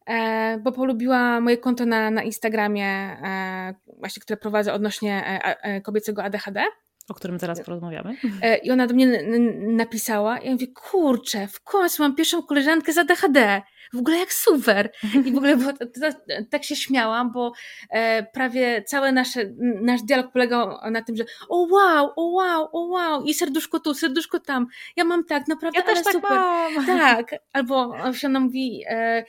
e, 0.06 0.60
bo 0.64 0.72
polubiła 0.72 1.42
moje 1.42 1.58
konto 1.58 1.86
na, 1.86 2.12
na 2.12 2.24
Instagramie, 2.24 2.88
e, 2.88 3.76
właśnie, 4.00 4.22
które 4.22 4.38
prowadzę 4.38 4.74
odnośnie 4.74 5.24
e, 5.44 5.82
kobiecego 5.82 6.24
ADHD. 6.24 6.64
O 7.10 7.14
którym 7.14 7.40
zaraz 7.40 7.62
porozmawiamy. 7.62 8.16
I 8.64 8.72
ona 8.72 8.88
do 8.88 8.94
mnie 8.94 9.24
napisała, 9.58 10.38
i 10.38 10.46
ja 10.46 10.52
mówię, 10.52 10.68
kurczę, 10.68 11.48
w 11.48 11.62
końcu 11.62 12.04
mam 12.04 12.16
pierwszą 12.16 12.44
koleżankę 12.44 12.94
z 12.94 12.98
ADHD 12.98 13.62
w 13.94 13.98
ogóle 13.98 14.18
jak 14.18 14.34
super. 14.34 14.92
I 15.26 15.32
w 15.32 15.38
ogóle 15.38 15.58
było, 15.58 15.74
to, 15.80 15.86
to, 15.86 16.18
tak 16.50 16.64
się 16.64 16.76
śmiałam, 16.76 17.32
bo 17.32 17.52
e, 17.90 18.24
prawie 18.24 18.84
cały 18.84 19.12
nasze, 19.12 19.52
nasz 19.82 20.02
dialog 20.02 20.32
polegał 20.32 20.92
na 20.92 21.02
tym, 21.02 21.16
że 21.16 21.26
o 21.50 21.68
wow, 21.72 22.12
o 22.16 22.26
wow, 22.26 22.70
o 22.72 22.80
wow, 22.80 23.24
i 23.24 23.34
serduszko 23.34 23.80
tu, 23.80 23.94
serduszko 23.94 24.40
tam. 24.40 24.68
Ja 24.96 25.04
mam 25.04 25.24
tak, 25.24 25.48
naprawdę, 25.48 25.80
ja 25.80 25.86
ale 25.86 26.04
tak 26.04 26.14
super. 26.14 26.32
Mam. 26.32 26.86
Tak. 26.86 27.36
Albo 27.54 27.94
się 28.14 28.28
ona 28.28 28.40
mówi, 28.40 28.84
e, 28.88 29.26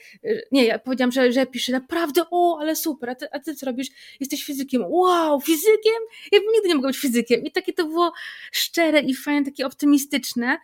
nie, 0.51 0.65
ja 0.65 0.79
powiedziałam, 0.79 1.11
że, 1.11 1.31
że 1.31 1.45
pisze 1.45 1.71
naprawdę, 1.71 2.23
o, 2.31 2.57
ale 2.61 2.75
super, 2.75 3.09
a 3.09 3.15
ty, 3.15 3.27
a 3.31 3.39
ty 3.39 3.55
co 3.55 3.65
robisz? 3.65 3.87
Jesteś 4.19 4.43
fizykiem. 4.43 4.83
Wow, 4.87 5.41
fizykiem? 5.41 6.01
Ja 6.31 6.39
bym 6.39 6.51
nigdy 6.53 6.67
nie 6.67 6.75
mogła 6.75 6.89
być 6.89 6.99
fizykiem. 6.99 7.43
I 7.43 7.51
takie 7.51 7.73
to 7.73 7.85
było 7.85 8.13
szczere 8.51 8.99
i 8.99 9.15
fajne, 9.15 9.45
takie 9.45 9.65
optymistyczne 9.65 10.57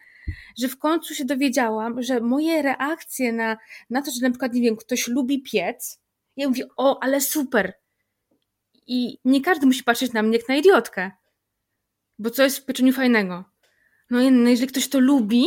że 0.57 0.67
w 0.67 0.77
końcu 0.77 1.15
się 1.15 1.25
dowiedziałam, 1.25 2.01
że 2.01 2.19
moje 2.19 2.61
reakcje 2.61 3.33
na, 3.33 3.57
na 3.89 4.01
to, 4.01 4.11
że 4.11 4.21
na 4.21 4.29
przykład, 4.29 4.53
nie 4.53 4.61
wiem, 4.61 4.75
ktoś 4.75 5.07
lubi 5.07 5.41
piec, 5.41 6.01
ja 6.35 6.49
mówię, 6.49 6.65
o, 6.77 7.03
ale 7.03 7.21
super. 7.21 7.73
I 8.87 9.17
nie 9.25 9.41
każdy 9.41 9.65
musi 9.65 9.83
patrzeć 9.83 10.13
na 10.13 10.23
mnie 10.23 10.37
jak 10.37 10.49
na 10.49 10.55
idiotkę, 10.55 11.11
bo 12.19 12.29
co 12.29 12.43
jest 12.43 12.57
w 12.57 12.65
pieczeniu 12.65 12.93
fajnego? 12.93 13.43
No, 14.09 14.31
no 14.31 14.49
jeżeli 14.49 14.67
ktoś 14.67 14.87
to 14.87 14.99
lubi, 14.99 15.45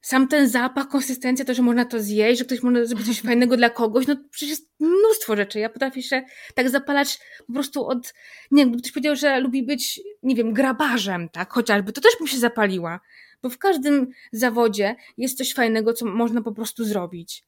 sam 0.00 0.28
ten 0.28 0.48
zapach, 0.48 0.88
konsystencja, 0.88 1.44
to, 1.44 1.54
że 1.54 1.62
można 1.62 1.84
to 1.84 2.00
zjeść, 2.00 2.38
że 2.38 2.44
ktoś 2.44 2.62
może 2.62 2.86
zrobić 2.86 3.06
coś 3.06 3.20
fajnego 3.30 3.56
dla 3.56 3.70
kogoś, 3.70 4.06
no 4.06 4.16
przecież 4.30 4.50
jest 4.50 4.70
mnóstwo 4.80 5.36
rzeczy. 5.36 5.58
Ja 5.58 5.68
potrafię 5.68 6.02
się 6.02 6.22
tak 6.54 6.70
zapalać 6.70 7.18
po 7.46 7.52
prostu 7.52 7.86
od, 7.86 8.14
nie 8.50 8.62
wiem, 8.62 8.68
gdyby 8.68 8.82
ktoś 8.82 8.92
powiedział, 8.92 9.16
że 9.16 9.40
lubi 9.40 9.62
być, 9.62 10.00
nie 10.22 10.34
wiem, 10.34 10.52
grabarzem, 10.52 11.28
tak, 11.28 11.52
chociażby, 11.52 11.92
to 11.92 12.00
też 12.00 12.12
bym 12.18 12.26
się 12.26 12.38
zapaliła 12.38 13.00
bo 13.42 13.50
w 13.50 13.58
każdym 13.58 14.10
zawodzie 14.32 14.96
jest 15.16 15.38
coś 15.38 15.54
fajnego, 15.54 15.92
co 15.92 16.06
można 16.06 16.42
po 16.42 16.52
prostu 16.52 16.84
zrobić. 16.84 17.44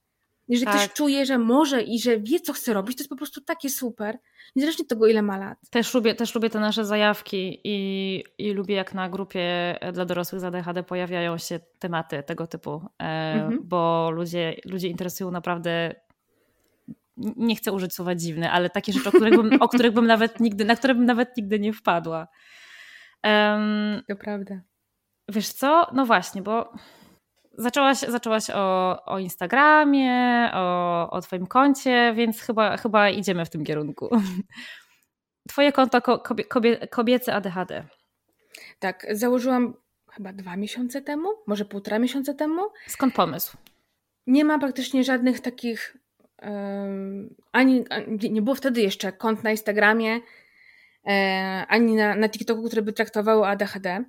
Jeżeli 0.49 0.65
tak. 0.65 0.75
ktoś 0.75 0.93
czuje, 0.93 1.25
że 1.25 1.37
może 1.37 1.81
i 1.81 1.99
że 1.99 2.19
wie, 2.19 2.39
co 2.39 2.53
chce 2.53 2.73
robić, 2.73 2.97
to 2.97 3.01
jest 3.01 3.09
po 3.09 3.15
prostu 3.15 3.41
takie 3.41 3.69
super, 3.69 4.17
niezależnie 4.55 4.83
od 4.83 4.89
tego, 4.89 5.07
ile 5.07 5.21
ma 5.21 5.37
lat. 5.37 5.57
Też 5.69 5.93
lubię, 5.93 6.15
też 6.15 6.35
lubię 6.35 6.49
te 6.49 6.59
nasze 6.59 6.85
zajawki 6.85 7.61
i, 7.63 8.23
i 8.37 8.51
lubię, 8.51 8.75
jak 8.75 8.93
na 8.93 9.09
grupie 9.09 9.75
dla 9.93 10.05
dorosłych 10.05 10.41
z 10.41 10.43
ADHD 10.43 10.83
pojawiają 10.83 11.37
się 11.37 11.59
tematy 11.79 12.23
tego 12.23 12.47
typu, 12.47 12.81
e, 12.99 13.03
mhm. 13.33 13.59
bo 13.63 14.11
ludzie, 14.11 14.55
ludzie 14.65 14.87
interesują 14.87 15.31
naprawdę 15.31 15.95
nie 17.17 17.55
chcę 17.55 17.71
użyć 17.71 17.93
słowa 17.93 18.15
dziwne, 18.15 18.51
ale 18.51 18.69
takie 18.69 18.93
rzeczy, 18.93 19.09
o 19.09 19.11
których 19.11 19.35
bym, 19.35 19.61
o 19.61 19.67
których 19.67 19.93
bym 19.93 20.07
nawet 20.07 20.39
nigdy, 20.39 20.65
na 20.65 20.75
które 20.75 20.95
bym 20.95 21.05
nawet 21.05 21.37
nigdy 21.37 21.59
nie 21.59 21.73
wpadła. 21.73 22.27
Um, 23.23 24.01
to 24.07 24.15
prawda. 24.15 24.61
Wiesz 25.29 25.53
co? 25.53 25.87
No 25.93 26.05
właśnie, 26.05 26.41
bo 26.41 26.73
zaczęłaś, 27.57 27.99
zaczęłaś 27.99 28.49
o, 28.49 28.97
o 29.05 29.19
Instagramie, 29.19 30.49
o, 30.53 31.09
o 31.09 31.21
Twoim 31.21 31.47
koncie, 31.47 32.13
więc 32.15 32.41
chyba, 32.41 32.77
chyba 32.77 33.09
idziemy 33.09 33.45
w 33.45 33.49
tym 33.49 33.63
kierunku. 33.63 34.09
Twoje 35.49 35.71
konto 35.71 36.01
kobie, 36.01 36.43
kobie, 36.43 36.87
kobiece 36.87 37.35
ADHD. 37.35 37.83
Tak, 38.79 39.07
założyłam 39.11 39.73
chyba 40.11 40.33
dwa 40.33 40.55
miesiące 40.55 41.01
temu, 41.01 41.29
może 41.47 41.65
półtora 41.65 41.99
miesiąca 41.99 42.33
temu. 42.33 42.61
Skąd 42.87 43.13
pomysł? 43.13 43.57
Nie 44.27 44.45
ma 44.45 44.59
praktycznie 44.59 45.03
żadnych 45.03 45.39
takich. 45.39 45.97
Um, 46.41 47.35
ani, 47.51 47.85
nie 48.29 48.41
było 48.41 48.55
wtedy 48.55 48.81
jeszcze 48.81 49.11
kont 49.11 49.43
na 49.43 49.51
Instagramie, 49.51 50.19
e, 51.07 51.65
ani 51.67 51.95
na, 51.95 52.15
na 52.15 52.29
TikToku, 52.29 52.63
które 52.63 52.81
by 52.81 52.93
traktowały 52.93 53.47
ADHD 53.47 54.03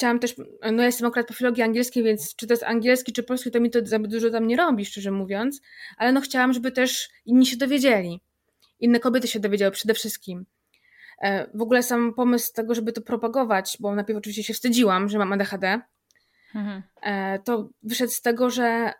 chciałam 0.00 0.18
też, 0.18 0.34
no 0.72 0.82
ja 0.82 0.86
jestem 0.86 1.08
akurat 1.08 1.26
po 1.26 1.34
filologii 1.34 1.62
angielskiej, 1.62 2.02
więc 2.02 2.36
czy 2.36 2.46
to 2.46 2.52
jest 2.52 2.62
angielski, 2.62 3.12
czy 3.12 3.22
polski, 3.22 3.50
to 3.50 3.60
mi 3.60 3.70
to 3.70 3.86
za 3.86 3.98
dużo 3.98 4.30
tam 4.30 4.46
nie 4.46 4.56
robi, 4.56 4.84
szczerze 4.84 5.10
mówiąc, 5.10 5.60
ale 5.96 6.12
no 6.12 6.20
chciałam, 6.20 6.52
żeby 6.52 6.72
też 6.72 7.08
inni 7.26 7.46
się 7.46 7.56
dowiedzieli. 7.56 8.20
Inne 8.78 9.00
kobiety 9.00 9.28
się 9.28 9.40
dowiedziały 9.40 9.72
przede 9.72 9.94
wszystkim. 9.94 10.46
w 11.54 11.62
ogóle 11.62 11.82
sam 11.82 12.14
pomysł 12.14 12.52
tego, 12.52 12.74
żeby 12.74 12.92
to 12.92 13.00
propagować, 13.00 13.76
bo 13.80 13.94
najpierw 13.94 14.18
oczywiście 14.18 14.44
się 14.44 14.54
wstydziłam, 14.54 15.08
że 15.08 15.18
mam 15.18 15.32
ADHD, 15.32 15.80
mhm. 16.54 16.82
to 17.44 17.70
wyszedł 17.82 18.12
z 18.12 18.22
tego, 18.22 18.50
że 18.50 18.92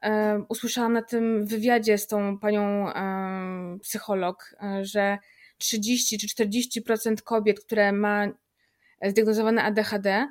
usłyszałam 0.49 0.93
na 0.93 1.03
tym 1.03 1.47
wywiadzie 1.47 1.99
z 1.99 2.07
tą 2.07 2.39
panią 2.39 2.93
psycholog, 3.83 4.55
że 4.83 5.19
30 5.59 6.19
czy 6.19 6.45
40% 6.45 7.23
kobiet, 7.25 7.61
które 7.61 7.93
ma 7.93 8.27
zdiagnozowane 9.03 9.63
ADHD, 9.63 10.27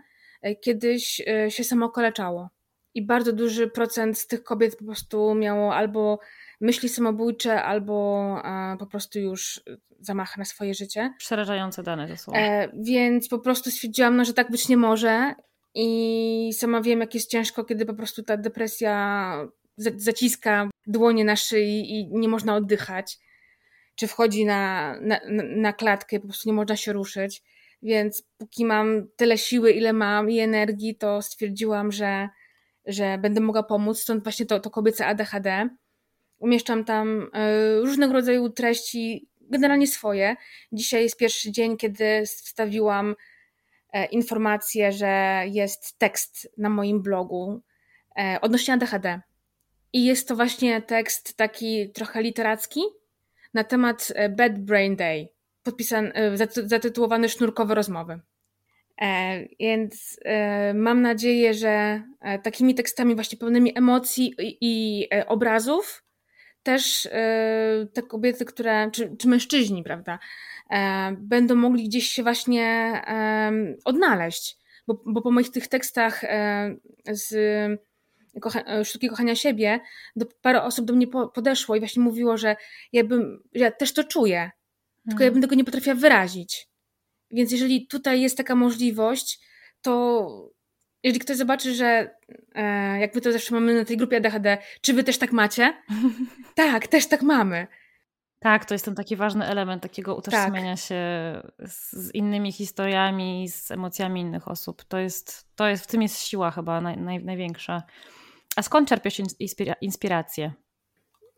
kiedyś 0.62 1.22
się 1.50 1.64
samokoleczało. 1.64 2.50
I 2.94 3.06
bardzo 3.06 3.34
duży 3.34 3.68
procent 3.68 4.20
z 4.20 4.28
tych 4.28 4.44
kobiet 4.44 4.76
po 4.76 4.86
prostu 4.86 5.36
miało 5.36 5.76
albo 5.76 6.20
myśli 6.62 6.90
samobójcze, 6.90 7.64
albo 7.64 8.36
e, 8.46 8.78
po 8.80 8.86
prostu 8.86 9.20
już 9.20 9.62
zamach 10.00 10.38
na 10.38 10.46
swoje 10.46 10.74
życie. 10.74 11.14
Przerażające 11.18 11.84
dane 11.84 12.08
to 12.08 12.18
są. 12.18 12.34
E, 12.34 12.70
więc 12.74 13.28
po 13.28 13.40
prostu 13.40 13.72
stwierdziłam, 13.72 14.16
no, 14.16 14.26
że 14.26 14.34
tak 14.34 14.52
być 14.52 14.70
nie 14.70 14.78
może. 14.78 15.36
I 15.76 16.52
sama 16.54 16.82
wiem, 16.82 17.00
jak 17.00 17.14
jest 17.14 17.30
ciężko, 17.30 17.64
kiedy 17.64 17.86
po 17.86 17.94
prostu 17.94 18.24
ta 18.24 18.38
depresja 18.38 19.36
zaciska 19.78 20.70
dłonie 20.88 21.26
na 21.26 21.36
szyi 21.36 21.92
i 21.92 22.08
nie 22.12 22.28
można 22.28 22.56
oddychać. 22.56 23.18
Czy 23.96 24.08
wchodzi 24.08 24.46
na, 24.46 24.96
na, 25.02 25.20
na 25.56 25.74
klatkę, 25.74 26.20
po 26.20 26.28
prostu 26.28 26.50
nie 26.50 26.54
można 26.54 26.76
się 26.76 26.94
ruszyć. 26.94 27.44
Więc 27.82 28.24
póki 28.38 28.66
mam 28.66 29.08
tyle 29.16 29.38
siły, 29.38 29.72
ile 29.72 29.94
mam 29.94 30.30
i 30.30 30.40
energii, 30.40 30.96
to 30.96 31.22
stwierdziłam, 31.22 31.92
że 31.92 32.30
że 32.90 33.18
będę 33.18 33.42
mogła 33.42 33.64
pomóc, 33.64 34.02
stąd 34.02 34.24
właśnie 34.24 34.46
to, 34.46 34.60
to 34.60 34.70
kobiece 34.70 35.08
ADHD. 35.08 35.70
Umieszczam 36.40 36.86
tam 36.86 37.30
e, 37.34 37.80
różnego 37.80 38.14
rodzaju 38.14 38.50
treści, 38.50 39.28
generalnie 39.42 39.88
swoje. 39.88 40.36
Dzisiaj 40.72 41.04
jest 41.04 41.18
pierwszy 41.18 41.52
dzień, 41.52 41.78
kiedy 41.78 42.24
wstawiłam 42.26 43.16
e, 43.94 44.06
informację, 44.06 44.92
że 44.92 45.44
jest 45.48 46.00
tekst 46.00 46.54
na 46.58 46.70
moim 46.70 47.02
blogu 47.02 47.62
e, 48.20 48.38
odnośnie 48.42 48.74
ADHD. 48.74 49.22
I 49.94 50.06
jest 50.06 50.28
to 50.28 50.36
właśnie 50.36 50.82
tekst 50.82 51.38
taki 51.38 51.90
trochę 51.90 52.22
literacki 52.22 52.82
na 53.54 53.64
temat 53.64 54.14
Bad 54.30 54.60
Brain 54.60 54.96
Day, 54.96 55.28
podpisany, 55.70 56.14
zatytułowany 56.66 57.30
Sznurkowe 57.30 57.76
rozmowy. 57.76 58.20
E, 59.02 59.46
więc 59.60 60.20
e, 60.26 60.74
mam 60.74 61.02
nadzieję, 61.02 61.54
że 61.54 62.04
e, 62.22 62.40
takimi 62.40 62.76
tekstami 62.76 63.16
właśnie 63.16 63.38
pełnymi 63.38 63.78
emocji 63.78 64.36
i 64.40 65.08
obrazów 65.28 66.04
też 66.64 67.08
te 67.94 68.04
kobiety, 68.04 68.46
które, 68.46 68.92
czy, 68.92 69.16
czy 69.20 69.28
mężczyźni, 69.28 69.84
prawda, 69.84 70.20
będą 71.18 71.56
mogli 71.56 71.84
gdzieś 71.84 72.10
się 72.10 72.24
właśnie 72.24 72.94
odnaleźć. 73.86 74.58
Bo, 74.88 75.02
bo 75.06 75.22
po 75.22 75.32
moich 75.32 75.52
tych 75.52 75.68
tekstach 75.68 76.22
z 77.12 77.36
kocha, 78.42 78.84
sztuki 78.84 79.10
kochania 79.10 79.36
siebie, 79.36 79.80
do, 80.16 80.26
parę 80.42 80.64
osób 80.64 80.86
do 80.86 80.94
mnie 80.94 81.08
podeszło 81.08 81.76
i 81.76 81.80
właśnie 81.80 82.04
mówiło, 82.04 82.38
że 82.38 82.56
ja, 82.94 83.04
bym, 83.04 83.44
ja 83.54 83.72
też 83.72 83.94
to 83.94 84.04
czuję, 84.04 84.52
tylko 85.10 85.24
ja 85.24 85.32
bym 85.32 85.42
tego 85.42 85.56
nie 85.56 85.64
potrafiła 85.64 85.96
wyrazić. 85.96 86.70
Więc 87.32 87.52
jeżeli 87.52 87.88
tutaj 87.88 88.22
jest 88.22 88.38
taka 88.38 88.56
możliwość, 88.56 89.40
to 89.82 90.52
jeżeli 91.04 91.20
ktoś 91.20 91.38
zobaczy, 91.38 91.76
że 91.76 92.16
e, 92.56 93.00
jak 93.00 93.14
wy 93.14 93.22
to 93.22 93.32
zawsze 93.32 93.56
mamy 93.56 93.76
na 93.76 93.86
tej 93.86 93.98
grupie 93.98 94.18
ADHD, 94.18 94.58
czy 94.82 94.94
wy 94.94 95.04
też 95.04 95.18
tak 95.18 95.32
macie? 95.32 95.74
tak, 96.56 96.88
też 96.88 97.08
tak 97.08 97.22
mamy. 97.22 97.68
Tak, 98.40 98.66
to 98.66 98.74
jest 98.74 98.86
ten 98.86 98.96
taki 98.96 99.16
ważny 99.16 99.46
element 99.46 99.84
takiego 99.84 100.16
utożsamiania 100.16 100.76
tak. 100.76 100.86
się 100.86 100.96
z, 101.60 101.92
z, 101.92 102.16
innymi 102.16 102.52
historiami, 102.52 103.50
z 103.50 103.72
emocjami 103.72 104.22
innych 104.22 104.48
osób. 104.48 104.84
To 104.84 104.98
jest, 104.98 105.48
to 105.56 105.68
jest 105.68 105.84
w 105.84 105.88
tym 105.88 106.02
jest 106.02 106.20
siła 106.20 106.52
chyba 106.52 106.82
naj, 106.82 106.98
naj, 106.98 107.24
największa. 107.24 107.84
A 108.56 108.62
skąd 108.62 108.90
czerpiesz 108.90 109.22
inspira 109.40 109.74
inspirację? 109.82 110.54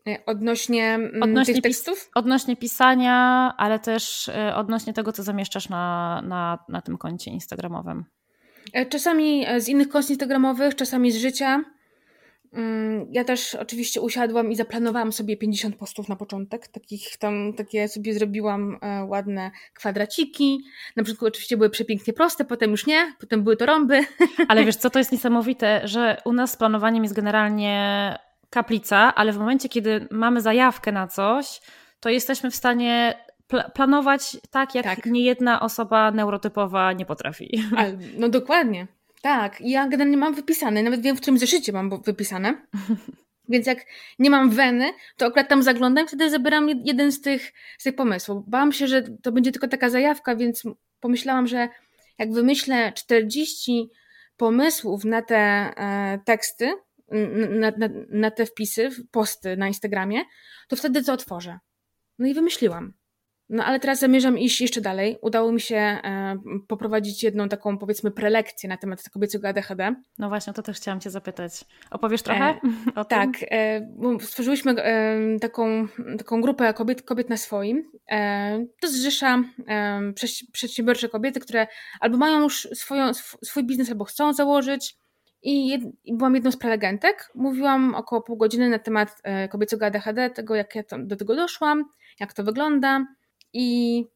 E, 0.08 0.24
odnośnie, 0.26 0.84
mm, 0.94 1.22
odnośnie 1.22 1.54
tych 1.54 1.62
tekstów? 1.62 2.10
Odnośnie 2.14 2.56
pisania, 2.56 3.14
ale 3.56 3.78
też 3.78 4.28
e, 4.28 4.56
odnośnie 4.56 4.92
tego, 4.92 5.12
co 5.12 5.22
zamieszczasz 5.22 5.68
na, 5.68 6.22
na, 6.26 6.58
na 6.68 6.80
tym 6.80 6.98
koncie 6.98 7.30
instagramowym. 7.30 8.04
E, 8.72 8.86
czasami 8.86 9.46
z 9.58 9.68
innych 9.68 9.88
kont 9.88 10.10
instagramowych, 10.10 10.74
czasami 10.74 11.12
z 11.12 11.16
życia. 11.16 11.64
Mm, 12.52 13.06
ja 13.10 13.24
też 13.24 13.54
oczywiście 13.54 14.00
usiadłam 14.00 14.52
i 14.52 14.56
zaplanowałam 14.56 15.12
sobie 15.12 15.36
50 15.36 15.76
postów 15.76 16.08
na 16.08 16.16
początek. 16.16 16.68
Takich 16.68 17.16
tam, 17.16 17.52
takie 17.56 17.88
sobie 17.88 18.14
zrobiłam 18.14 18.78
ładne 19.08 19.50
kwadraciki. 19.74 20.58
Na 20.96 21.02
początku 21.02 21.26
oczywiście 21.26 21.56
były 21.56 21.70
przepięknie 21.70 22.12
proste, 22.12 22.44
potem 22.44 22.70
już 22.70 22.86
nie, 22.86 23.14
potem 23.20 23.42
były 23.42 23.56
to 23.56 23.66
rąby. 23.66 24.00
Ale 24.48 24.64
wiesz 24.66 24.76
co, 24.76 24.90
to 24.90 24.98
jest 24.98 25.12
niesamowite, 25.12 25.80
że 25.84 26.16
u 26.24 26.32
nas 26.32 26.52
z 26.52 26.56
planowaniem 26.56 27.02
jest 27.02 27.16
generalnie 27.16 28.18
kaplica, 28.52 29.14
ale 29.14 29.32
w 29.32 29.38
momencie, 29.38 29.68
kiedy 29.68 30.08
mamy 30.10 30.40
zajawkę 30.40 30.92
na 30.92 31.08
coś, 31.08 31.60
to 32.00 32.08
jesteśmy 32.08 32.50
w 32.50 32.56
stanie 32.56 33.14
pl 33.48 33.70
planować 33.74 34.36
tak, 34.50 34.74
jak 34.74 34.84
tak. 34.84 35.06
niejedna 35.06 35.60
osoba 35.60 36.10
neurotypowa 36.10 36.92
nie 36.92 37.06
potrafi. 37.06 37.64
Ale, 37.76 37.98
no 38.18 38.28
dokładnie. 38.28 38.86
Tak, 39.22 39.60
ja 39.60 39.88
generalnie 39.88 40.16
mam 40.16 40.34
wypisane, 40.34 40.82
nawet 40.82 41.00
wiem 41.00 41.16
w 41.16 41.20
którym 41.20 41.38
zeszycie 41.38 41.72
mam 41.72 42.02
wypisane. 42.02 42.54
Więc 43.48 43.66
jak 43.66 43.78
nie 44.18 44.30
mam 44.30 44.50
weny, 44.50 44.92
to 45.16 45.26
akurat 45.26 45.48
tam 45.48 45.62
zaglądam 45.62 46.04
i 46.04 46.08
wtedy 46.08 46.30
zabieram 46.30 46.68
jeden 46.84 47.12
z 47.12 47.20
tych, 47.20 47.52
z 47.78 47.84
tych 47.84 47.94
pomysłów. 47.94 48.48
Bałam 48.48 48.72
się, 48.72 48.86
że 48.86 49.02
to 49.22 49.32
będzie 49.32 49.52
tylko 49.52 49.68
taka 49.68 49.90
zajawka, 49.90 50.36
więc 50.36 50.62
pomyślałam, 51.00 51.46
że 51.46 51.68
jak 52.18 52.32
wymyślę 52.32 52.92
40 52.92 53.90
pomysłów 54.36 55.04
na 55.04 55.22
te 55.22 55.36
e, 55.36 56.18
teksty, 56.24 56.72
na, 57.50 57.70
na, 57.70 57.88
na 58.10 58.30
te 58.30 58.46
wpisy, 58.46 58.90
posty 59.10 59.56
na 59.56 59.68
Instagramie, 59.68 60.20
to 60.68 60.76
wtedy 60.76 61.04
to 61.04 61.12
otworzę. 61.12 61.58
No 62.18 62.26
i 62.26 62.34
wymyśliłam. 62.34 62.92
No 63.52 63.64
ale 63.64 63.80
teraz 63.80 63.98
zamierzam 63.98 64.38
iść 64.38 64.60
jeszcze 64.60 64.80
dalej. 64.80 65.18
Udało 65.22 65.52
mi 65.52 65.60
się 65.60 65.76
e, 65.76 66.36
poprowadzić 66.68 67.22
jedną 67.22 67.48
taką, 67.48 67.78
powiedzmy, 67.78 68.10
prelekcję 68.10 68.68
na 68.68 68.76
temat 68.76 69.02
kobiecego 69.10 69.48
ADHD. 69.48 69.94
No 70.18 70.28
właśnie, 70.28 70.52
to 70.52 70.62
też 70.62 70.76
chciałam 70.76 71.00
Cię 71.00 71.10
zapytać. 71.10 71.64
Opowiesz 71.90 72.22
trochę 72.22 72.44
e, 72.44 72.60
o 73.00 73.04
tak, 73.04 73.30
tym? 73.30 73.32
Tak. 73.32 73.48
E, 73.50 74.20
stworzyłyśmy 74.20 74.72
e, 74.72 75.38
taką, 75.40 75.88
taką 76.18 76.40
grupę 76.40 76.74
kobiet, 76.74 77.02
kobiet 77.02 77.30
na 77.30 77.36
swoim. 77.36 77.90
E, 78.10 78.66
to 78.80 78.88
zrzesza 78.88 79.42
e, 79.68 80.12
przedsiębiorcze 80.52 81.08
kobiety, 81.08 81.40
które 81.40 81.66
albo 82.00 82.16
mają 82.16 82.42
już 82.42 82.68
swoją, 82.74 83.14
swój 83.44 83.64
biznes, 83.64 83.90
albo 83.90 84.04
chcą 84.04 84.32
założyć, 84.32 84.96
i, 85.42 85.68
jed, 85.68 85.82
I 86.04 86.16
byłam 86.16 86.34
jedną 86.34 86.52
z 86.52 86.56
prelegentek. 86.56 87.30
Mówiłam 87.34 87.94
około 87.94 88.22
pół 88.22 88.36
godziny 88.36 88.70
na 88.70 88.78
temat 88.78 89.20
e, 89.22 89.48
kobiecego 89.48 89.86
ADHD, 89.86 90.30
tego 90.30 90.54
jak 90.54 90.74
ja 90.74 90.82
do 90.98 91.16
tego 91.16 91.36
doszłam, 91.36 91.84
jak 92.20 92.32
to 92.32 92.44
wygląda. 92.44 93.06
I 93.52 94.06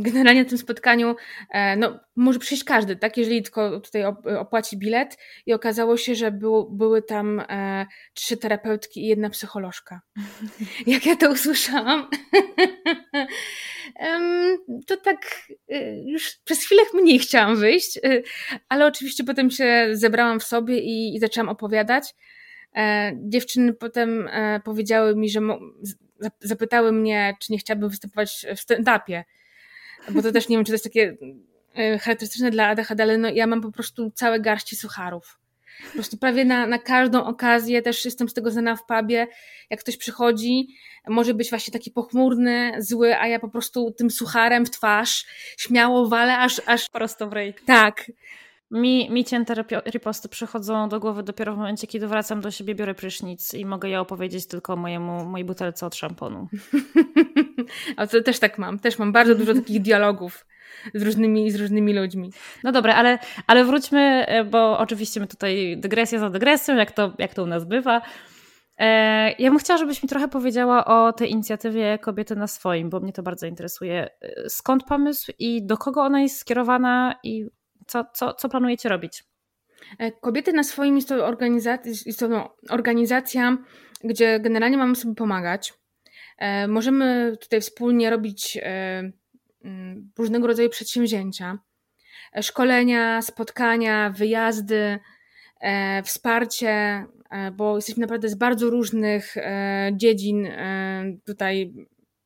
generalnie 0.00 0.42
na 0.42 0.48
tym 0.48 0.58
spotkaniu 0.58 1.16
e, 1.50 1.76
no, 1.76 2.00
może 2.16 2.38
przyjść 2.38 2.64
każdy, 2.64 2.96
tak? 2.96 3.16
Jeżeli 3.16 3.42
tylko 3.42 3.80
tutaj 3.80 4.04
opłaci 4.38 4.78
bilet. 4.78 5.18
I 5.46 5.52
okazało 5.52 5.96
się, 5.96 6.14
że 6.14 6.30
było, 6.30 6.64
były 6.70 7.02
tam 7.02 7.40
e, 7.40 7.86
trzy 8.14 8.36
terapeutki 8.36 9.04
i 9.04 9.06
jedna 9.06 9.30
psycholożka. 9.30 10.00
Jak 10.86 11.06
ja 11.06 11.16
to 11.16 11.30
usłyszałam, 11.30 12.08
to 14.86 14.96
tak 14.96 15.50
y, 15.72 16.02
już 16.06 16.36
przez 16.44 16.64
chwilę 16.64 16.82
mniej 16.94 17.18
chciałam 17.18 17.56
wyjść, 17.56 17.96
y, 17.96 18.22
ale 18.68 18.86
oczywiście 18.86 19.24
potem 19.24 19.50
się 19.50 19.88
zebrałam 19.92 20.40
w 20.40 20.44
sobie 20.44 20.78
i, 20.78 21.16
i 21.16 21.20
zaczęłam 21.20 21.48
opowiadać. 21.48 22.14
E, 22.76 23.12
dziewczyny 23.28 23.74
potem 23.74 24.28
e, 24.28 24.60
powiedziały 24.64 25.16
mi, 25.16 25.30
że 25.30 25.40
zapytały 26.40 26.92
mnie, 26.92 27.36
czy 27.40 27.52
nie 27.52 27.58
chciałabym 27.58 27.88
występować 27.88 28.46
w 28.56 28.60
stand-upie, 28.60 29.22
bo 30.10 30.22
to 30.22 30.32
też 30.32 30.48
nie 30.48 30.56
wiem, 30.56 30.64
czy 30.64 30.70
to 30.70 30.74
jest 30.74 30.84
takie 30.84 31.16
e, 31.74 31.98
charakterystyczne 31.98 32.50
dla 32.50 32.66
ADHD, 32.66 33.02
ale 33.02 33.18
no, 33.18 33.28
ja 33.28 33.46
mam 33.46 33.60
po 33.60 33.72
prostu 33.72 34.10
całe 34.10 34.40
garści 34.40 34.76
sucharów. 34.76 35.38
Po 35.86 35.92
prostu 35.92 36.16
prawie 36.16 36.44
na, 36.44 36.66
na 36.66 36.78
każdą 36.78 37.24
okazję, 37.24 37.82
też 37.82 38.04
jestem 38.04 38.28
z 38.28 38.34
tego 38.34 38.50
znana 38.50 38.76
w 38.76 38.86
pubie, 38.86 39.26
jak 39.70 39.80
ktoś 39.80 39.96
przychodzi, 39.96 40.68
może 41.08 41.34
być 41.34 41.50
właśnie 41.50 41.72
taki 41.72 41.90
pochmurny, 41.90 42.72
zły, 42.78 43.16
a 43.18 43.26
ja 43.26 43.38
po 43.38 43.48
prostu 43.48 43.90
tym 43.90 44.10
sucharem 44.10 44.66
w 44.66 44.70
twarz 44.70 45.26
śmiało 45.58 46.08
walę, 46.08 46.38
aż... 46.38 46.60
aż... 46.66 46.88
Prosto 46.90 47.28
w 47.28 47.32
rej. 47.32 47.54
Tak. 47.66 48.10
Mi, 48.70 49.10
mi 49.10 49.24
cięte 49.24 49.54
riposty 49.86 50.28
przychodzą 50.28 50.88
do 50.88 51.00
głowy 51.00 51.22
dopiero 51.22 51.54
w 51.54 51.56
momencie, 51.56 51.86
kiedy 51.86 52.06
wracam 52.06 52.40
do 52.40 52.50
siebie, 52.50 52.74
biorę 52.74 52.94
prysznic 52.94 53.54
i 53.54 53.66
mogę 53.66 53.88
ja 53.88 54.00
opowiedzieć 54.00 54.46
tylko 54.46 54.76
mojemu, 54.76 55.24
mojej 55.24 55.44
butelce 55.44 55.86
od 55.86 55.94
szamponu. 55.94 56.48
a 57.96 58.06
to 58.06 58.22
też 58.22 58.38
tak 58.38 58.58
mam. 58.58 58.78
Też 58.78 58.98
mam 58.98 59.12
bardzo 59.12 59.34
dużo 59.34 59.54
takich 59.54 59.82
dialogów 59.82 60.46
z 60.94 61.02
różnymi, 61.02 61.50
z 61.50 61.56
różnymi 61.56 61.94
ludźmi. 61.94 62.32
No 62.64 62.72
dobra, 62.72 62.94
ale, 62.94 63.18
ale 63.46 63.64
wróćmy, 63.64 64.26
e, 64.26 64.44
bo 64.44 64.78
oczywiście 64.78 65.20
my 65.20 65.26
tutaj 65.26 65.76
dygresja 65.78 66.18
za 66.18 66.30
dygresją, 66.30 66.76
jak 66.76 66.92
to, 66.92 67.12
jak 67.18 67.34
to 67.34 67.42
u 67.42 67.46
nas 67.46 67.64
bywa. 67.64 68.02
E, 68.78 68.86
ja 69.32 69.50
bym 69.50 69.58
chciała, 69.58 69.78
żebyś 69.78 70.02
mi 70.02 70.08
trochę 70.08 70.28
powiedziała 70.28 70.84
o 70.84 71.12
tej 71.12 71.30
inicjatywie 71.30 71.98
Kobiety 71.98 72.36
na 72.36 72.46
swoim, 72.46 72.90
bo 72.90 73.00
mnie 73.00 73.12
to 73.12 73.22
bardzo 73.22 73.46
interesuje. 73.46 74.10
E, 74.20 74.48
skąd 74.48 74.84
pomysł 74.84 75.32
i 75.38 75.66
do 75.66 75.76
kogo 75.76 76.02
ona 76.02 76.20
jest 76.20 76.38
skierowana 76.38 77.14
i 77.22 77.46
co, 77.86 78.04
co, 78.14 78.34
co 78.34 78.48
planujecie 78.48 78.88
robić? 78.88 79.24
E, 79.98 80.12
Kobiety 80.12 80.52
na 80.52 80.62
swoim 80.62 80.96
jest 80.96 81.08
to, 81.08 81.36
jest 82.06 82.18
to 82.18 82.56
organizacja, 82.70 83.58
gdzie 84.04 84.40
generalnie 84.40 84.76
mamy 84.76 84.96
sobie 84.96 85.14
pomagać. 85.14 85.74
Możemy 86.68 87.36
tutaj 87.40 87.60
wspólnie 87.60 88.10
robić 88.10 88.58
mm, 89.62 90.10
różnego 90.18 90.46
rodzaju 90.46 90.68
przedsięwzięcia, 90.68 91.58
szkolenia, 92.40 93.22
spotkania, 93.22 94.10
wyjazdy, 94.10 94.98
wsparcie 96.04 97.04
E, 97.34 97.50
bo 97.50 97.76
jesteśmy 97.76 98.00
naprawdę 98.00 98.28
z 98.28 98.34
bardzo 98.34 98.70
różnych 98.70 99.36
e, 99.36 99.90
dziedzin 99.96 100.46
e, 100.46 101.04
tutaj 101.26 101.74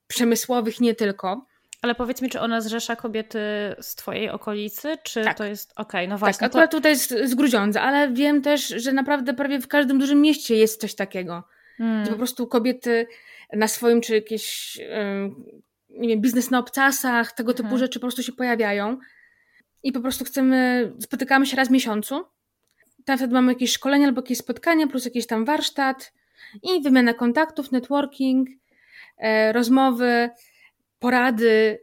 przemysłowych, 0.06 0.80
nie 0.80 0.94
tylko. 0.94 1.46
Ale 1.82 1.94
powiedz 1.94 2.22
mi, 2.22 2.30
czy 2.30 2.40
ona 2.40 2.60
zrzesza 2.60 2.96
kobiety 2.96 3.38
z 3.80 3.94
twojej 3.94 4.30
okolicy, 4.30 4.96
czy 5.02 5.24
tak. 5.24 5.38
to 5.38 5.44
jest... 5.44 5.72
Okej, 5.76 5.84
okay, 5.86 6.08
no 6.08 6.18
właśnie. 6.18 6.40
Tak, 6.40 6.50
akurat 6.50 6.70
to... 6.70 6.76
tutaj 6.76 6.96
z, 6.96 7.08
z 7.08 7.34
Grudziądza, 7.34 7.82
ale 7.82 8.12
wiem 8.12 8.42
też, 8.42 8.68
że 8.68 8.92
naprawdę 8.92 9.34
prawie 9.34 9.60
w 9.60 9.68
każdym 9.68 9.98
dużym 9.98 10.20
mieście 10.20 10.56
jest 10.56 10.80
coś 10.80 10.94
takiego. 10.94 11.44
Hmm. 11.76 12.02
Gdzie 12.02 12.10
po 12.10 12.18
prostu 12.18 12.46
kobiety 12.46 13.06
na 13.52 13.68
swoim, 13.68 14.00
czy 14.00 14.14
jakieś, 14.14 14.78
nie 15.90 16.08
wiem, 16.08 16.20
biznes 16.20 16.50
na 16.50 16.58
obcasach, 16.58 17.32
tego 17.32 17.52
typu 17.52 17.68
hmm. 17.68 17.78
rzeczy 17.78 17.98
po 17.98 18.06
prostu 18.06 18.22
się 18.22 18.32
pojawiają. 18.32 18.98
I 19.82 19.92
po 19.92 20.00
prostu 20.00 20.24
chcemy, 20.24 20.92
spotykamy 21.00 21.46
się 21.46 21.56
raz 21.56 21.68
w 21.68 21.70
miesiącu 21.70 22.24
tam 23.08 23.18
wtedy 23.18 23.34
mamy 23.34 23.52
jakieś 23.52 23.72
szkolenie 23.72 24.06
albo 24.06 24.20
jakieś 24.20 24.38
spotkania, 24.38 24.86
plus 24.86 25.04
jakiś 25.04 25.26
tam 25.26 25.44
warsztat 25.44 26.12
i 26.62 26.82
wymiana 26.82 27.14
kontaktów, 27.14 27.72
networking, 27.72 28.48
e, 29.18 29.52
rozmowy, 29.52 30.30
porady. 30.98 31.78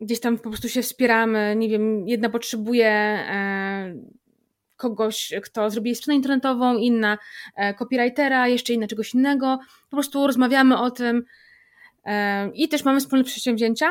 Gdzieś 0.00 0.20
tam 0.20 0.38
po 0.38 0.50
prostu 0.50 0.68
się 0.68 0.82
wspieramy. 0.82 1.54
Nie 1.56 1.68
wiem, 1.68 2.08
jedna 2.08 2.30
potrzebuje 2.30 2.88
e, 2.88 3.94
kogoś, 4.80 5.32
kto 5.42 5.70
zrobi 5.70 5.94
stronę 5.94 6.16
internetową, 6.16 6.76
inna 6.76 7.18
e, 7.56 7.74
copywritera, 7.74 8.48
jeszcze 8.48 8.72
inna 8.72 8.86
czegoś 8.86 9.14
innego. 9.14 9.58
Po 9.90 9.96
prostu 9.96 10.26
rozmawiamy 10.26 10.78
o 10.78 10.90
tym 10.90 11.24
e, 12.04 12.50
i 12.54 12.68
też 12.68 12.84
mamy 12.84 13.00
wspólne 13.00 13.24
przedsięwzięcia. 13.24 13.90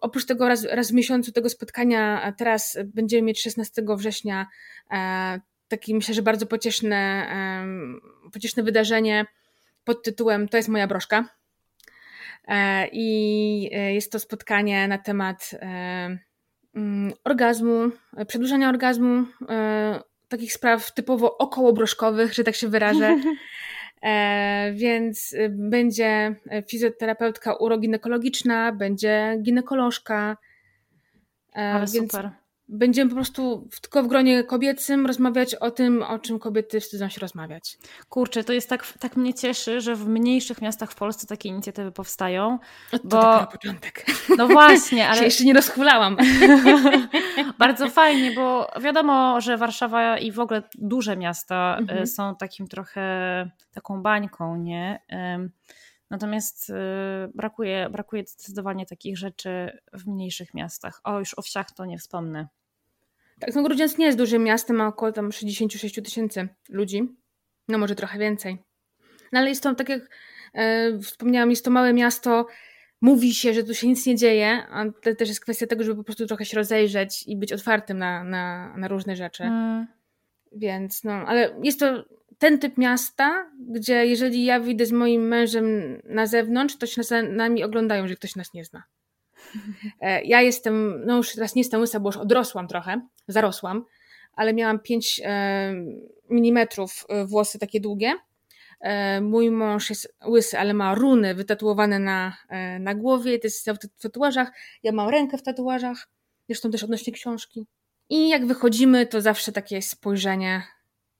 Oprócz 0.00 0.26
tego 0.26 0.48
raz, 0.48 0.64
raz 0.64 0.90
w 0.90 0.94
miesiącu 0.94 1.32
tego 1.32 1.48
spotkania, 1.48 2.32
teraz 2.38 2.78
będziemy 2.84 3.22
mieć 3.22 3.42
16 3.42 3.82
września 3.96 4.46
e, 4.90 5.40
taki 5.68 5.94
myślę, 5.94 6.14
że 6.14 6.22
bardzo 6.22 6.46
pocieszne, 6.46 7.26
pocieszne 8.32 8.62
wydarzenie 8.62 9.26
pod 9.84 10.02
tytułem 10.02 10.48
To 10.48 10.56
jest 10.56 10.68
moja 10.68 10.86
broszka. 10.86 11.28
E, 12.46 12.88
I 12.92 13.70
e, 13.72 13.94
jest 13.94 14.12
to 14.12 14.18
spotkanie 14.18 14.88
na 14.88 14.98
temat 14.98 15.50
e, 15.54 16.18
mm, 16.74 17.12
orgazmu, 17.24 17.90
przedłużania 18.28 18.68
orgazmu, 18.68 19.24
takich 20.28 20.52
spraw 20.52 20.94
typowo 20.94 21.38
okołobroszkowych, 21.38 22.34
że 22.34 22.44
tak 22.44 22.54
się 22.54 22.68
wyrażę. 22.68 23.16
Więc 24.72 25.34
będzie 25.50 26.36
fizjoterapeutka 26.68 27.54
uroginekologiczna, 27.54 28.72
będzie 28.72 29.36
ginekolożka. 29.42 30.36
Ale 31.52 31.86
więc 31.86 32.12
super 32.12 32.30
będziemy 32.68 33.10
po 33.10 33.14
prostu 33.14 33.68
tylko 33.82 34.02
w 34.02 34.06
gronie 34.06 34.44
kobiecym 34.44 35.06
rozmawiać 35.06 35.54
o 35.54 35.70
tym, 35.70 36.02
o 36.02 36.18
czym 36.18 36.38
kobiety 36.38 36.80
wstydzą 36.80 37.08
się 37.08 37.20
rozmawiać. 37.20 37.78
Kurczę, 38.08 38.44
to 38.44 38.52
jest 38.52 38.68
tak, 38.68 38.92
tak 39.00 39.16
mnie 39.16 39.34
cieszy, 39.34 39.80
że 39.80 39.94
w 39.94 40.08
mniejszych 40.08 40.62
miastach 40.62 40.92
w 40.92 40.94
Polsce 40.94 41.26
takie 41.26 41.48
inicjatywy 41.48 41.92
powstają. 41.92 42.58
No 42.92 42.98
to 42.98 43.08
bo... 43.08 43.22
na 43.22 43.46
początek. 43.46 44.06
No 44.38 44.48
właśnie, 44.48 45.06
ale... 45.08 45.18
się 45.18 45.24
jeszcze 45.24 45.44
nie 45.44 45.54
rozchwalałam. 45.54 46.16
Bardzo 47.58 47.90
fajnie, 47.90 48.32
bo 48.32 48.70
wiadomo, 48.80 49.40
że 49.40 49.56
Warszawa 49.56 50.18
i 50.18 50.32
w 50.32 50.40
ogóle 50.40 50.62
duże 50.74 51.16
miasta 51.16 51.76
e, 51.76 51.78
mhm. 51.78 52.06
są 52.06 52.36
takim 52.36 52.68
trochę 52.68 53.50
taką 53.74 54.02
bańką, 54.02 54.56
nie? 54.56 55.00
Natomiast 56.10 56.70
y, 56.70 56.74
brakuje, 57.34 57.88
brakuje 57.90 58.24
zdecydowanie 58.26 58.86
takich 58.86 59.18
rzeczy 59.18 59.78
w 59.92 60.06
mniejszych 60.06 60.54
miastach. 60.54 61.00
O, 61.04 61.18
już 61.18 61.38
o 61.38 61.42
wsiach 61.42 61.70
to 61.70 61.84
nie 61.84 61.98
wspomnę. 61.98 62.48
Tak, 63.40 63.54
no 63.54 63.62
Grudziądz 63.62 63.98
nie 63.98 64.06
jest 64.06 64.18
dużym 64.18 64.44
miastem, 64.44 64.76
ma 64.76 64.86
około 64.86 65.12
tam 65.12 65.32
66 65.32 65.94
tysięcy 65.94 66.48
ludzi. 66.68 67.16
No 67.68 67.78
może 67.78 67.94
trochę 67.94 68.18
więcej. 68.18 68.58
No 69.32 69.38
ale 69.40 69.48
jest 69.48 69.62
to, 69.62 69.74
tak 69.74 69.88
jak 69.88 70.10
e, 70.54 70.98
wspomniałam, 70.98 71.50
jest 71.50 71.64
to 71.64 71.70
małe 71.70 71.92
miasto. 71.92 72.46
Mówi 73.00 73.34
się, 73.34 73.54
że 73.54 73.62
tu 73.62 73.74
się 73.74 73.88
nic 73.88 74.06
nie 74.06 74.16
dzieje, 74.16 74.66
a 74.70 74.84
to 75.02 75.14
też 75.14 75.28
jest 75.28 75.40
kwestia 75.40 75.66
tego, 75.66 75.84
żeby 75.84 75.96
po 75.96 76.04
prostu 76.04 76.26
trochę 76.26 76.44
się 76.44 76.56
rozejrzeć 76.56 77.24
i 77.26 77.36
być 77.36 77.52
otwartym 77.52 77.98
na, 77.98 78.24
na, 78.24 78.76
na 78.76 78.88
różne 78.88 79.16
rzeczy. 79.16 79.44
Mm. 79.44 79.86
Więc 80.52 81.04
no, 81.04 81.12
ale 81.12 81.56
jest 81.62 81.80
to 81.80 82.04
ten 82.38 82.58
typ 82.58 82.78
miasta, 82.78 83.50
gdzie 83.70 84.06
jeżeli 84.06 84.44
ja 84.44 84.60
wyjdę 84.60 84.86
z 84.86 84.92
moim 84.92 85.28
mężem 85.28 85.66
na 86.04 86.26
zewnątrz, 86.26 86.76
to 86.76 86.86
się 86.86 87.00
nas, 87.00 87.12
nami 87.30 87.64
oglądają, 87.64 88.08
że 88.08 88.14
ktoś 88.14 88.36
nas 88.36 88.54
nie 88.54 88.64
zna. 88.64 88.82
E, 90.00 90.24
ja 90.24 90.42
jestem, 90.42 91.04
no 91.06 91.16
już 91.16 91.32
teraz 91.34 91.54
nie 91.54 91.60
jestem 91.60 91.80
łysa, 91.80 92.00
bo 92.00 92.08
już 92.08 92.16
odrosłam 92.16 92.68
trochę, 92.68 93.00
zarosłam, 93.28 93.84
ale 94.32 94.54
miałam 94.54 94.78
5 94.78 95.20
e, 95.24 95.74
milimetrów 96.30 97.06
e, 97.08 97.26
włosy 97.26 97.58
takie 97.58 97.80
długie. 97.80 98.12
Mój 99.22 99.50
mąż 99.50 99.90
jest 99.90 100.16
łysy, 100.26 100.58
ale 100.58 100.74
ma 100.74 100.94
runy 100.94 101.34
wytatuowane 101.34 101.98
na, 101.98 102.36
na 102.80 102.94
głowie, 102.94 103.38
to 103.38 103.46
jest 103.46 103.70
w 103.98 104.02
tatuażach. 104.02 104.52
Ja 104.82 104.92
mam 104.92 105.08
rękę 105.08 105.38
w 105.38 105.42
tatuażach, 105.42 106.08
zresztą 106.48 106.70
też 106.70 106.84
odnośnie 106.84 107.12
książki. 107.12 107.66
I 108.08 108.28
jak 108.28 108.46
wychodzimy, 108.46 109.06
to 109.06 109.20
zawsze 109.20 109.52
takie 109.52 109.82
spojrzenie 109.82 110.62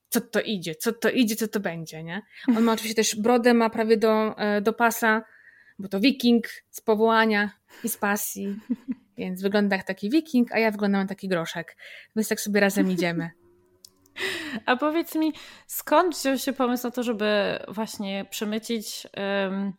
co 0.08 0.20
to 0.20 0.40
idzie, 0.40 0.74
co 0.74 0.92
to 0.92 1.10
idzie, 1.10 1.36
co 1.36 1.48
to 1.48 1.60
będzie, 1.60 2.02
nie? 2.02 2.22
On 2.48 2.62
ma 2.62 2.72
oczywiście 2.72 2.94
też 2.94 3.16
brodę, 3.16 3.54
ma 3.54 3.70
prawie 3.70 3.96
do, 3.96 4.38
e, 4.38 4.60
do 4.60 4.72
pasa, 4.72 5.22
bo 5.78 5.88
to 5.88 6.00
wiking 6.00 6.46
z 6.70 6.80
powołania 6.80 7.50
i 7.84 7.88
z 7.88 7.96
pasji, 7.96 8.56
więc 9.18 9.42
wygląda 9.42 9.76
jak 9.76 9.86
taki 9.86 10.10
wiking, 10.10 10.52
a 10.52 10.58
ja 10.58 10.70
wyglądam 10.70 11.00
jak 11.00 11.08
taki 11.08 11.28
groszek, 11.28 11.76
więc 12.16 12.28
tak 12.28 12.40
sobie 12.40 12.60
razem 12.60 12.90
idziemy. 12.90 13.30
A 14.66 14.76
powiedz 14.76 15.14
mi, 15.14 15.32
skąd 15.66 16.16
wziął 16.16 16.38
się 16.38 16.52
pomysł 16.52 16.86
na 16.86 16.90
to, 16.90 17.02
żeby 17.02 17.58
właśnie 17.68 18.24
przemycić 18.30 19.06
um, 19.16 19.72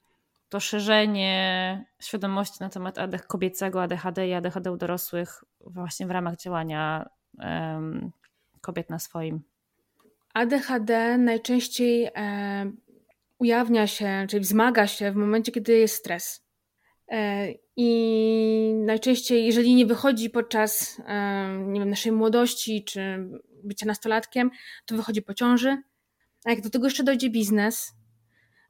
to 0.49 0.59
szerzenie 0.59 1.85
świadomości 1.99 2.57
na 2.59 2.69
temat 2.69 2.97
AD, 2.97 3.19
kobiecego 3.27 3.83
ADHD 3.83 4.27
i 4.27 4.33
ADHD 4.33 4.71
u 4.71 4.77
dorosłych 4.77 5.43
właśnie 5.61 6.07
w 6.07 6.11
ramach 6.11 6.37
działania 6.37 7.09
um, 7.39 8.11
kobiet 8.61 8.89
na 8.89 8.99
swoim? 8.99 9.43
ADHD 10.33 11.17
najczęściej 11.17 12.05
e, 12.15 12.71
ujawnia 13.39 13.87
się, 13.87 14.25
czyli 14.29 14.41
wzmaga 14.41 14.87
się 14.87 15.11
w 15.11 15.15
momencie, 15.15 15.51
kiedy 15.51 15.73
jest 15.77 15.95
stres. 15.95 16.47
E, 17.11 17.47
I 17.75 18.73
najczęściej, 18.85 19.45
jeżeli 19.45 19.75
nie 19.75 19.85
wychodzi 19.85 20.29
podczas 20.29 21.01
e, 21.07 21.47
nie 21.67 21.79
wiem, 21.79 21.89
naszej 21.89 22.11
młodości 22.11 22.83
czy 22.83 23.29
bycia 23.63 23.85
nastolatkiem, 23.85 24.51
to 24.85 24.95
wychodzi 24.95 25.21
po 25.21 25.33
ciąży. 25.33 25.77
A 26.45 26.49
jak 26.49 26.61
do 26.61 26.69
tego 26.69 26.85
jeszcze 26.85 27.03
dojdzie 27.03 27.29
biznes, 27.29 27.93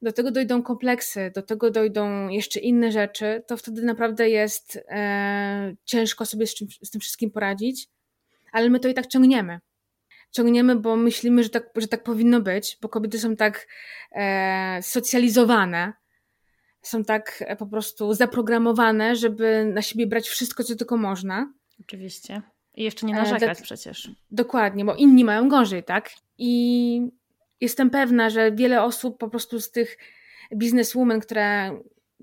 do 0.02 0.12
tego 0.12 0.32
dojdą 0.32 0.64
kompleksy, 0.64 1.32
do 1.36 1.42
tego 1.42 1.72
dojdą 1.72 2.28
jeszcze 2.28 2.60
inne 2.60 2.92
rzeczy, 2.92 3.44
to 3.48 3.58
wtedy 3.58 3.82
naprawdę 3.82 4.30
jest 4.30 4.80
e, 4.90 5.76
ciężko 5.86 6.26
sobie 6.26 6.48
z, 6.48 6.56
czym, 6.56 6.68
z 6.84 6.90
tym 6.90 7.02
wszystkim 7.02 7.32
poradzić, 7.32 7.88
ale 8.52 8.70
my 8.70 8.80
to 8.80 8.88
i 8.88 8.94
tak 8.94 9.08
ciągniemy 9.08 9.60
ciągniemy, 10.38 10.76
bo 10.76 10.96
myślimy, 10.96 11.44
że 11.44 11.50
tak, 11.50 11.70
że 11.76 11.88
tak 11.88 12.04
powinno 12.04 12.42
być, 12.42 12.78
bo 12.82 12.90
kobiety 12.90 13.20
są 13.20 13.36
tak 13.36 13.68
e, 14.12 14.80
socjalizowane, 14.82 15.94
są 16.82 17.04
tak 17.04 17.44
e, 17.48 17.56
po 17.56 17.66
prostu 17.66 18.14
zaprogramowane, 18.14 19.16
żeby 19.16 19.72
na 19.74 19.82
siebie 19.82 20.08
brać 20.08 20.28
wszystko, 20.28 20.64
co 20.64 20.76
tylko 20.76 20.98
można. 20.98 21.54
Oczywiście. 21.82 22.42
I 22.76 22.84
jeszcze 22.84 23.06
nie 23.06 23.14
narzekać 23.14 23.60
e, 23.60 23.64
przecież. 23.64 24.12
Dokładnie, 24.32 24.86
bo 24.86 24.96
inni 24.96 25.24
mają 25.24 25.50
gorzej, 25.50 25.84
tak? 25.84 26.10
I 26.38 27.02
jestem 27.62 27.90
pewna, 27.90 28.30
że 28.30 28.52
wiele 28.52 28.84
osób 28.84 29.18
po 29.18 29.30
prostu 29.30 29.60
z 29.60 29.72
tych 29.72 29.98
bizneswomen, 30.56 31.20
które, 31.20 31.80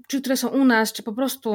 czy 0.08 0.20
które 0.20 0.36
są 0.36 0.48
u 0.48 0.64
nas, 0.64 0.92
czy 0.92 1.02
po 1.02 1.12
prostu 1.12 1.54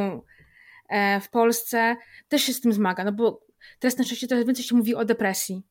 e, 0.90 1.22
w 1.22 1.30
Polsce, 1.30 1.96
też 2.28 2.42
się 2.42 2.54
z 2.54 2.62
tym 2.62 2.74
zmaga, 2.74 3.04
no 3.04 3.12
bo 3.12 3.46
teraz 3.80 3.98
na 3.98 4.04
szczęście 4.04 4.28
coraz 4.28 4.46
więcej 4.46 4.66
się 4.66 4.76
mówi 4.76 4.96
o 4.96 5.06
depresji 5.06 5.64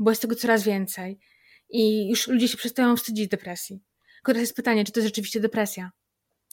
bo 0.00 0.10
jest 0.10 0.22
tego 0.22 0.34
coraz 0.34 0.64
więcej. 0.64 1.18
I 1.70 2.08
już 2.08 2.28
ludzie 2.28 2.48
się 2.48 2.56
przestają 2.56 2.96
wstydzić 2.96 3.28
depresji. 3.28 3.82
Tylko 4.16 4.32
teraz 4.32 4.40
jest 4.40 4.56
pytanie, 4.56 4.84
czy 4.84 4.92
to 4.92 5.00
jest 5.00 5.08
rzeczywiście 5.08 5.40
depresja? 5.40 5.90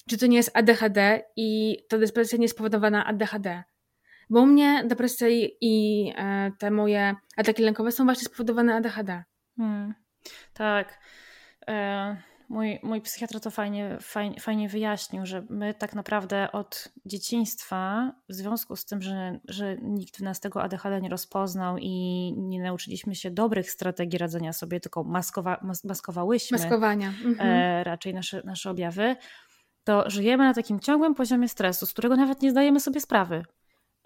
Czy 0.09 0.17
to 0.17 0.27
nie 0.27 0.37
jest 0.37 0.51
ADHD 0.53 1.23
i 1.35 1.77
ta 1.89 1.97
depresja 1.97 2.37
nie 2.37 2.43
jest 2.43 2.55
spowodowana 2.55 3.05
ADHD? 3.05 3.63
Bo 4.29 4.41
u 4.41 4.45
mnie 4.45 4.83
depresja 4.85 5.27
i 5.61 6.13
e, 6.17 6.51
te 6.59 6.71
moje 6.71 7.15
ataki 7.37 7.63
lękowe 7.63 7.91
są 7.91 8.03
właśnie 8.05 8.25
spowodowane 8.25 8.75
ADHD. 8.75 9.23
Hmm. 9.57 9.93
Tak. 10.53 10.99
E, 11.67 12.17
mój, 12.49 12.79
mój 12.83 13.01
psychiatra 13.01 13.39
to 13.39 13.51
fajnie, 13.51 13.97
fajnie, 14.01 14.39
fajnie 14.39 14.69
wyjaśnił, 14.69 15.25
że 15.25 15.45
my 15.49 15.73
tak 15.73 15.95
naprawdę 15.95 16.51
od 16.51 16.87
dzieciństwa, 17.05 18.11
w 18.29 18.33
związku 18.33 18.75
z 18.75 18.85
tym, 18.85 19.01
że, 19.01 19.39
że 19.47 19.77
nikt 19.81 20.17
w 20.17 20.21
nas 20.21 20.39
tego 20.39 20.63
ADHD 20.63 21.01
nie 21.01 21.09
rozpoznał 21.09 21.77
i 21.77 21.91
nie 22.37 22.61
nauczyliśmy 22.61 23.15
się 23.15 23.31
dobrych 23.31 23.71
strategii 23.71 24.19
radzenia 24.19 24.53
sobie, 24.53 24.79
tylko 24.79 25.03
maskowa, 25.03 25.59
mas, 25.63 25.83
maskowałyśmy 25.83 26.57
Maskowania. 26.57 27.13
Mhm. 27.25 27.49
e, 27.49 27.83
raczej 27.83 28.13
nasze, 28.13 28.41
nasze 28.45 28.69
objawy, 28.69 29.15
to 29.83 30.09
żyjemy 30.09 30.43
na 30.43 30.53
takim 30.53 30.79
ciągłym 30.79 31.15
poziomie 31.15 31.49
stresu, 31.49 31.85
z 31.85 31.93
którego 31.93 32.15
nawet 32.15 32.41
nie 32.41 32.51
zdajemy 32.51 32.79
sobie 32.79 33.01
sprawy. 33.01 33.45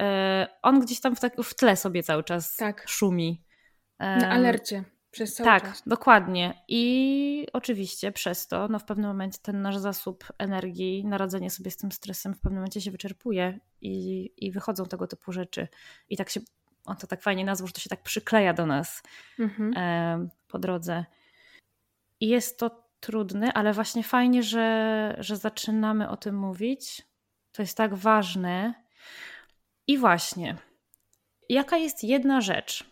E, 0.02 0.48
on 0.62 0.80
gdzieś 0.80 1.00
tam 1.00 1.16
w, 1.16 1.20
tak, 1.20 1.42
w 1.44 1.56
tle 1.56 1.76
sobie 1.76 2.04
cały 2.04 2.24
czas 2.24 2.56
Tak. 2.56 2.84
szumi. 2.88 3.44
Na 4.00 4.30
alercie 4.30 4.84
przez 5.12 5.34
cały 5.36 5.45
Tak, 5.49 5.64
czas. 5.64 5.84
dokładnie. 5.88 6.64
I 6.68 7.47
oczywiście 7.53 8.12
przez 8.12 8.47
to 8.47 8.68
no 8.68 8.80
w 8.80 8.84
pewnym 8.84 9.07
momencie 9.07 9.39
ten 9.41 9.62
nasz 9.62 9.78
zasób 9.78 10.26
energii 10.38 11.05
na 11.05 11.18
radzenie 11.18 11.49
sobie 11.49 11.72
z 11.72 11.78
tym 11.78 11.91
stresem 11.91 12.34
w 12.34 12.39
pewnym 12.39 12.59
momencie 12.59 12.82
się 12.82 12.91
wyczerpuje 12.91 13.59
i, 13.82 14.30
i 14.38 14.51
wychodzą 14.51 14.86
tego 14.86 15.07
typu 15.07 15.32
rzeczy. 15.32 15.68
I 16.09 16.18
tak 16.18 16.30
się, 16.30 16.39
on 16.86 16.95
to 16.97 17.07
tak 17.07 17.22
fajnie 17.22 17.45
nazwał, 17.45 17.68
że 17.68 17.74
to 17.74 17.80
się 17.80 17.89
tak 17.89 18.03
przykleja 18.03 18.53
do 18.53 18.66
nas 18.66 19.03
Mhm. 19.39 19.74
e, 19.78 20.28
po 20.47 20.59
drodze. 20.59 21.05
I 22.20 22.28
jest 22.28 22.59
to 22.59 22.84
trudne, 22.99 23.53
ale 23.53 23.74
właśnie 23.74 24.03
fajnie, 24.03 24.43
że, 24.43 25.16
że 25.20 25.38
zaczynamy 25.38 26.09
o 26.09 26.18
tym 26.18 26.36
mówić. 26.36 27.01
To 27.51 27.62
jest 27.62 27.78
tak 27.78 27.93
ważne. 27.95 28.74
I 29.88 29.97
właśnie, 29.97 30.55
jaka 31.49 31.78
jest 31.78 32.03
jedna 32.03 32.41
rzecz 32.41 32.91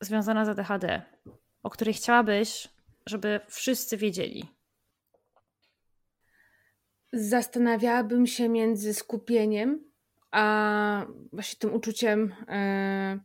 związana 0.00 0.44
z 0.44 0.48
ADHD, 0.48 1.02
o 1.66 1.70
której 1.70 1.94
chciałabyś, 1.94 2.68
żeby 3.06 3.40
wszyscy 3.48 3.96
wiedzieli? 3.96 4.48
Zastanawiałabym 7.12 8.26
się 8.26 8.48
między 8.48 8.94
skupieniem, 8.94 9.84
a 10.30 11.06
właśnie 11.32 11.58
tym 11.58 11.74
uczuciem, 11.74 12.34
e, 12.48 13.18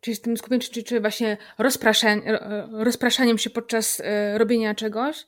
czyli 0.00 0.16
tym 0.18 0.36
skupieniem, 0.36 0.60
czy, 0.60 0.82
czy 0.82 1.00
właśnie 1.00 1.36
rozpraszaniem 2.70 3.38
się 3.38 3.50
podczas 3.50 4.00
e, 4.04 4.38
robienia 4.38 4.74
czegoś, 4.74 5.26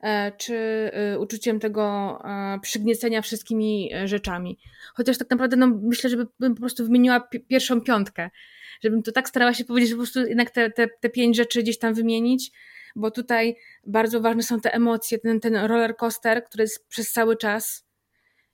e, 0.00 0.32
czy 0.32 0.90
uczuciem 1.18 1.60
tego 1.60 2.18
przygniecenia 2.62 3.22
wszystkimi 3.22 3.90
rzeczami. 4.04 4.58
Chociaż 4.94 5.18
tak 5.18 5.30
naprawdę 5.30 5.56
no, 5.56 5.66
myślę, 5.82 6.10
że 6.10 6.16
bym 6.40 6.54
po 6.54 6.60
prostu 6.60 6.84
wymieniła 6.84 7.20
pi- 7.20 7.40
pierwszą 7.40 7.80
piątkę, 7.80 8.30
żebym 8.82 9.02
to 9.02 9.12
tak 9.12 9.28
starała 9.28 9.54
się 9.54 9.64
powiedzieć, 9.64 9.90
że 9.90 9.96
po 9.96 10.02
prostu 10.02 10.20
jednak 10.20 10.50
te, 10.50 10.70
te, 10.70 10.88
te 11.00 11.10
pięć 11.10 11.36
rzeczy 11.36 11.62
gdzieś 11.62 11.78
tam 11.78 11.94
wymienić, 11.94 12.50
bo 12.96 13.10
tutaj 13.10 13.56
bardzo 13.86 14.20
ważne 14.20 14.42
są 14.42 14.60
te 14.60 14.74
emocje, 14.74 15.18
ten, 15.18 15.40
ten 15.40 15.56
roller 15.56 15.96
coaster, 15.96 16.44
który 16.44 16.62
jest 16.64 16.86
przez 16.88 17.12
cały 17.12 17.36
czas 17.36 17.84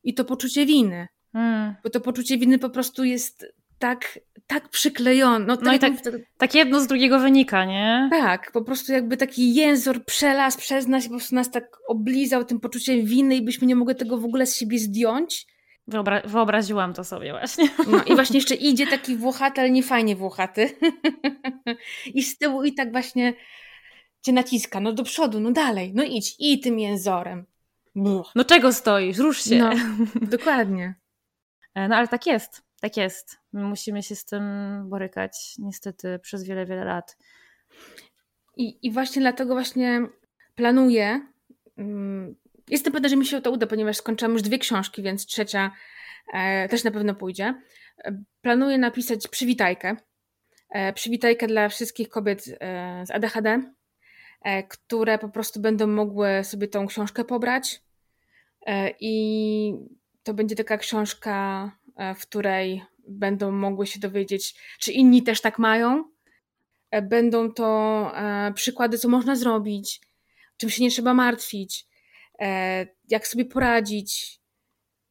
i 0.04 0.14
to 0.14 0.24
poczucie 0.24 0.66
winy, 0.66 1.08
Mm. 1.34 1.74
bo 1.84 1.90
to 1.90 2.00
poczucie 2.00 2.38
winy 2.38 2.58
po 2.58 2.70
prostu 2.70 3.04
jest 3.04 3.46
tak, 3.78 4.18
tak 4.46 4.68
przyklejone. 4.68 5.46
No, 5.46 5.56
No 5.62 5.72
i 5.74 5.78
jak- 5.82 5.92
Tak 6.38 6.54
jedno 6.54 6.80
z 6.80 6.86
drugiego 6.86 7.18
wynika, 7.18 7.64
nie? 7.64 8.08
tak, 8.12 8.52
po 8.52 8.62
prostu 8.62 8.92
jakby 8.92 9.16
taki 9.16 9.54
jęzor 9.54 10.04
przelazł 10.04 10.58
przez 10.58 10.86
nas 10.86 11.04
i 11.04 11.08
po 11.08 11.14
prostu 11.14 11.34
nas 11.34 11.50
tak 11.50 11.64
oblizał 11.88 12.44
tym 12.44 12.60
poczuciem 12.60 13.04
winy 13.06 13.36
i 13.36 13.42
byśmy 13.42 13.66
nie 13.66 13.76
mogli 13.76 13.94
tego 13.94 14.18
w 14.18 14.24
ogóle 14.24 14.46
z 14.46 14.56
siebie 14.56 14.78
zdjąć. 14.78 15.46
Wyobra- 15.90 16.28
wyobraziłam 16.28 16.94
to 16.94 17.04
sobie 17.04 17.30
właśnie. 17.32 17.68
No 17.86 18.04
i 18.04 18.14
właśnie 18.14 18.36
jeszcze 18.36 18.54
idzie 18.54 18.86
taki 18.86 19.16
włochaty, 19.16 19.60
ale 19.60 19.70
nie 19.70 19.82
fajnie 19.82 20.16
włochaty. 20.16 20.70
I 22.14 22.22
z 22.22 22.38
tyłu 22.38 22.64
i 22.64 22.74
tak 22.74 22.92
właśnie 22.92 23.34
cię 24.22 24.32
naciska, 24.32 24.80
no 24.80 24.92
do 24.92 25.02
przodu, 25.02 25.40
no 25.40 25.50
dalej, 25.50 25.92
no 25.94 26.02
idź, 26.02 26.36
i 26.38 26.60
tym 26.60 26.78
jęzorem. 26.78 27.46
Buch. 27.94 28.32
No 28.34 28.44
czego 28.44 28.72
stoisz? 28.72 29.18
Rusz 29.18 29.44
się. 29.44 29.56
No, 29.58 29.70
dokładnie. 30.38 30.94
E, 31.74 31.88
No 31.88 31.96
ale 31.96 32.08
tak 32.08 32.26
jest, 32.26 32.62
tak 32.80 32.96
jest. 32.96 33.38
My 33.52 33.62
musimy 33.62 34.02
się 34.02 34.16
z 34.16 34.24
tym 34.24 34.42
borykać 34.88 35.54
niestety 35.58 36.18
przez 36.22 36.44
wiele, 36.44 36.66
wiele 36.66 36.84
lat. 36.84 37.16
I, 38.56 38.78
I 38.82 38.92
właśnie 38.92 39.22
dlatego 39.22 39.54
właśnie 39.54 40.00
planuję. 40.54 41.26
Jestem 42.70 42.92
pewna, 42.92 43.08
że 43.08 43.16
mi 43.16 43.26
się 43.26 43.42
to 43.42 43.50
uda, 43.50 43.66
ponieważ 43.66 43.96
skończyłam 43.96 44.32
już 44.32 44.42
dwie 44.42 44.58
książki, 44.58 45.02
więc 45.02 45.26
trzecia 45.26 45.70
e, 46.32 46.68
też 46.68 46.84
na 46.84 46.90
pewno 46.90 47.14
pójdzie. 47.14 47.54
E, 48.04 48.22
Planuję 48.40 48.78
napisać 48.78 49.28
przywitajkę. 49.28 49.96
E, 50.70 50.92
przywitajkę 50.92 51.46
dla 51.46 51.68
wszystkich 51.68 52.08
kobiet 52.08 52.44
e, 52.60 53.06
z 53.06 53.10
ADHD, 53.10 53.62
e, 54.42 54.62
które 54.62 55.18
po 55.18 55.28
prostu 55.28 55.60
będą 55.60 55.86
mogły 55.86 56.44
sobie 56.44 56.68
tą 56.68 56.86
książkę 56.86 57.24
pobrać. 57.24 57.82
E, 58.66 58.94
I 59.00 59.74
to 60.22 60.34
będzie 60.34 60.56
taka 60.56 60.78
książka, 60.78 61.70
w 62.16 62.22
której 62.22 62.82
będą 63.08 63.50
mogły 63.50 63.86
się 63.86 64.00
dowiedzieć, 64.00 64.54
czy 64.78 64.92
inni 64.92 65.22
też 65.22 65.40
tak 65.40 65.58
mają. 65.58 66.04
Będą 67.02 67.52
to 67.52 68.12
przykłady, 68.54 68.98
co 68.98 69.08
można 69.08 69.36
zrobić, 69.36 70.00
czym 70.56 70.70
się 70.70 70.82
nie 70.82 70.90
trzeba 70.90 71.14
martwić, 71.14 71.86
jak 73.08 73.26
sobie 73.26 73.44
poradzić. 73.44 74.40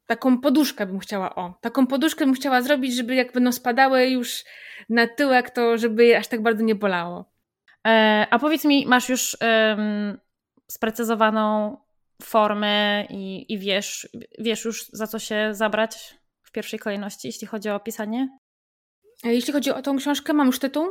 Taką 0.06 0.42
poduszkę 0.42 0.86
bym 0.86 1.00
chciała, 1.00 1.36
o, 1.36 1.54
taką 1.62 1.88
poduszkę 1.88 2.26
bym 2.26 2.34
chciała 2.34 2.62
zrobić, 2.62 2.96
żeby 2.96 3.16
jak 3.16 3.34
będą 3.34 3.52
spadały 3.52 4.08
już 4.08 4.44
na 4.90 5.08
tyłek, 5.08 5.50
to 5.50 5.78
żeby 5.78 6.06
je 6.06 6.18
aż 6.18 6.28
tak 6.28 6.42
bardzo 6.42 6.64
nie 6.64 6.76
bolało. 6.76 7.32
E, 7.88 8.28
a 8.30 8.40
powiedz 8.40 8.66
mi, 8.66 8.86
masz 8.86 9.10
już 9.10 9.38
em, 9.40 10.20
sprecyzowaną 10.72 11.78
formę 12.22 13.06
i, 13.10 13.54
i 13.54 13.60
wiesz, 13.60 14.10
wiesz 14.40 14.66
już 14.66 14.86
za 14.86 15.08
co 15.08 15.20
się 15.20 15.50
zabrać 15.52 16.16
w 16.44 16.52
pierwszej 16.52 16.80
kolejności, 16.80 17.28
jeśli 17.28 17.48
chodzi 17.48 17.70
o 17.70 17.80
pisanie? 17.80 18.30
E, 19.24 19.34
Jeśli 19.34 19.54
chodzi 19.54 19.72
o 19.72 19.82
tą 19.82 19.98
książkę, 19.98 20.34
mam 20.34 20.48
już 20.48 20.60
tytuł. 20.60 20.88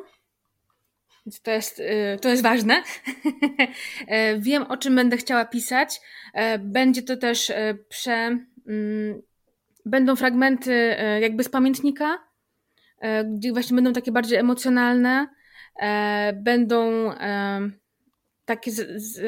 Więc 1.28 1.40
to 1.40 1.50
jest, 1.50 1.80
y, 1.80 2.18
to 2.20 2.28
jest 2.28 2.42
ważne. 2.42 2.82
E, 4.06 4.38
Wiem, 4.38 4.62
o 4.62 4.76
czym 4.76 4.94
będę 4.96 5.16
chciała 5.16 5.44
pisać. 5.44 6.00
E, 6.34 6.58
Będzie 6.58 7.02
to 7.02 7.16
też 7.16 7.50
e, 7.50 7.74
prze. 7.88 8.12
mm, 8.68 9.22
Będą 9.84 10.16
fragmenty 10.16 10.96
jakby 11.20 11.44
z 11.44 11.48
pamiętnika, 11.48 12.18
gdzie 13.24 13.52
właśnie 13.52 13.74
będą 13.74 13.92
takie 13.92 14.12
bardziej 14.12 14.38
emocjonalne. 14.38 15.26
Będą 16.34 17.10
takie 18.44 18.70
z, 18.70 19.02
z, 19.02 19.20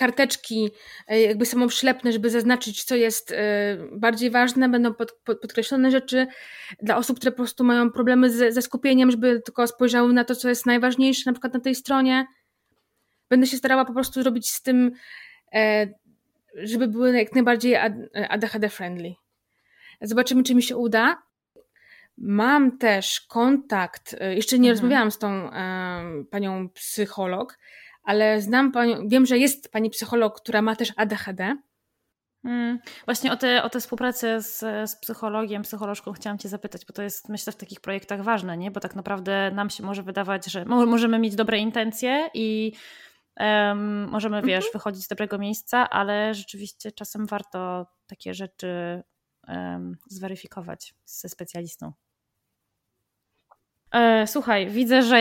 karteczki, 0.00 0.70
e, 1.08 1.20
jakby 1.20 1.46
samoprzylepne, 1.46 2.12
żeby 2.12 2.30
zaznaczyć, 2.30 2.84
co 2.84 2.96
jest 2.96 3.32
e, 3.32 3.36
bardziej 3.92 4.30
ważne. 4.30 4.68
Będą 4.68 4.94
pod, 4.94 5.12
pod, 5.12 5.40
podkreślone 5.40 5.90
rzeczy 5.90 6.26
dla 6.82 6.96
osób, 6.96 7.16
które 7.18 7.32
po 7.32 7.36
prostu 7.36 7.64
mają 7.64 7.90
problemy 7.92 8.30
ze, 8.30 8.52
ze 8.52 8.62
skupieniem, 8.62 9.10
żeby 9.10 9.40
tylko 9.44 9.66
spojrzały 9.66 10.12
na 10.12 10.24
to, 10.24 10.34
co 10.34 10.48
jest 10.48 10.66
najważniejsze, 10.66 11.22
na 11.26 11.32
przykład 11.32 11.54
na 11.54 11.60
tej 11.60 11.74
stronie. 11.74 12.26
Będę 13.30 13.46
się 13.46 13.56
starała 13.56 13.84
po 13.84 13.92
prostu 13.92 14.22
zrobić 14.22 14.50
z 14.50 14.62
tym, 14.62 14.92
e, 15.54 15.86
żeby 16.54 16.88
były 16.88 17.16
jak 17.18 17.34
najbardziej 17.34 17.76
ADHD 18.28 18.68
friendly. 18.68 19.14
Zobaczymy, 20.00 20.42
czy 20.42 20.54
mi 20.54 20.62
się 20.62 20.76
uda. 20.76 21.22
Mam 22.18 22.78
też 22.78 23.20
kontakt, 23.20 24.16
jeszcze 24.30 24.58
nie 24.58 24.70
Mhm. 24.70 24.72
rozmawiałam 24.76 25.10
z 25.10 25.18
tą 25.18 25.28
e, 25.52 26.24
panią 26.30 26.68
psycholog, 26.68 27.58
ale 28.02 28.40
znam 28.40 28.72
panią, 28.72 29.08
wiem, 29.08 29.26
że 29.26 29.38
jest 29.38 29.72
pani 29.72 29.90
psycholog, 29.90 30.40
która 30.40 30.62
ma 30.62 30.76
też 30.76 30.92
ADHD. 30.96 31.56
Mm, 32.44 32.78
Właśnie 33.04 33.32
o 33.32 33.36
tę 33.36 33.62
o 33.62 33.70
tę 33.70 33.80
współpracę 33.80 34.42
z, 34.42 34.58
z 34.90 34.96
psychologiem, 34.96 35.62
psycholożką 35.62 36.12
chciałam 36.12 36.38
Cię 36.38 36.48
zapytać, 36.48 36.86
bo 36.86 36.92
to 36.92 37.02
jest 37.02 37.28
myślę 37.28 37.52
w 37.52 37.56
takich 37.56 37.80
projektach 37.80 38.22
ważne, 38.22 38.56
nie? 38.56 38.70
bo 38.70 38.80
tak 38.80 38.94
naprawdę 38.96 39.50
nam 39.54 39.70
się 39.70 39.82
może 39.82 40.02
wydawać, 40.02 40.46
że 40.46 40.64
mo- 40.64 40.86
możemy 40.86 41.18
mieć 41.18 41.34
dobre 41.34 41.58
intencje 41.58 42.30
i 42.34 42.72
em, 43.36 44.08
możemy, 44.08 44.42
wiesz, 44.42 44.64
wychodzić 44.72 45.04
z 45.04 45.08
dobrego 45.08 45.38
miejsca, 45.38 45.90
ale 45.90 46.34
rzeczywiście 46.34 46.92
czasem 46.92 47.26
warto 47.26 47.86
takie 48.06 48.34
rzeczy 48.34 49.02
em, 49.46 49.96
zweryfikować 50.08 50.94
ze 51.04 51.28
specjalistą. 51.28 51.92
E, 53.92 54.26
Słuchaj, 54.26 54.70
widzę, 54.70 55.02
że 55.02 55.20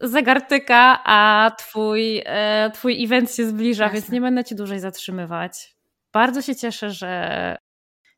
zegar 0.00 0.46
tyka, 0.46 1.00
a 1.04 1.50
twój, 1.58 2.22
e, 2.26 2.70
twój 2.74 3.04
event 3.04 3.34
się 3.34 3.48
zbliża, 3.48 3.84
Jasne. 3.84 4.00
więc 4.00 4.10
nie 4.12 4.20
będę 4.20 4.44
Ci 4.44 4.54
dłużej 4.54 4.80
zatrzymywać. 4.80 5.76
Bardzo 6.12 6.42
się 6.42 6.56
cieszę, 6.56 6.90
że 6.90 7.56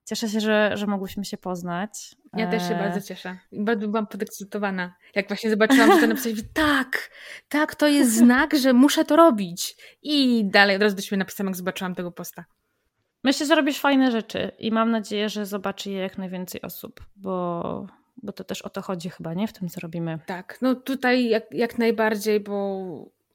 cieszę 0.05 0.29
się, 0.29 0.41
że, 0.41 0.71
że 0.75 0.87
mogłyśmy 0.87 1.25
się 1.25 1.37
poznać. 1.37 2.15
Ja 2.37 2.51
też 2.51 2.69
się 2.69 2.75
E, 2.75 2.79
bardzo 2.79 3.01
cieszę. 3.01 3.39
Bardzo 3.53 3.89
byłam 3.89 4.07
podekscytowana. 4.07 4.95
Jak 5.15 5.29
właśnie 5.29 5.51
zobaczyłam, 5.51 5.93
że 5.93 6.01
to 6.01 6.07
napisać, 6.07 6.33
mówię, 6.33 6.49
tak, 6.55 7.11
tak, 7.49 7.75
to 7.75 7.89
jest 7.89 8.17
znak, 8.23 8.57
że 8.57 8.73
muszę 8.73 9.05
to 9.05 9.17
robić. 9.17 9.77
I 10.03 10.45
dalej 10.45 10.77
od 10.77 10.83
razu 10.83 10.97
do 10.97 11.03
siebie 11.03 11.17
napisałam, 11.17 11.49
jak 11.49 11.57
zobaczyłam 11.57 11.95
tego 11.95 12.13
posta. 12.13 12.45
Myślę, 13.25 13.47
że 13.47 13.55
robisz 13.55 13.81
fajne 13.81 14.11
rzeczy 14.11 14.51
i 14.59 14.73
mam 14.73 14.91
nadzieję, 14.91 15.29
że 15.29 15.47
zobaczy 15.47 15.91
je 15.91 15.99
jak 15.99 16.19
najwięcej 16.19 16.63
osób, 16.63 17.01
bo, 17.17 17.87
bo 18.23 18.33
to 18.33 18.45
też 18.45 18.63
o 18.63 18.71
to 18.71 18.83
chodzi 18.83 19.11
chyba, 19.11 19.35
nie? 19.35 19.49
W 19.49 19.53
tym, 19.53 19.69
co 19.69 19.81
robimy. 19.81 20.19
Tak, 20.27 20.59
no 20.63 20.75
tutaj 20.75 21.29
jak, 21.29 21.45
jak 21.51 21.79
najbardziej, 21.79 22.41
bo 22.41 22.83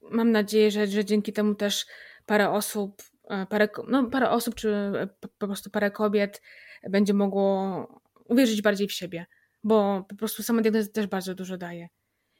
mam 0.02 0.32
nadzieję, 0.32 0.72
że, 0.72 0.88
że 0.88 1.06
dzięki 1.06 1.34
temu 1.34 1.56
też 1.56 1.86
parę 2.26 2.50
osób, 2.50 3.02
e, 3.30 3.46
parę, 3.46 3.70
no, 3.88 4.10
parę 4.10 4.30
osób, 4.30 4.56
czy 4.56 4.92
po 5.38 5.48
prostu 5.48 5.70
parę 5.70 5.92
kobiet 5.92 6.42
będzie 6.90 7.14
mogło 7.14 8.02
uwierzyć 8.26 8.62
bardziej 8.62 8.88
w 8.88 8.94
siebie, 8.94 9.26
bo 9.64 10.06
po 10.10 10.16
prostu 10.16 10.44
sama 10.44 10.62
diagnoza 10.62 10.90
też 10.92 11.08
bardzo 11.08 11.36
dużo 11.36 11.58
daje. 11.58 11.88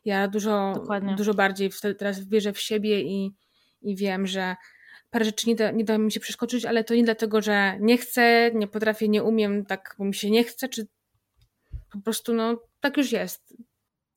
Ja 0.06 0.28
dużo, 0.28 0.72
Dokładnie. 0.76 1.16
dużo 1.16 1.34
bardziej 1.34 1.70
teraz 1.98 2.28
wierzę 2.28 2.54
w 2.54 2.60
siebie 2.60 3.02
i, 3.02 3.36
i 3.82 3.96
wiem, 3.96 4.28
że 4.28 4.56
parę 5.10 5.26
rzeczy 5.26 5.50
nie 5.50 5.56
da, 5.56 5.72
nie 5.72 5.84
da 5.84 5.98
mi 5.98 6.12
się 6.12 6.20
przeskoczyć, 6.20 6.66
ale 6.66 6.84
to 6.84 6.96
nie 6.96 7.04
dlatego, 7.04 7.42
że 7.42 7.78
nie 7.80 7.98
chcę, 7.98 8.52
nie 8.54 8.68
potrafię, 8.68 9.08
nie 9.08 9.24
umiem, 9.24 9.66
tak, 9.66 9.96
bo 10.00 10.06
mi 10.06 10.14
się 10.14 10.32
nie 10.32 10.44
chce, 10.44 10.70
czy 10.70 10.88
po 11.92 12.00
prostu, 12.00 12.34
no, 12.34 12.58
tak 12.80 12.98
już 12.98 13.12
jest. 13.12 13.58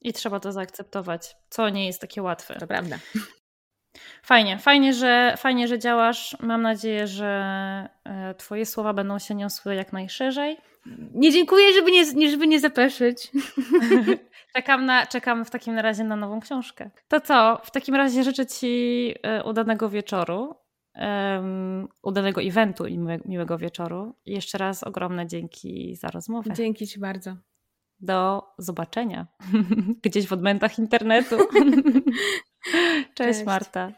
I 0.00 0.12
trzeba 0.12 0.40
to 0.40 0.52
zaakceptować, 0.52 1.36
co 1.48 1.68
nie 1.68 1.86
jest 1.86 2.00
takie 2.00 2.22
łatwe. 2.22 2.56
To 2.56 2.66
prawda. 2.66 2.98
Fajnie, 4.22 4.58
fajnie, 4.58 4.94
że, 4.94 5.34
fajnie, 5.36 5.68
że 5.68 5.78
działasz. 5.78 6.36
Mam 6.40 6.62
nadzieję, 6.62 7.06
że 7.06 7.26
e, 8.04 8.34
Twoje 8.34 8.66
słowa 8.66 8.92
będą 8.92 9.18
się 9.18 9.34
niosły 9.34 9.74
jak 9.74 9.92
najszerzej. 9.92 10.56
Nie 11.14 11.32
dziękuję, 11.32 11.72
żeby 11.72 11.90
nie, 11.90 12.30
żeby 12.30 12.46
nie 12.46 12.60
zapeszyć. 12.60 13.32
czekam, 14.54 14.86
na, 14.86 15.06
czekam 15.06 15.44
w 15.44 15.50
takim 15.50 15.78
razie 15.78 16.04
na 16.04 16.16
nową 16.16 16.40
książkę. 16.40 16.90
To 17.08 17.20
co? 17.20 17.60
W 17.64 17.70
takim 17.70 17.94
razie 17.94 18.24
życzę 18.24 18.46
Ci 18.46 19.14
e, 19.22 19.44
udanego 19.44 19.88
wieczoru, 19.88 20.54
um, 20.94 21.88
udanego 22.02 22.42
eventu 22.42 22.86
i 22.86 22.98
miłego 23.24 23.58
wieczoru. 23.58 24.14
Jeszcze 24.26 24.58
raz 24.58 24.82
ogromne 24.82 25.26
dzięki 25.26 25.96
za 25.96 26.08
rozmowę. 26.08 26.50
Dzięki 26.54 26.86
Ci 26.86 27.00
bardzo. 27.00 27.36
Do 28.00 28.42
zobaczenia 28.58 29.26
gdzieś 30.02 30.26
w 30.26 30.32
odmętach 30.32 30.78
internetu. 30.78 31.36
Cześć, 32.70 33.08
Cześć. 33.14 33.44
Marta. 33.44 33.92